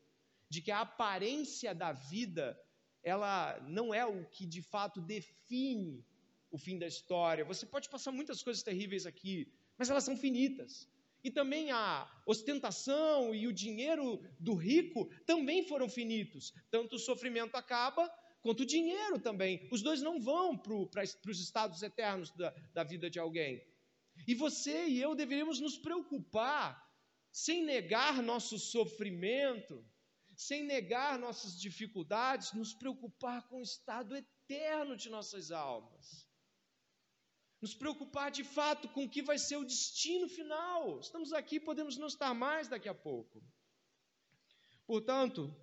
de 0.50 0.62
que 0.62 0.70
a 0.70 0.82
aparência 0.82 1.74
da 1.74 1.94
vida 1.94 2.60
ela 3.02 3.58
não 3.62 3.94
é 3.94 4.06
o 4.06 4.26
que 4.26 4.46
de 4.46 4.62
fato 4.62 5.02
define 5.02 6.06
o 6.52 6.58
fim 6.58 6.78
da 6.78 6.86
história. 6.86 7.46
Você 7.46 7.66
pode 7.66 7.90
passar 7.90 8.12
muitas 8.12 8.44
coisas 8.44 8.62
terríveis 8.62 9.06
aqui, 9.06 9.52
mas 9.78 9.90
elas 9.90 10.04
são 10.04 10.18
finitas. 10.18 10.88
E 11.24 11.30
também 11.30 11.72
a 11.72 12.10
ostentação 12.26 13.34
e 13.34 13.48
o 13.48 13.54
dinheiro 13.54 14.20
do 14.40 14.56
rico 14.56 15.10
também 15.26 15.68
foram 15.68 15.88
finitos. 15.88 16.54
Tanto 16.70 16.96
o 16.96 17.00
sofrimento 17.00 17.56
acaba, 17.56 18.12
quanto 18.42 18.62
o 18.64 18.66
dinheiro 18.66 19.20
também. 19.20 19.68
Os 19.72 19.82
dois 19.82 20.02
não 20.02 20.20
vão 20.20 20.58
para 20.58 21.04
os 21.28 21.40
estados 21.40 21.82
eternos 21.84 22.32
da, 22.32 22.50
da 22.74 22.84
vida 22.84 23.10
de 23.10 23.20
alguém. 23.20 23.64
E 24.28 24.34
você 24.34 24.88
e 24.88 25.02
eu 25.02 25.16
deveríamos 25.16 25.60
nos 25.60 25.78
preocupar, 25.78 26.90
sem 27.32 27.64
negar 27.64 28.22
nosso 28.22 28.58
sofrimento, 28.60 29.86
sem 30.36 30.64
negar 30.64 31.20
nossas 31.20 31.60
dificuldades, 31.60 32.52
nos 32.54 32.74
preocupar 32.74 33.48
com 33.48 33.60
o 33.60 33.64
estado 33.64 34.16
eterno 34.16 34.98
de 34.98 35.10
nossas 35.10 35.52
almas. 35.52 36.28
Nos 37.62 37.76
preocupar 37.76 38.32
de 38.32 38.44
fato 38.44 38.90
com 38.90 39.06
o 39.06 39.10
que 39.10 39.22
vai 39.22 39.38
ser 39.38 39.58
o 39.58 39.64
destino 39.64 40.28
final. 40.28 41.00
Estamos 41.00 41.32
aqui, 41.32 41.60
podemos 41.60 41.98
não 41.98 42.08
estar 42.08 42.34
mais 42.34 42.68
daqui 42.68 42.90
a 42.90 42.94
pouco. 42.94 43.44
Portanto, 44.86 45.56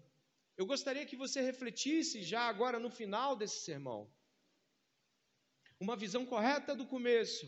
eu 0.57 0.65
gostaria 0.65 1.05
que 1.05 1.17
você 1.17 1.41
refletisse 1.41 2.23
já 2.23 2.43
agora 2.43 2.79
no 2.79 2.91
final 2.91 3.35
desse 3.35 3.65
sermão. 3.65 4.09
Uma 5.81 5.97
visão 5.97 6.25
correta 6.25 6.75
do 6.75 6.87
começo, 6.87 7.47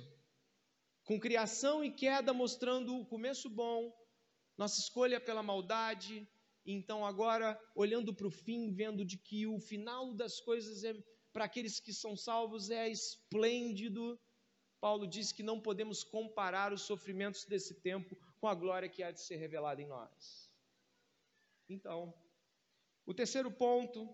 com 1.04 1.18
criação 1.18 1.84
e 1.84 1.90
queda 1.92 2.32
mostrando 2.32 2.96
o 2.96 3.06
começo 3.06 3.48
bom, 3.48 3.92
nossa 4.56 4.80
escolha 4.80 5.20
pela 5.20 5.42
maldade, 5.42 6.28
então, 6.64 7.04
agora, 7.04 7.58
olhando 7.74 8.14
para 8.14 8.26
o 8.26 8.30
fim, 8.30 8.72
vendo 8.72 9.04
de 9.04 9.16
que 9.16 9.46
o 9.46 9.58
final 9.58 10.14
das 10.14 10.40
coisas 10.40 10.84
é 10.84 10.94
para 11.32 11.44
aqueles 11.44 11.80
que 11.80 11.92
são 11.92 12.16
salvos 12.16 12.70
é 12.70 12.88
esplêndido. 12.88 14.20
Paulo 14.80 15.06
diz 15.06 15.30
que 15.30 15.42
não 15.42 15.60
podemos 15.60 16.02
comparar 16.02 16.72
os 16.72 16.82
sofrimentos 16.82 17.44
desse 17.44 17.74
tempo 17.74 18.16
com 18.40 18.48
a 18.48 18.54
glória 18.54 18.88
que 18.88 19.02
há 19.02 19.10
de 19.10 19.20
ser 19.20 19.36
revelada 19.36 19.82
em 19.82 19.86
nós. 19.86 20.50
Então, 21.68 22.14
o 23.04 23.12
terceiro 23.12 23.50
ponto, 23.50 24.08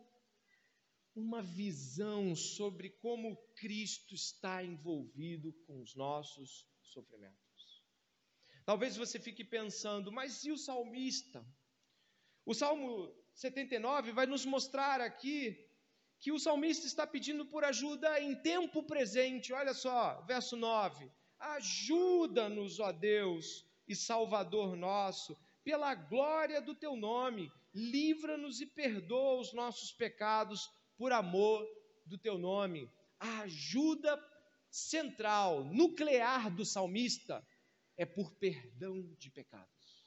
uma 1.15 1.41
visão 1.41 2.35
sobre 2.35 2.91
como 2.91 3.37
Cristo 3.55 4.15
está 4.15 4.63
envolvido 4.63 5.53
com 5.67 5.81
os 5.81 5.95
nossos 5.95 6.69
sofrimentos. 6.83 7.37
Talvez 8.65 8.97
você 8.97 9.19
fique 9.19 9.45
pensando, 9.45 10.11
mas 10.11 10.45
e 10.45 10.51
o 10.51 10.59
salmista? 10.59 11.47
O 12.45 12.53
Salmo 12.53 13.15
79 13.35 14.13
vai 14.13 14.27
nos 14.27 14.45
mostrar 14.45 15.01
aqui 15.01 15.66
que 16.21 16.33
o 16.33 16.39
salmista 16.39 16.87
está 16.87 17.07
pedindo 17.07 17.45
por 17.47 17.65
ajuda 17.65 18.21
em 18.21 18.35
tempo 18.35 18.83
presente. 18.83 19.53
Olha 19.53 19.75
só, 19.75 20.23
verso 20.23 20.57
9: 20.57 21.11
Ajuda-nos, 21.39 22.81
ó 22.81 22.93
Deus 22.93 23.65
e 23.87 23.95
Salvador 23.95 24.77
nosso, 24.77 25.37
pela 25.63 25.95
glória 25.95 26.61
do 26.61 26.75
teu 26.75 26.97
nome, 26.97 27.51
livra-nos 27.75 28.61
e 28.61 28.67
perdoa 28.67 29.41
os 29.41 29.53
nossos 29.53 29.93
pecados 29.93 30.71
por 30.97 31.13
amor 31.13 31.67
do 32.05 32.17
teu 32.17 32.39
nome. 32.39 32.91
A 33.19 33.41
ajuda 33.41 34.19
central, 34.71 35.65
nuclear 35.65 36.55
do 36.55 36.65
salmista 36.65 37.47
é 37.97 38.05
por 38.05 38.33
perdão 38.33 39.03
de 39.19 39.31
pecados. 39.31 40.07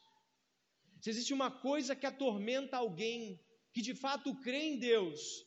Se 1.01 1.10
existe 1.10 1.34
uma 1.34 1.49
coisa 1.49 1.95
que 1.95 2.05
atormenta 2.05 2.78
alguém 2.78 3.39
que 3.74 3.82
de 3.82 3.95
fato 3.95 4.36
crê 4.41 4.60
em 4.60 4.80
Deus, 4.80 5.45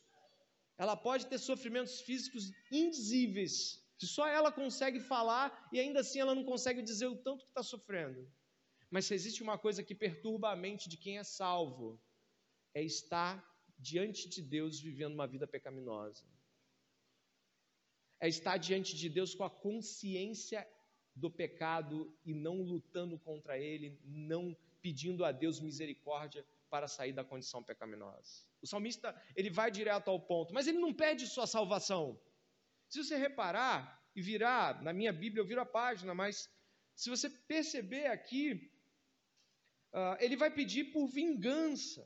ela 0.77 0.95
pode 0.95 1.27
ter 1.27 1.37
sofrimentos 1.37 2.01
físicos 2.01 2.51
indizíveis, 2.71 3.81
que 3.97 4.07
só 4.07 4.27
ela 4.27 4.51
consegue 4.51 4.99
falar 4.99 5.69
e 5.71 5.79
ainda 5.79 5.99
assim 5.99 6.19
ela 6.19 6.35
não 6.35 6.43
consegue 6.43 6.81
dizer 6.81 7.07
o 7.07 7.15
tanto 7.15 7.45
que 7.45 7.51
está 7.51 7.63
sofrendo. 7.63 8.29
Mas 8.89 9.05
se 9.05 9.13
existe 9.13 9.41
uma 9.41 9.57
coisa 9.57 9.83
que 9.83 9.95
perturba 9.95 10.51
a 10.51 10.55
mente 10.55 10.89
de 10.89 10.97
quem 10.97 11.17
é 11.17 11.23
salvo, 11.23 12.01
é 12.73 12.83
estar 12.83 13.43
diante 13.77 14.29
de 14.29 14.41
Deus 14.41 14.79
vivendo 14.79 15.13
uma 15.13 15.27
vida 15.27 15.47
pecaminosa. 15.47 16.25
É 18.19 18.27
estar 18.27 18.57
diante 18.57 18.95
de 18.95 19.09
Deus 19.09 19.35
com 19.35 19.43
a 19.43 19.49
consciência 19.49 20.67
do 21.15 21.29
pecado 21.29 22.15
e 22.25 22.33
não 22.33 22.61
lutando 22.61 23.19
contra 23.19 23.59
ele, 23.59 23.99
não 24.03 24.55
pedindo 24.81 25.23
a 25.23 25.31
Deus 25.31 25.59
misericórdia 25.59 26.45
para 26.73 26.87
sair 26.87 27.13
da 27.13 27.23
condição 27.23 27.63
pecaminosa. 27.63 28.47
O 28.59 28.65
salmista, 28.65 29.15
ele 29.35 29.51
vai 29.51 29.69
direto 29.69 30.09
ao 30.09 30.19
ponto, 30.19 30.51
mas 30.55 30.65
ele 30.65 30.79
não 30.79 30.91
pede 30.91 31.27
sua 31.27 31.45
salvação. 31.45 32.19
Se 32.89 33.03
você 33.03 33.15
reparar 33.15 34.03
e 34.15 34.23
virar, 34.23 34.81
na 34.81 34.91
minha 34.91 35.13
Bíblia 35.13 35.43
eu 35.43 35.45
viro 35.45 35.61
a 35.61 35.67
página, 35.67 36.15
mas 36.15 36.49
se 36.95 37.11
você 37.11 37.29
perceber 37.29 38.07
aqui, 38.07 38.71
uh, 39.93 40.17
ele 40.19 40.35
vai 40.35 40.49
pedir 40.49 40.85
por 40.85 41.05
vingança. 41.05 42.03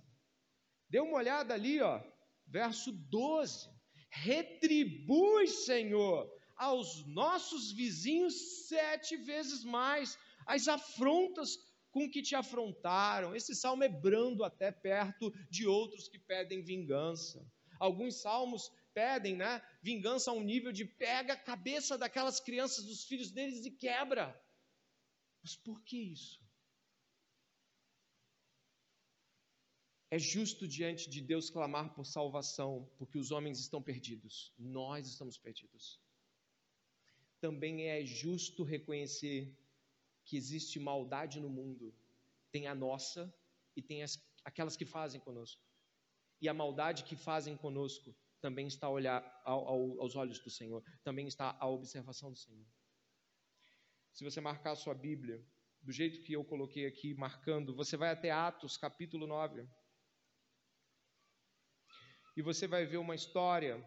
Dê 0.90 1.00
uma 1.00 1.16
olhada 1.16 1.54
ali, 1.54 1.80
ó, 1.80 2.04
verso 2.46 2.92
12. 2.92 3.70
Retribui, 4.10 5.48
Senhor, 5.48 6.30
aos 6.58 7.08
nossos 7.08 7.72
vizinhos 7.72 8.68
sete 8.68 9.16
vezes 9.16 9.64
mais 9.64 10.20
as 10.46 10.68
afrontas 10.68 11.58
com 11.98 12.12
que 12.12 12.22
te 12.22 12.36
afrontaram. 12.36 13.36
Esse 13.36 13.56
salmo 13.56 13.84
é 13.84 13.90
brando 13.90 14.44
até 14.44 14.72
perto 14.72 15.32
de 15.50 15.66
outros 15.66 16.08
que 16.08 16.20
pedem 16.20 16.62
vingança. 16.62 17.44
Alguns 17.80 18.22
salmos 18.22 18.72
pedem, 18.94 19.36
né, 19.36 19.62
vingança 19.82 20.32
a 20.32 20.34
um 20.34 20.44
nível 20.44 20.72
de 20.72 20.86
pega 20.86 21.34
a 21.34 21.38
cabeça 21.38 21.98
daquelas 21.98 22.40
crianças, 22.40 22.86
dos 22.86 23.04
filhos 23.04 23.32
deles 23.32 23.66
e 23.66 23.72
quebra. 23.72 24.40
Mas 25.42 25.56
por 25.56 25.84
que 25.84 25.98
isso? 25.98 26.40
É 30.10 30.18
justo 30.18 30.68
diante 30.68 31.10
de 31.10 31.22
Deus 31.22 31.50
clamar 31.50 31.94
por 31.94 32.06
salvação, 32.06 32.90
porque 32.98 33.18
os 33.18 33.32
homens 33.32 33.60
estão 33.60 33.82
perdidos, 33.82 34.54
nós 34.58 35.08
estamos 35.08 35.38
perdidos. 35.38 36.00
Também 37.42 37.88
é 37.88 38.06
justo 38.06 38.64
reconhecer 38.64 39.56
que 40.28 40.38
existe 40.38 40.80
maldade 40.80 41.40
no 41.40 41.50
mundo, 41.50 41.96
tem 42.52 42.68
a 42.68 42.76
nossa 42.76 43.34
e 43.76 43.82
tem 43.82 44.04
as, 44.04 44.22
aquelas 44.44 44.78
que 44.78 44.86
fazem 44.86 45.20
conosco. 45.20 45.62
E 46.42 46.48
a 46.48 46.54
maldade 46.54 47.04
que 47.04 47.16
fazem 47.16 47.58
conosco 47.58 48.16
também 48.40 48.68
está 48.68 48.88
a 48.88 48.92
olhar 48.92 49.42
ao, 49.44 49.68
ao, 49.68 50.02
aos 50.02 50.16
olhos 50.16 50.40
do 50.40 50.50
Senhor, 50.50 50.84
também 51.04 51.28
está 51.28 51.58
à 51.60 51.68
observação 51.68 52.32
do 52.32 52.38
Senhor. 52.38 52.66
Se 54.12 54.24
você 54.24 54.40
marcar 54.42 54.72
a 54.72 54.76
sua 54.76 54.94
Bíblia, 54.94 55.44
do 55.82 55.92
jeito 55.92 56.22
que 56.22 56.34
eu 56.34 56.44
coloquei 56.44 56.86
aqui, 56.86 57.14
marcando, 57.14 57.74
você 57.74 57.96
vai 57.96 58.12
até 58.12 58.30
Atos, 58.30 58.78
capítulo 58.78 59.26
9 59.26 59.68
e 62.38 62.42
você 62.44 62.68
vai 62.68 62.86
ver 62.86 62.98
uma 62.98 63.16
história 63.16 63.84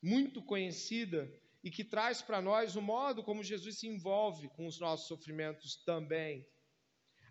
muito 0.00 0.40
conhecida 0.40 1.28
e 1.62 1.70
que 1.70 1.84
traz 1.84 2.20
para 2.20 2.42
nós 2.42 2.74
o 2.74 2.82
modo 2.82 3.22
como 3.22 3.44
Jesus 3.44 3.78
se 3.78 3.86
envolve 3.86 4.48
com 4.50 4.66
os 4.66 4.80
nossos 4.80 5.06
sofrimentos 5.06 5.76
também. 5.84 6.46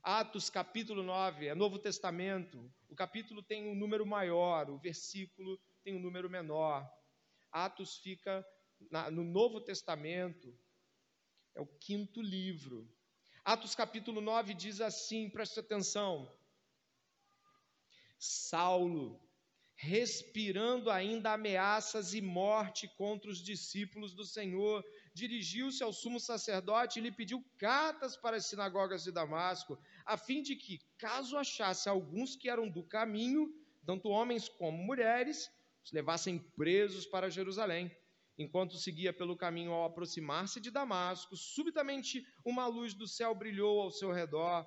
Atos 0.01 0.49
capítulo 0.49 1.03
9, 1.03 1.47
é 1.47 1.55
Novo 1.55 1.77
Testamento. 1.77 2.73
O 2.89 2.95
capítulo 2.95 3.43
tem 3.43 3.67
um 3.67 3.75
número 3.75 4.05
maior, 4.05 4.69
o 4.69 4.79
versículo 4.79 5.59
tem 5.83 5.95
um 5.95 5.99
número 5.99 6.29
menor. 6.29 6.89
Atos 7.51 7.97
fica 7.97 8.43
na, 8.89 9.11
no 9.11 9.23
Novo 9.23 9.61
Testamento, 9.61 10.57
é 11.53 11.61
o 11.61 11.67
quinto 11.67 12.21
livro. 12.21 12.89
Atos 13.43 13.75
capítulo 13.75 14.21
9 14.21 14.53
diz 14.53 14.81
assim, 14.81 15.29
preste 15.29 15.59
atenção. 15.59 16.31
Saulo, 18.17 19.19
respirando 19.83 20.91
ainda 20.91 21.33
ameaças 21.33 22.13
e 22.13 22.21
morte 22.21 22.87
contra 22.95 23.31
os 23.31 23.41
discípulos 23.41 24.13
do 24.13 24.23
Senhor, 24.23 24.85
dirigiu-se 25.11 25.81
ao 25.81 25.91
sumo 25.91 26.19
sacerdote 26.19 26.99
e 26.99 27.01
lhe 27.01 27.11
pediu 27.11 27.43
cartas 27.57 28.15
para 28.15 28.37
as 28.37 28.45
sinagogas 28.45 29.03
de 29.03 29.11
Damasco, 29.11 29.79
a 30.05 30.15
fim 30.17 30.43
de 30.43 30.55
que, 30.55 30.79
caso 30.99 31.35
achasse 31.35 31.89
alguns 31.89 32.35
que 32.35 32.47
eram 32.47 32.69
do 32.69 32.83
caminho, 32.83 33.51
tanto 33.83 34.09
homens 34.09 34.47
como 34.47 34.77
mulheres, 34.77 35.49
os 35.83 35.91
levassem 35.91 36.37
presos 36.55 37.07
para 37.07 37.31
Jerusalém. 37.31 37.91
Enquanto 38.37 38.77
seguia 38.77 39.11
pelo 39.11 39.35
caminho 39.35 39.71
ao 39.71 39.85
aproximar-se 39.85 40.59
de 40.59 40.69
Damasco, 40.69 41.35
subitamente 41.35 42.23
uma 42.45 42.67
luz 42.67 42.93
do 42.93 43.07
céu 43.07 43.33
brilhou 43.33 43.81
ao 43.81 43.89
seu 43.89 44.11
redor 44.11 44.63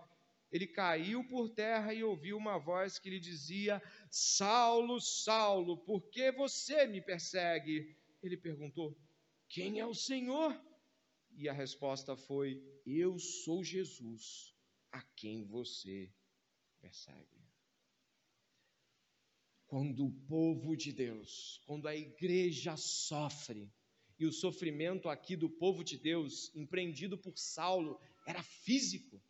ele 0.50 0.66
caiu 0.66 1.26
por 1.26 1.48
terra 1.48 1.92
e 1.92 2.04
ouviu 2.04 2.36
uma 2.36 2.58
voz 2.58 2.98
que 2.98 3.10
lhe 3.10 3.18
dizia: 3.18 3.82
Saulo, 4.10 5.00
Saulo, 5.00 5.78
por 5.78 6.08
que 6.10 6.30
você 6.30 6.86
me 6.86 7.00
persegue? 7.00 7.96
Ele 8.22 8.36
perguntou: 8.36 8.96
Quem 9.48 9.80
é 9.80 9.86
o 9.86 9.94
Senhor? 9.94 10.54
E 11.36 11.48
a 11.48 11.52
resposta 11.52 12.16
foi: 12.16 12.62
Eu 12.86 13.18
sou 13.18 13.64
Jesus, 13.64 14.54
a 14.92 15.02
quem 15.16 15.44
você 15.44 16.12
persegue. 16.80 17.44
Quando 19.66 20.06
o 20.06 20.12
povo 20.28 20.76
de 20.76 20.92
Deus, 20.92 21.60
quando 21.66 21.88
a 21.88 21.96
igreja 21.96 22.76
sofre, 22.76 23.72
e 24.16 24.24
o 24.24 24.32
sofrimento 24.32 25.08
aqui 25.08 25.34
do 25.34 25.50
povo 25.50 25.82
de 25.82 25.98
Deus, 25.98 26.54
empreendido 26.54 27.18
por 27.18 27.36
Saulo, 27.36 28.00
era 28.24 28.42
físico 28.42 29.20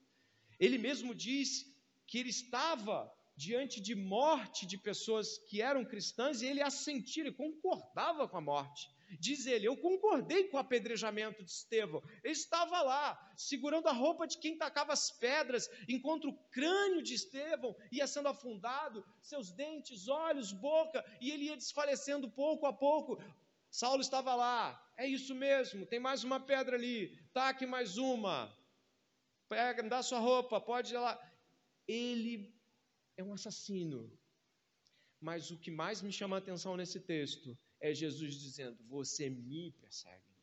ele 0.65 0.79
mesmo 0.79 1.15
diz 1.15 1.67
que 2.07 2.19
ele 2.19 2.31
estava 2.31 3.13
diante 3.37 3.81
de 3.81 3.95
morte 3.95 4.67
de 4.67 4.79
pessoas 4.79 5.39
que 5.49 5.61
eram 5.61 5.85
cristãs 5.85 6.41
e 6.41 6.47
ele 6.47 6.63
assentia, 6.63 7.25
ele 7.25 7.33
concordava 7.33 8.29
com 8.29 8.37
a 8.37 8.41
morte. 8.41 8.89
Diz 9.21 9.47
ele: 9.47 9.67
Eu 9.67 9.77
concordei 9.77 10.45
com 10.45 10.57
o 10.57 10.61
apedrejamento 10.61 11.45
de 11.45 11.51
Estevão. 11.51 12.03
Ele 12.23 12.33
estava 12.33 12.83
lá, 12.83 13.19
segurando 13.37 13.89
a 13.89 13.93
roupa 13.93 14.27
de 14.27 14.39
quem 14.39 14.57
tacava 14.57 14.93
as 14.93 15.11
pedras, 15.11 15.69
enquanto 15.89 16.29
o 16.29 16.39
crânio 16.51 17.03
de 17.03 17.15
Estevão 17.15 17.77
ia 17.93 18.07
sendo 18.07 18.29
afundado, 18.29 19.05
seus 19.23 19.53
dentes, 19.53 20.09
olhos, 20.09 20.53
boca, 20.53 21.05
e 21.21 21.31
ele 21.31 21.45
ia 21.45 21.57
desfalecendo 21.57 22.31
pouco 22.31 22.67
a 22.67 22.73
pouco. 22.73 23.23
Saulo 23.71 24.01
estava 24.01 24.35
lá, 24.35 24.81
é 24.97 25.07
isso 25.07 25.35
mesmo, 25.35 25.85
tem 25.85 25.99
mais 25.99 26.23
uma 26.23 26.39
pedra 26.39 26.77
ali, 26.77 27.19
taque 27.33 27.67
mais 27.67 27.99
uma 27.99 28.57
pega, 29.55 29.83
me 29.83 29.89
dá 29.89 30.03
sua 30.03 30.19
roupa, 30.19 30.61
pode 30.61 30.95
ir 30.95 30.99
lá. 30.99 31.15
Ele 31.87 32.35
é 33.17 33.23
um 33.23 33.33
assassino. 33.33 34.01
Mas 35.21 35.51
o 35.51 35.59
que 35.59 35.71
mais 35.71 36.03
me 36.03 36.13
chama 36.13 36.37
a 36.37 36.39
atenção 36.39 36.77
nesse 36.77 37.01
texto 37.01 37.57
é 37.81 37.95
Jesus 37.95 38.35
dizendo: 38.35 38.79
Você 38.89 39.31
me 39.31 39.73
persegue. 39.81 40.35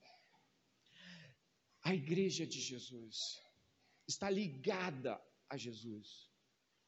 A 1.83 1.95
igreja 1.95 2.45
de 2.45 2.59
Jesus 2.61 3.41
está 4.07 4.29
ligada 4.29 5.19
a 5.49 5.57
Jesus, 5.57 6.29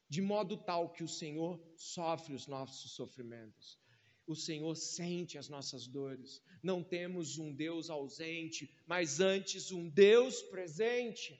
de 0.08 0.22
modo 0.22 0.56
tal 0.56 0.92
que 0.92 1.02
o 1.02 1.08
Senhor 1.08 1.60
sofre 1.76 2.32
os 2.32 2.46
nossos 2.46 2.92
sofrimentos. 2.92 3.78
O 4.26 4.36
Senhor 4.36 4.74
sente 4.74 5.36
as 5.36 5.48
nossas 5.48 5.86
dores. 5.86 6.40
Não 6.62 6.82
temos 6.82 7.38
um 7.38 7.52
Deus 7.52 7.90
ausente, 7.90 8.72
mas 8.86 9.20
antes 9.20 9.70
um 9.70 9.88
Deus 9.88 10.40
presente. 10.42 11.38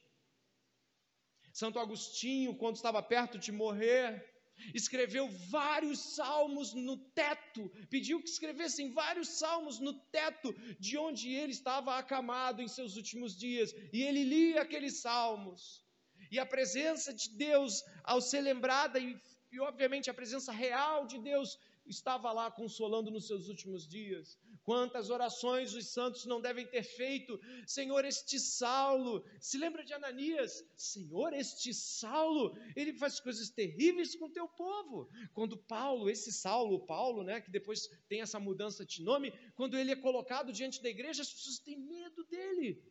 Santo 1.55 1.78
Agostinho, 1.78 2.57
quando 2.57 2.74
estava 2.74 3.00
perto 3.00 3.38
de 3.38 3.52
morrer, 3.52 4.28
escreveu 4.74 5.28
vários 5.50 6.00
salmos 6.16 6.74
no 6.74 6.96
teto, 6.96 7.70
pediu 7.88 8.20
que 8.20 8.28
escrevessem 8.28 8.90
vários 8.90 9.28
salmos 9.28 9.78
no 9.78 9.94
teto 10.11 10.52
de 10.80 10.98
onde 10.98 11.32
ele 11.32 11.52
estava 11.52 11.96
acamado 11.96 12.61
em 12.61 12.66
seus 12.66 12.96
últimos 12.96 13.38
dias, 13.38 13.72
e 13.92 14.02
ele 14.02 14.24
lia 14.24 14.62
aqueles 14.62 15.00
salmos. 15.00 15.80
E 16.28 16.40
a 16.40 16.44
presença 16.44 17.14
de 17.14 17.30
Deus, 17.30 17.84
ao 18.02 18.20
ser 18.20 18.40
lembrada, 18.40 18.98
e, 18.98 19.16
e 19.52 19.61
obviamente 19.61 20.11
a 20.11 20.14
presença 20.14 20.50
real 20.50 21.07
de 21.07 21.20
Deus, 21.20 21.57
estava 21.87 22.32
lá 22.32 22.51
consolando 22.51 23.11
nos 23.11 23.26
seus 23.26 23.49
últimos 23.49 23.87
dias. 23.87 24.39
Quantas 24.62 25.11
orações 25.11 25.74
os 25.74 25.89
santos 25.89 26.24
não 26.24 26.41
devem 26.41 26.66
ter 26.66 26.82
feito, 26.82 27.39
Senhor, 27.66 28.05
este 28.05 28.41
Saulo, 28.41 29.22
se 29.39 29.59
lembra 29.59 29.85
de 29.85 29.93
Ananias? 29.93 30.64
Senhor, 30.74 31.35
este 31.35 31.74
Saulo, 31.74 32.57
ele 32.74 32.95
faz 32.95 33.20
coisas 33.20 33.51
terríveis 33.51 34.16
com 34.16 34.30
teu 34.30 34.49
povo. 34.49 35.09
Quando 35.35 35.57
Paulo, 35.57 36.09
esse 36.09 36.32
Saulo, 36.32 36.87
Paulo, 36.87 37.22
né, 37.22 37.41
que 37.41 37.51
depois 37.51 37.89
tem 38.09 38.22
essa 38.22 38.41
mudança 38.41 38.87
de 38.87 39.03
nome, 39.03 39.32
quando 39.55 39.76
ele 39.76 39.93
é 39.93 39.97
colocado 39.97 40.53
diante 40.53 40.82
da 40.82 40.89
igreja, 40.89 41.22
as 41.22 41.32
pessoas 41.32 41.59
têm 41.59 41.78
medo 41.78 42.24
dele. 42.24 42.82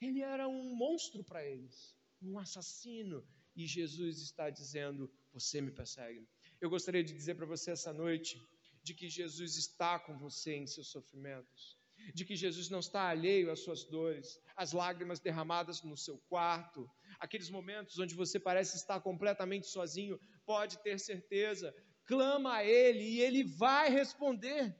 Ele 0.00 0.20
era 0.20 0.46
um 0.48 0.74
monstro 0.74 1.24
para 1.24 1.44
eles, 1.44 1.96
um 2.20 2.38
assassino. 2.38 3.24
E 3.54 3.66
Jesus 3.66 4.18
está 4.20 4.50
dizendo: 4.50 5.10
Você 5.32 5.60
me 5.60 5.70
persegue. 5.70 6.26
Eu 6.62 6.70
gostaria 6.70 7.02
de 7.02 7.12
dizer 7.12 7.34
para 7.34 7.44
você 7.44 7.72
essa 7.72 7.92
noite 7.92 8.40
de 8.84 8.94
que 8.94 9.08
Jesus 9.08 9.56
está 9.56 9.98
com 9.98 10.16
você 10.16 10.54
em 10.54 10.64
seus 10.64 10.92
sofrimentos, 10.92 11.76
de 12.14 12.24
que 12.24 12.36
Jesus 12.36 12.70
não 12.70 12.78
está 12.78 13.08
alheio 13.08 13.50
às 13.50 13.64
suas 13.64 13.82
dores, 13.82 14.40
às 14.54 14.72
lágrimas 14.72 15.18
derramadas 15.18 15.82
no 15.82 15.96
seu 15.96 16.18
quarto, 16.28 16.88
aqueles 17.18 17.50
momentos 17.50 17.98
onde 17.98 18.14
você 18.14 18.38
parece 18.38 18.76
estar 18.76 19.00
completamente 19.00 19.66
sozinho, 19.66 20.20
pode 20.46 20.78
ter 20.84 21.00
certeza, 21.00 21.74
clama 22.04 22.58
a 22.58 22.64
Ele 22.64 23.02
e 23.02 23.20
Ele 23.20 23.42
vai 23.42 23.90
responder. 23.90 24.72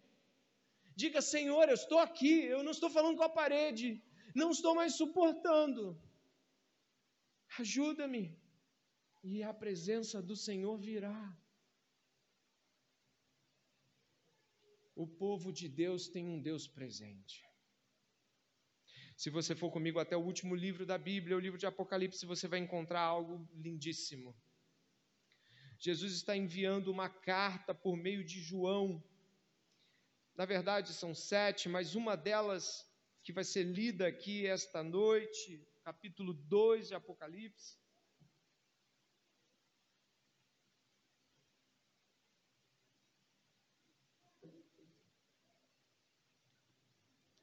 Diga, 0.95 1.21
Senhor, 1.21 1.69
eu 1.69 1.75
estou 1.75 1.99
aqui, 1.99 2.45
eu 2.45 2.63
não 2.63 2.71
estou 2.71 2.91
falando 2.91 3.17
com 3.17 3.25
a 3.25 3.29
parede, 3.29 4.01
não 4.37 4.53
estou 4.53 4.77
mais 4.77 4.95
suportando. 4.95 6.01
Ajuda-me. 7.59 8.41
E 9.25 9.43
a 9.43 9.53
presença 9.53 10.23
do 10.23 10.37
Senhor 10.37 10.79
virá. 10.79 11.43
O 14.95 15.07
povo 15.07 15.53
de 15.53 15.69
Deus 15.69 16.09
tem 16.09 16.27
um 16.27 16.41
Deus 16.41 16.67
presente. 16.67 17.43
Se 19.17 19.31
você 19.31 19.55
for 19.55 19.71
comigo 19.71 19.99
até 19.99 20.17
o 20.17 20.25
último 20.25 20.55
livro 20.55 20.85
da 20.85 20.99
Bíblia, 20.99 21.37
o 21.37 21.41
livro 21.41 21.59
de 21.59 21.67
Apocalipse, 21.67 22.27
você 22.27 22.49
vai 22.49 22.59
encontrar 22.59 23.01
algo 23.01 23.49
lindíssimo. 23.55 24.37
Jesus 25.79 26.13
está 26.13 26.37
enviando 26.37 26.89
uma 26.89 27.09
carta 27.09 27.75
por 27.75 27.97
meio 27.97 28.25
de 28.25 28.41
João. 28.41 29.03
Na 30.37 30.45
verdade, 30.45 30.93
são 30.93 31.15
sete, 31.15 31.69
mas 31.69 31.95
uma 31.95 32.17
delas 32.17 32.89
que 33.23 33.33
vai 33.33 33.45
ser 33.45 33.65
lida 33.65 34.07
aqui 34.07 34.47
esta 34.47 34.83
noite, 34.83 35.67
capítulo 35.83 36.35
2 36.35 36.89
de 36.89 36.95
Apocalipse. 36.95 37.82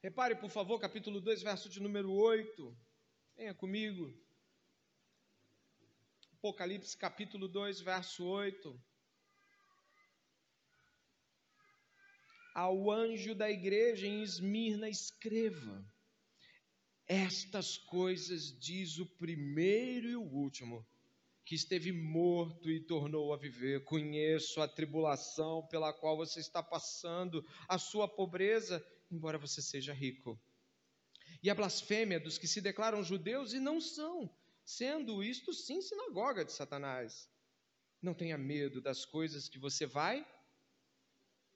Repare, 0.02 0.34
por 0.34 0.48
favor, 0.48 0.80
capítulo 0.80 1.20
2, 1.20 1.42
verso 1.42 1.68
de 1.68 1.78
número 1.78 2.10
8. 2.10 2.74
Venha 3.36 3.52
comigo. 3.52 4.10
Apocalipse, 6.38 6.96
capítulo 6.96 7.46
2, 7.46 7.82
verso 7.82 8.24
8. 8.24 8.82
Ao 12.54 12.90
anjo 12.90 13.34
da 13.34 13.50
igreja 13.50 14.06
em 14.06 14.22
Esmirna, 14.22 14.88
escreva: 14.88 15.84
Estas 17.06 17.76
coisas 17.76 18.58
diz 18.58 18.98
o 18.98 19.04
primeiro 19.04 20.08
e 20.08 20.16
o 20.16 20.22
último, 20.22 20.82
que 21.44 21.54
esteve 21.54 21.92
morto 21.92 22.70
e 22.70 22.80
tornou 22.80 23.34
a 23.34 23.36
viver. 23.36 23.84
Conheço 23.84 24.62
a 24.62 24.66
tribulação 24.66 25.66
pela 25.66 25.92
qual 25.92 26.16
você 26.16 26.40
está 26.40 26.62
passando, 26.62 27.46
a 27.68 27.76
sua 27.76 28.08
pobreza 28.08 28.82
embora 29.10 29.38
você 29.38 29.60
seja 29.60 29.92
rico. 29.92 30.40
E 31.42 31.50
a 31.50 31.54
blasfêmia 31.54 32.20
dos 32.20 32.38
que 32.38 32.46
se 32.46 32.60
declaram 32.60 33.02
judeus 33.02 33.52
e 33.52 33.58
não 33.58 33.80
são, 33.80 34.30
sendo 34.64 35.22
isto 35.22 35.52
sim 35.52 35.80
sinagoga 35.80 36.44
de 36.44 36.52
Satanás. 36.52 37.28
Não 38.02 38.14
tenha 38.14 38.38
medo 38.38 38.80
das 38.80 39.04
coisas 39.04 39.48
que 39.48 39.58
você 39.58 39.86
vai 39.86 40.26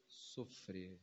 sofrer. 0.06 1.00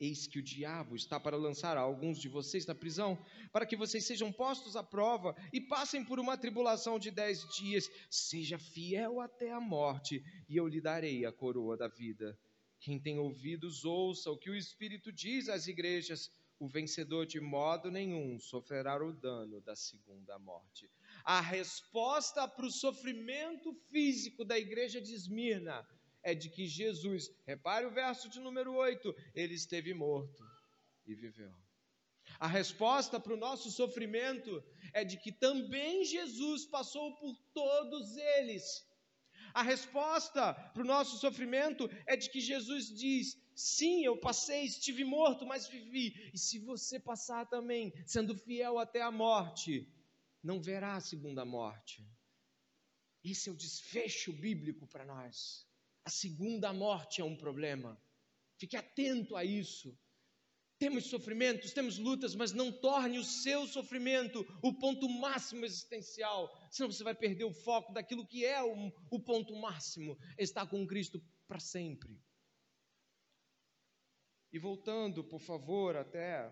Eis 0.00 0.28
que 0.28 0.38
o 0.38 0.42
diabo 0.42 0.94
está 0.94 1.18
para 1.18 1.36
lançar 1.36 1.76
alguns 1.76 2.20
de 2.20 2.28
vocês 2.28 2.64
na 2.64 2.74
prisão, 2.74 3.18
para 3.52 3.66
que 3.66 3.76
vocês 3.76 4.06
sejam 4.06 4.32
postos 4.32 4.76
à 4.76 4.82
prova 4.82 5.34
e 5.52 5.60
passem 5.60 6.04
por 6.04 6.20
uma 6.20 6.36
tribulação 6.36 7.00
de 7.00 7.10
dez 7.10 7.44
dias. 7.56 7.90
Seja 8.08 8.58
fiel 8.58 9.20
até 9.20 9.50
a 9.50 9.60
morte, 9.60 10.22
e 10.48 10.56
eu 10.56 10.68
lhe 10.68 10.80
darei 10.80 11.26
a 11.26 11.32
coroa 11.32 11.76
da 11.76 11.88
vida. 11.88 12.38
Quem 12.80 12.98
tem 12.98 13.18
ouvidos, 13.18 13.84
ouça 13.84 14.30
o 14.30 14.38
que 14.38 14.50
o 14.50 14.56
Espírito 14.56 15.12
diz 15.12 15.48
às 15.48 15.66
igrejas. 15.66 16.30
O 16.60 16.68
vencedor 16.68 17.26
de 17.26 17.40
modo 17.40 17.90
nenhum 17.90 18.38
sofrerá 18.38 19.04
o 19.04 19.12
dano 19.12 19.60
da 19.60 19.76
segunda 19.76 20.38
morte. 20.38 20.90
A 21.24 21.40
resposta 21.40 22.48
para 22.48 22.66
o 22.66 22.70
sofrimento 22.70 23.72
físico 23.90 24.44
da 24.44 24.58
igreja 24.58 25.00
de 25.00 25.14
Esmirna 25.14 25.86
é 26.22 26.34
de 26.34 26.48
que 26.48 26.66
Jesus, 26.66 27.30
repare 27.46 27.86
o 27.86 27.90
verso 27.90 28.28
de 28.28 28.40
número 28.40 28.74
8, 28.74 29.14
ele 29.34 29.54
esteve 29.54 29.94
morto 29.94 30.44
e 31.06 31.14
viveu. 31.14 31.54
A 32.38 32.46
resposta 32.46 33.18
para 33.18 33.34
o 33.34 33.38
nosso 33.38 33.70
sofrimento 33.70 34.62
é 34.92 35.04
de 35.04 35.16
que 35.16 35.32
também 35.32 36.04
Jesus 36.04 36.66
passou 36.66 37.16
por 37.16 37.36
todos 37.52 38.16
eles 38.16 38.87
a 39.54 39.62
resposta 39.62 40.54
para 40.54 40.82
o 40.82 40.86
nosso 40.86 41.18
sofrimento 41.18 41.88
é 42.06 42.16
de 42.16 42.30
que 42.30 42.40
Jesus 42.40 42.86
diz: 42.88 43.36
sim, 43.54 44.04
eu 44.04 44.18
passei, 44.18 44.64
estive 44.64 45.04
morto, 45.04 45.46
mas 45.46 45.68
vivi. 45.68 46.30
E 46.32 46.38
se 46.38 46.58
você 46.58 46.98
passar 46.98 47.46
também, 47.46 47.92
sendo 48.06 48.36
fiel 48.36 48.78
até 48.78 49.02
a 49.02 49.10
morte, 49.10 49.86
não 50.42 50.60
verá 50.60 50.96
a 50.96 51.00
segunda 51.00 51.44
morte. 51.44 52.06
Esse 53.24 53.48
é 53.48 53.52
o 53.52 53.56
desfecho 53.56 54.32
bíblico 54.32 54.86
para 54.86 55.04
nós. 55.04 55.66
A 56.04 56.10
segunda 56.10 56.72
morte 56.72 57.20
é 57.20 57.24
um 57.24 57.36
problema. 57.36 58.00
Fique 58.56 58.76
atento 58.76 59.36
a 59.36 59.44
isso. 59.44 59.96
Temos 60.78 61.06
sofrimentos, 61.06 61.72
temos 61.72 61.98
lutas, 61.98 62.36
mas 62.36 62.52
não 62.52 62.70
torne 62.70 63.18
o 63.18 63.24
seu 63.24 63.66
sofrimento 63.66 64.46
o 64.62 64.72
ponto 64.78 65.08
máximo 65.08 65.64
existencial, 65.64 66.48
senão 66.70 66.90
você 66.90 67.02
vai 67.02 67.14
perder 67.14 67.44
o 67.44 67.52
foco 67.52 67.92
daquilo 67.92 68.26
que 68.26 68.44
é 68.44 68.62
o, 68.62 68.92
o 69.10 69.20
ponto 69.20 69.56
máximo, 69.56 70.16
estar 70.38 70.66
com 70.68 70.86
Cristo 70.86 71.20
para 71.48 71.58
sempre. 71.58 72.16
E 74.52 74.58
voltando, 74.58 75.24
por 75.24 75.40
favor, 75.40 75.96
até 75.96 76.50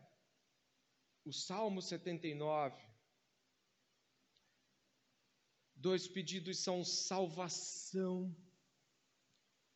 o 1.24 1.32
Salmo 1.32 1.80
79. 1.80 2.76
Dois 5.74 6.08
pedidos 6.08 6.58
são 6.58 6.84
salvação 6.84 8.34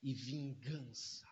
e 0.02 0.12
vingança. 0.12 1.29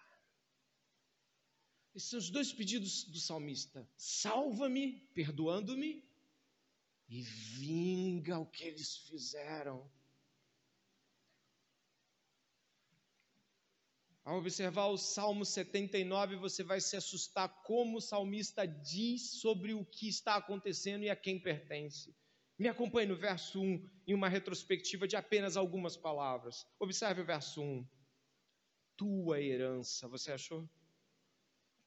Esses 1.99 2.11
são 2.11 2.19
os 2.21 2.31
dois 2.31 2.53
pedidos 2.53 3.03
do 3.03 3.19
salmista: 3.19 3.85
salva-me, 3.97 5.01
perdoando-me, 5.15 6.09
e 7.09 7.23
vinga 7.23 8.39
o 8.39 8.47
que 8.47 8.63
eles 8.63 8.99
fizeram. 8.99 9.91
Ao 14.25 14.39
observar 14.39 14.87
o 14.87 14.97
Salmo 14.97 15.45
79, 15.45 16.37
você 16.37 16.63
vai 16.63 16.81
se 16.81 16.97
assustar 16.97 17.49
como 17.65 17.99
o 17.99 18.01
salmista 18.01 18.65
diz 18.65 19.41
sobre 19.41 19.75
o 19.75 19.85
que 19.85 20.09
está 20.09 20.37
acontecendo 20.37 21.03
e 21.03 21.11
a 21.11 21.17
quem 21.17 21.37
pertence. 21.43 22.15
Me 22.57 22.69
acompanhe 22.69 23.09
no 23.09 23.17
verso 23.17 23.61
1, 23.61 23.91
em 24.07 24.15
uma 24.15 24.29
retrospectiva 24.29 25.09
de 25.09 25.17
apenas 25.17 25.57
algumas 25.57 25.97
palavras. 25.97 26.65
Observe 26.79 27.23
o 27.23 27.27
verso 27.27 27.61
1. 27.61 27.85
Tua 28.97 29.41
herança, 29.43 30.07
você 30.07 30.31
achou? 30.31 30.71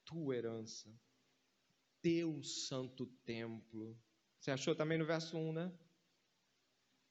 Tua 0.06 0.36
herança, 0.36 0.94
teu 2.02 2.44
santo 2.44 3.06
templo. 3.26 4.00
Você 4.40 4.52
achou 4.52 4.76
também 4.76 4.98
no 4.98 5.06
verso 5.06 5.38
1, 5.38 5.54
né? 5.54 5.72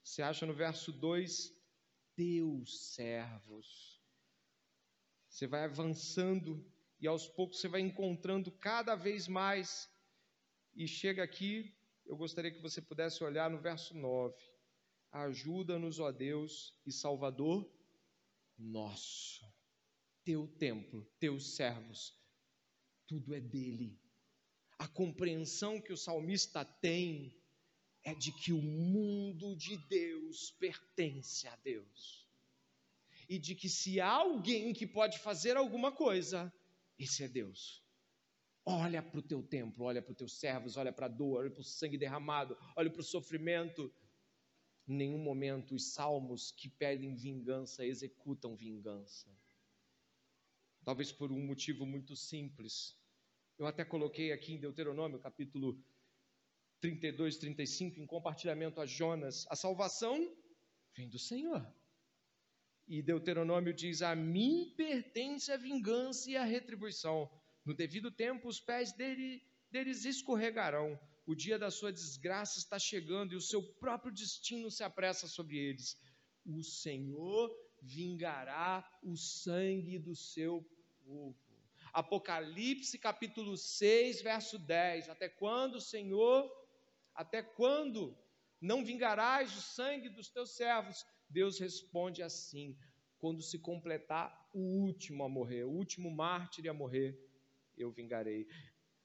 Você 0.03 0.23
acha 0.23 0.47
no 0.47 0.55
verso 0.55 0.93
2, 0.93 1.55
teus 2.17 2.95
servos. 2.95 4.01
Você 5.29 5.47
vai 5.47 5.65
avançando 5.65 6.65
e 7.01 7.07
aos 7.07 7.29
poucos 7.29 7.61
você 7.61 7.69
vai 7.69 7.81
encontrando 7.81 8.51
cada 8.51 8.95
vez 8.97 9.29
mais. 9.29 9.89
E 10.75 10.87
chega 10.87 11.23
aqui, 11.23 11.75
eu 12.05 12.17
gostaria 12.17 12.51
que 12.51 12.61
você 12.61 12.83
pudesse 12.83 13.23
olhar 13.23 13.49
no 13.49 13.61
verso 13.61 13.97
9. 13.97 14.35
Ajuda-nos, 15.13 15.99
ó 15.99 16.11
Deus 16.11 16.77
e 16.85 16.93
Salvador 16.93 17.71
nosso. 18.59 19.45
Teu 20.25 20.47
templo, 20.47 21.05
teus 21.19 21.55
servos, 21.57 22.20
tudo 23.11 23.35
é 23.35 23.41
dele. 23.41 23.99
A 24.79 24.87
compreensão 24.87 25.81
que 25.81 25.93
o 25.93 25.97
salmista 25.97 26.65
tem 26.65 27.37
é 28.05 28.15
de 28.15 28.31
que 28.33 28.53
o 28.53 28.63
mundo 28.63 29.57
de 29.57 29.77
Deus 29.77 30.53
pertence 30.53 31.49
a 31.49 31.57
Deus. 31.57 32.29
e 33.29 33.39
de 33.39 33.55
que 33.55 33.69
se 33.69 34.01
há 34.01 34.11
alguém 34.11 34.73
que 34.73 34.87
pode 34.87 35.19
fazer 35.21 35.57
alguma 35.57 35.93
coisa, 35.93 36.53
esse 36.99 37.23
é 37.23 37.29
Deus. 37.29 37.81
Olha 38.65 39.03
para 39.03 39.21
o 39.21 39.23
teu 39.23 39.43
templo, 39.43 39.85
olha 39.85 40.03
para 40.03 40.13
os 40.13 40.19
teus 40.19 40.33
servos, 40.39 40.77
olha 40.77 40.93
para 40.93 41.07
a 41.07 41.09
dor, 41.09 41.39
olha 41.39 41.51
para 41.51 41.61
o 41.61 41.65
sangue 41.65 41.97
derramado, 41.97 42.59
olha 42.77 42.91
para 42.91 43.01
o 43.01 43.05
sofrimento. 43.05 43.93
Em 44.89 44.95
nenhum 44.97 45.19
momento 45.19 45.77
os 45.77 45.93
salmos 45.95 46.51
que 46.51 46.69
pedem 46.69 47.15
vingança 47.15 47.87
executam 47.87 48.57
vingança. 48.57 49.31
Talvez 50.85 51.13
por 51.13 51.31
um 51.31 51.47
motivo 51.47 51.87
muito 51.87 52.17
simples. 52.17 53.00
Eu 53.61 53.67
até 53.67 53.85
coloquei 53.85 54.33
aqui 54.33 54.55
em 54.55 54.59
Deuteronômio, 54.59 55.19
capítulo 55.19 55.79
32, 56.81 57.37
35, 57.37 58.01
em 58.01 58.07
compartilhamento 58.07 58.81
a 58.81 58.87
Jonas. 58.87 59.47
A 59.51 59.55
salvação 59.55 60.35
vem 60.97 61.11
do 61.11 61.19
Senhor. 61.19 61.71
E 62.89 63.03
Deuteronômio 63.03 63.75
diz: 63.75 64.01
A 64.01 64.17
mim 64.17 64.73
pertence 64.79 65.53
a 65.53 65.59
vingança 65.59 66.31
e 66.31 66.39
a 66.39 66.43
retribuição. 66.43 67.31
No 67.63 67.75
devido 67.75 68.11
tempo, 68.11 68.49
os 68.49 68.59
pés 68.59 68.95
dele, 68.95 69.43
deles 69.71 70.07
escorregarão. 70.07 70.99
O 71.27 71.35
dia 71.35 71.59
da 71.59 71.71
sua 71.71 71.93
desgraça 71.93 72.59
está 72.59 72.79
chegando 72.79 73.35
e 73.35 73.37
o 73.37 73.43
seu 73.43 73.63
próprio 73.75 74.11
destino 74.11 74.71
se 74.71 74.83
apressa 74.83 75.29
sobre 75.29 75.59
eles. 75.59 75.99
O 76.47 76.63
Senhor 76.63 77.55
vingará 77.83 78.83
o 79.03 79.19
sangue 79.19 79.99
do 79.99 80.17
seu 80.17 80.67
povo. 81.05 81.50
Apocalipse 81.93 82.99
capítulo 82.99 83.57
6, 83.57 84.23
verso 84.23 84.59
10. 84.59 85.09
Até 85.09 85.29
quando, 85.29 85.81
Senhor? 85.81 86.51
Até 87.15 87.43
quando 87.43 88.17
não 88.61 88.85
vingarás 88.85 89.57
o 89.57 89.61
sangue 89.61 90.09
dos 90.09 90.29
teus 90.29 90.51
servos? 90.57 91.05
Deus 91.29 91.59
responde 91.59 92.23
assim: 92.23 92.77
quando 93.19 93.43
se 93.43 93.59
completar 93.59 94.49
o 94.53 94.61
último 94.61 95.25
a 95.25 95.29
morrer, 95.29 95.65
o 95.65 95.71
último 95.71 96.11
mártir 96.11 96.69
a 96.69 96.75
morrer, 96.75 97.19
eu 97.77 97.91
vingarei. 97.91 98.47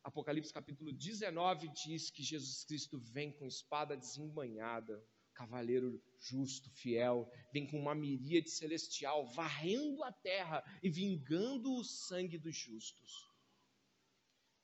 Apocalipse 0.04 0.54
capítulo 0.54 0.94
19 0.94 1.68
diz 1.70 2.10
que 2.12 2.24
Jesus 2.24 2.64
Cristo 2.64 3.00
vem 3.00 3.32
com 3.32 3.48
espada 3.48 3.98
desembanhada, 3.98 5.04
cavaleiro 5.36 6.02
justo, 6.18 6.70
fiel, 6.72 7.30
vem 7.54 7.68
com 7.68 7.80
uma 7.80 7.94
miríade 7.94 8.50
celestial, 8.50 9.28
varrendo 9.34 10.04
a 10.04 10.12
terra 10.12 10.64
e 10.82 10.90
vingando 10.90 11.76
o 11.76 11.84
sangue 11.84 12.38
dos 12.38 12.56
justos. 12.56 13.30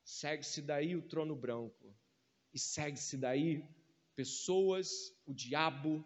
Segue-se 0.04 0.62
daí 0.62 0.96
o 0.96 1.08
trono 1.08 1.36
branco, 1.36 1.96
e 2.54 2.60
segue-se 2.60 3.18
daí 3.18 3.64
pessoas, 4.16 4.90
o 5.26 5.34
diabo, 5.34 6.04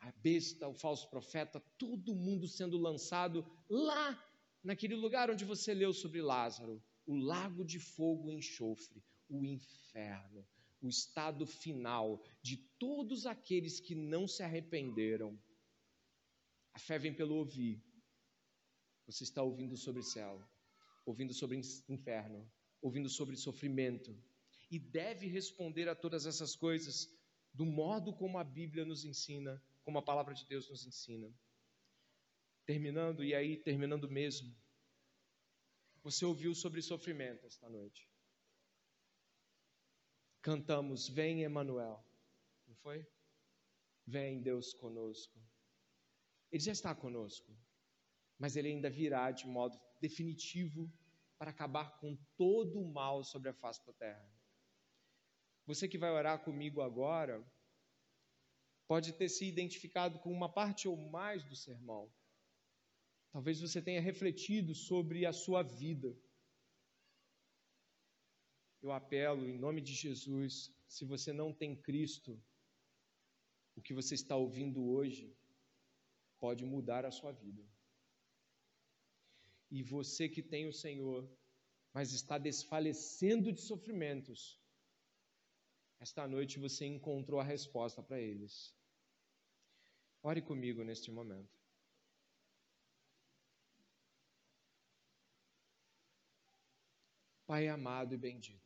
a 0.00 0.12
besta, 0.12 0.68
o 0.68 0.74
falso 0.74 1.10
profeta, 1.10 1.60
todo 1.76 2.14
mundo 2.14 2.46
sendo 2.46 2.78
lançado 2.78 3.44
lá 3.68 4.24
naquele 4.62 4.94
lugar 4.94 5.30
onde 5.30 5.44
você 5.44 5.74
leu 5.74 5.92
sobre 5.92 6.22
Lázaro, 6.22 6.82
o 7.06 7.16
lago 7.16 7.64
de 7.64 7.78
fogo 7.78 8.30
e 8.30 8.34
enxofre, 8.34 9.02
o 9.28 9.44
inferno, 9.44 10.46
o 10.80 10.88
estado 10.88 11.46
final 11.46 12.22
de 12.42 12.56
todos 12.78 13.26
aqueles 13.26 13.80
que 13.80 13.94
não 13.94 14.26
se 14.26 14.42
arrependeram. 14.42 15.38
A 16.72 16.78
fé 16.78 16.98
vem 16.98 17.14
pelo 17.14 17.34
ouvir. 17.34 17.82
Você 19.06 19.24
está 19.24 19.42
ouvindo 19.42 19.76
sobre 19.76 20.02
céu, 20.02 20.46
ouvindo 21.04 21.32
sobre 21.32 21.60
inferno, 21.88 22.50
ouvindo 22.80 23.08
sobre 23.08 23.36
sofrimento, 23.36 24.16
e 24.70 24.78
deve 24.78 25.26
responder 25.26 25.88
a 25.88 25.94
todas 25.94 26.26
essas 26.26 26.54
coisas 26.54 27.08
do 27.52 27.64
modo 27.64 28.14
como 28.14 28.38
a 28.38 28.44
Bíblia 28.44 28.84
nos 28.84 29.04
ensina, 29.04 29.62
como 29.82 29.98
a 29.98 30.02
palavra 30.02 30.34
de 30.34 30.46
Deus 30.46 30.68
nos 30.68 30.86
ensina. 30.86 31.32
Terminando, 32.66 33.24
e 33.24 33.34
aí 33.34 33.56
terminando 33.56 34.08
mesmo, 34.10 34.54
você 36.02 36.24
ouviu 36.24 36.54
sobre 36.54 36.82
sofrimento 36.82 37.46
esta 37.46 37.68
noite. 37.68 38.08
Cantamos, 40.42 41.08
vem 41.08 41.42
Emanuel, 41.42 42.04
não 42.66 42.74
foi? 42.76 43.06
Vem 44.06 44.40
Deus 44.40 44.72
conosco. 44.72 45.38
Ele 46.50 46.62
já 46.62 46.72
está 46.72 46.94
conosco, 46.94 47.52
mas 48.38 48.56
ele 48.56 48.68
ainda 48.68 48.88
virá 48.88 49.30
de 49.30 49.46
modo 49.46 49.78
definitivo 50.00 50.90
para 51.36 51.50
acabar 51.50 51.98
com 51.98 52.16
todo 52.36 52.80
o 52.80 52.92
mal 52.92 53.22
sobre 53.22 53.48
a 53.48 53.54
face 53.54 53.84
da 53.86 53.92
terra. 53.92 54.32
Você 55.66 55.86
que 55.86 55.98
vai 55.98 56.10
orar 56.10 56.42
comigo 56.42 56.80
agora, 56.80 57.46
pode 58.86 59.12
ter 59.12 59.28
se 59.28 59.46
identificado 59.46 60.18
com 60.20 60.32
uma 60.32 60.50
parte 60.50 60.88
ou 60.88 60.96
mais 60.96 61.44
do 61.44 61.54
sermão. 61.54 62.10
Talvez 63.30 63.60
você 63.60 63.82
tenha 63.82 64.00
refletido 64.00 64.74
sobre 64.74 65.26
a 65.26 65.32
sua 65.32 65.62
vida. 65.62 66.16
Eu 68.80 68.92
apelo 68.92 69.48
em 69.48 69.58
nome 69.58 69.80
de 69.80 69.92
Jesus, 69.92 70.72
se 70.86 71.04
você 71.04 71.32
não 71.32 71.52
tem 71.52 71.74
Cristo, 71.74 72.40
o 73.74 73.82
que 73.82 73.92
você 73.92 74.14
está 74.14 74.36
ouvindo 74.36 74.84
hoje 74.88 75.36
pode 76.38 76.64
mudar 76.64 77.04
a 77.04 77.10
sua 77.10 77.32
vida. 77.32 77.62
E 79.70 79.82
você 79.82 80.28
que 80.28 80.42
tem 80.42 80.66
o 80.66 80.72
Senhor, 80.72 81.28
mas 81.92 82.12
está 82.12 82.38
desfalecendo 82.38 83.52
de 83.52 83.60
sofrimentos, 83.60 84.60
esta 86.00 86.26
noite 86.28 86.60
você 86.60 86.86
encontrou 86.86 87.40
a 87.40 87.44
resposta 87.44 88.02
para 88.02 88.20
eles. 88.20 88.72
Ore 90.22 90.40
comigo 90.40 90.84
neste 90.84 91.10
momento. 91.10 91.58
Pai 97.46 97.66
amado 97.66 98.14
e 98.14 98.18
bendito. 98.18 98.56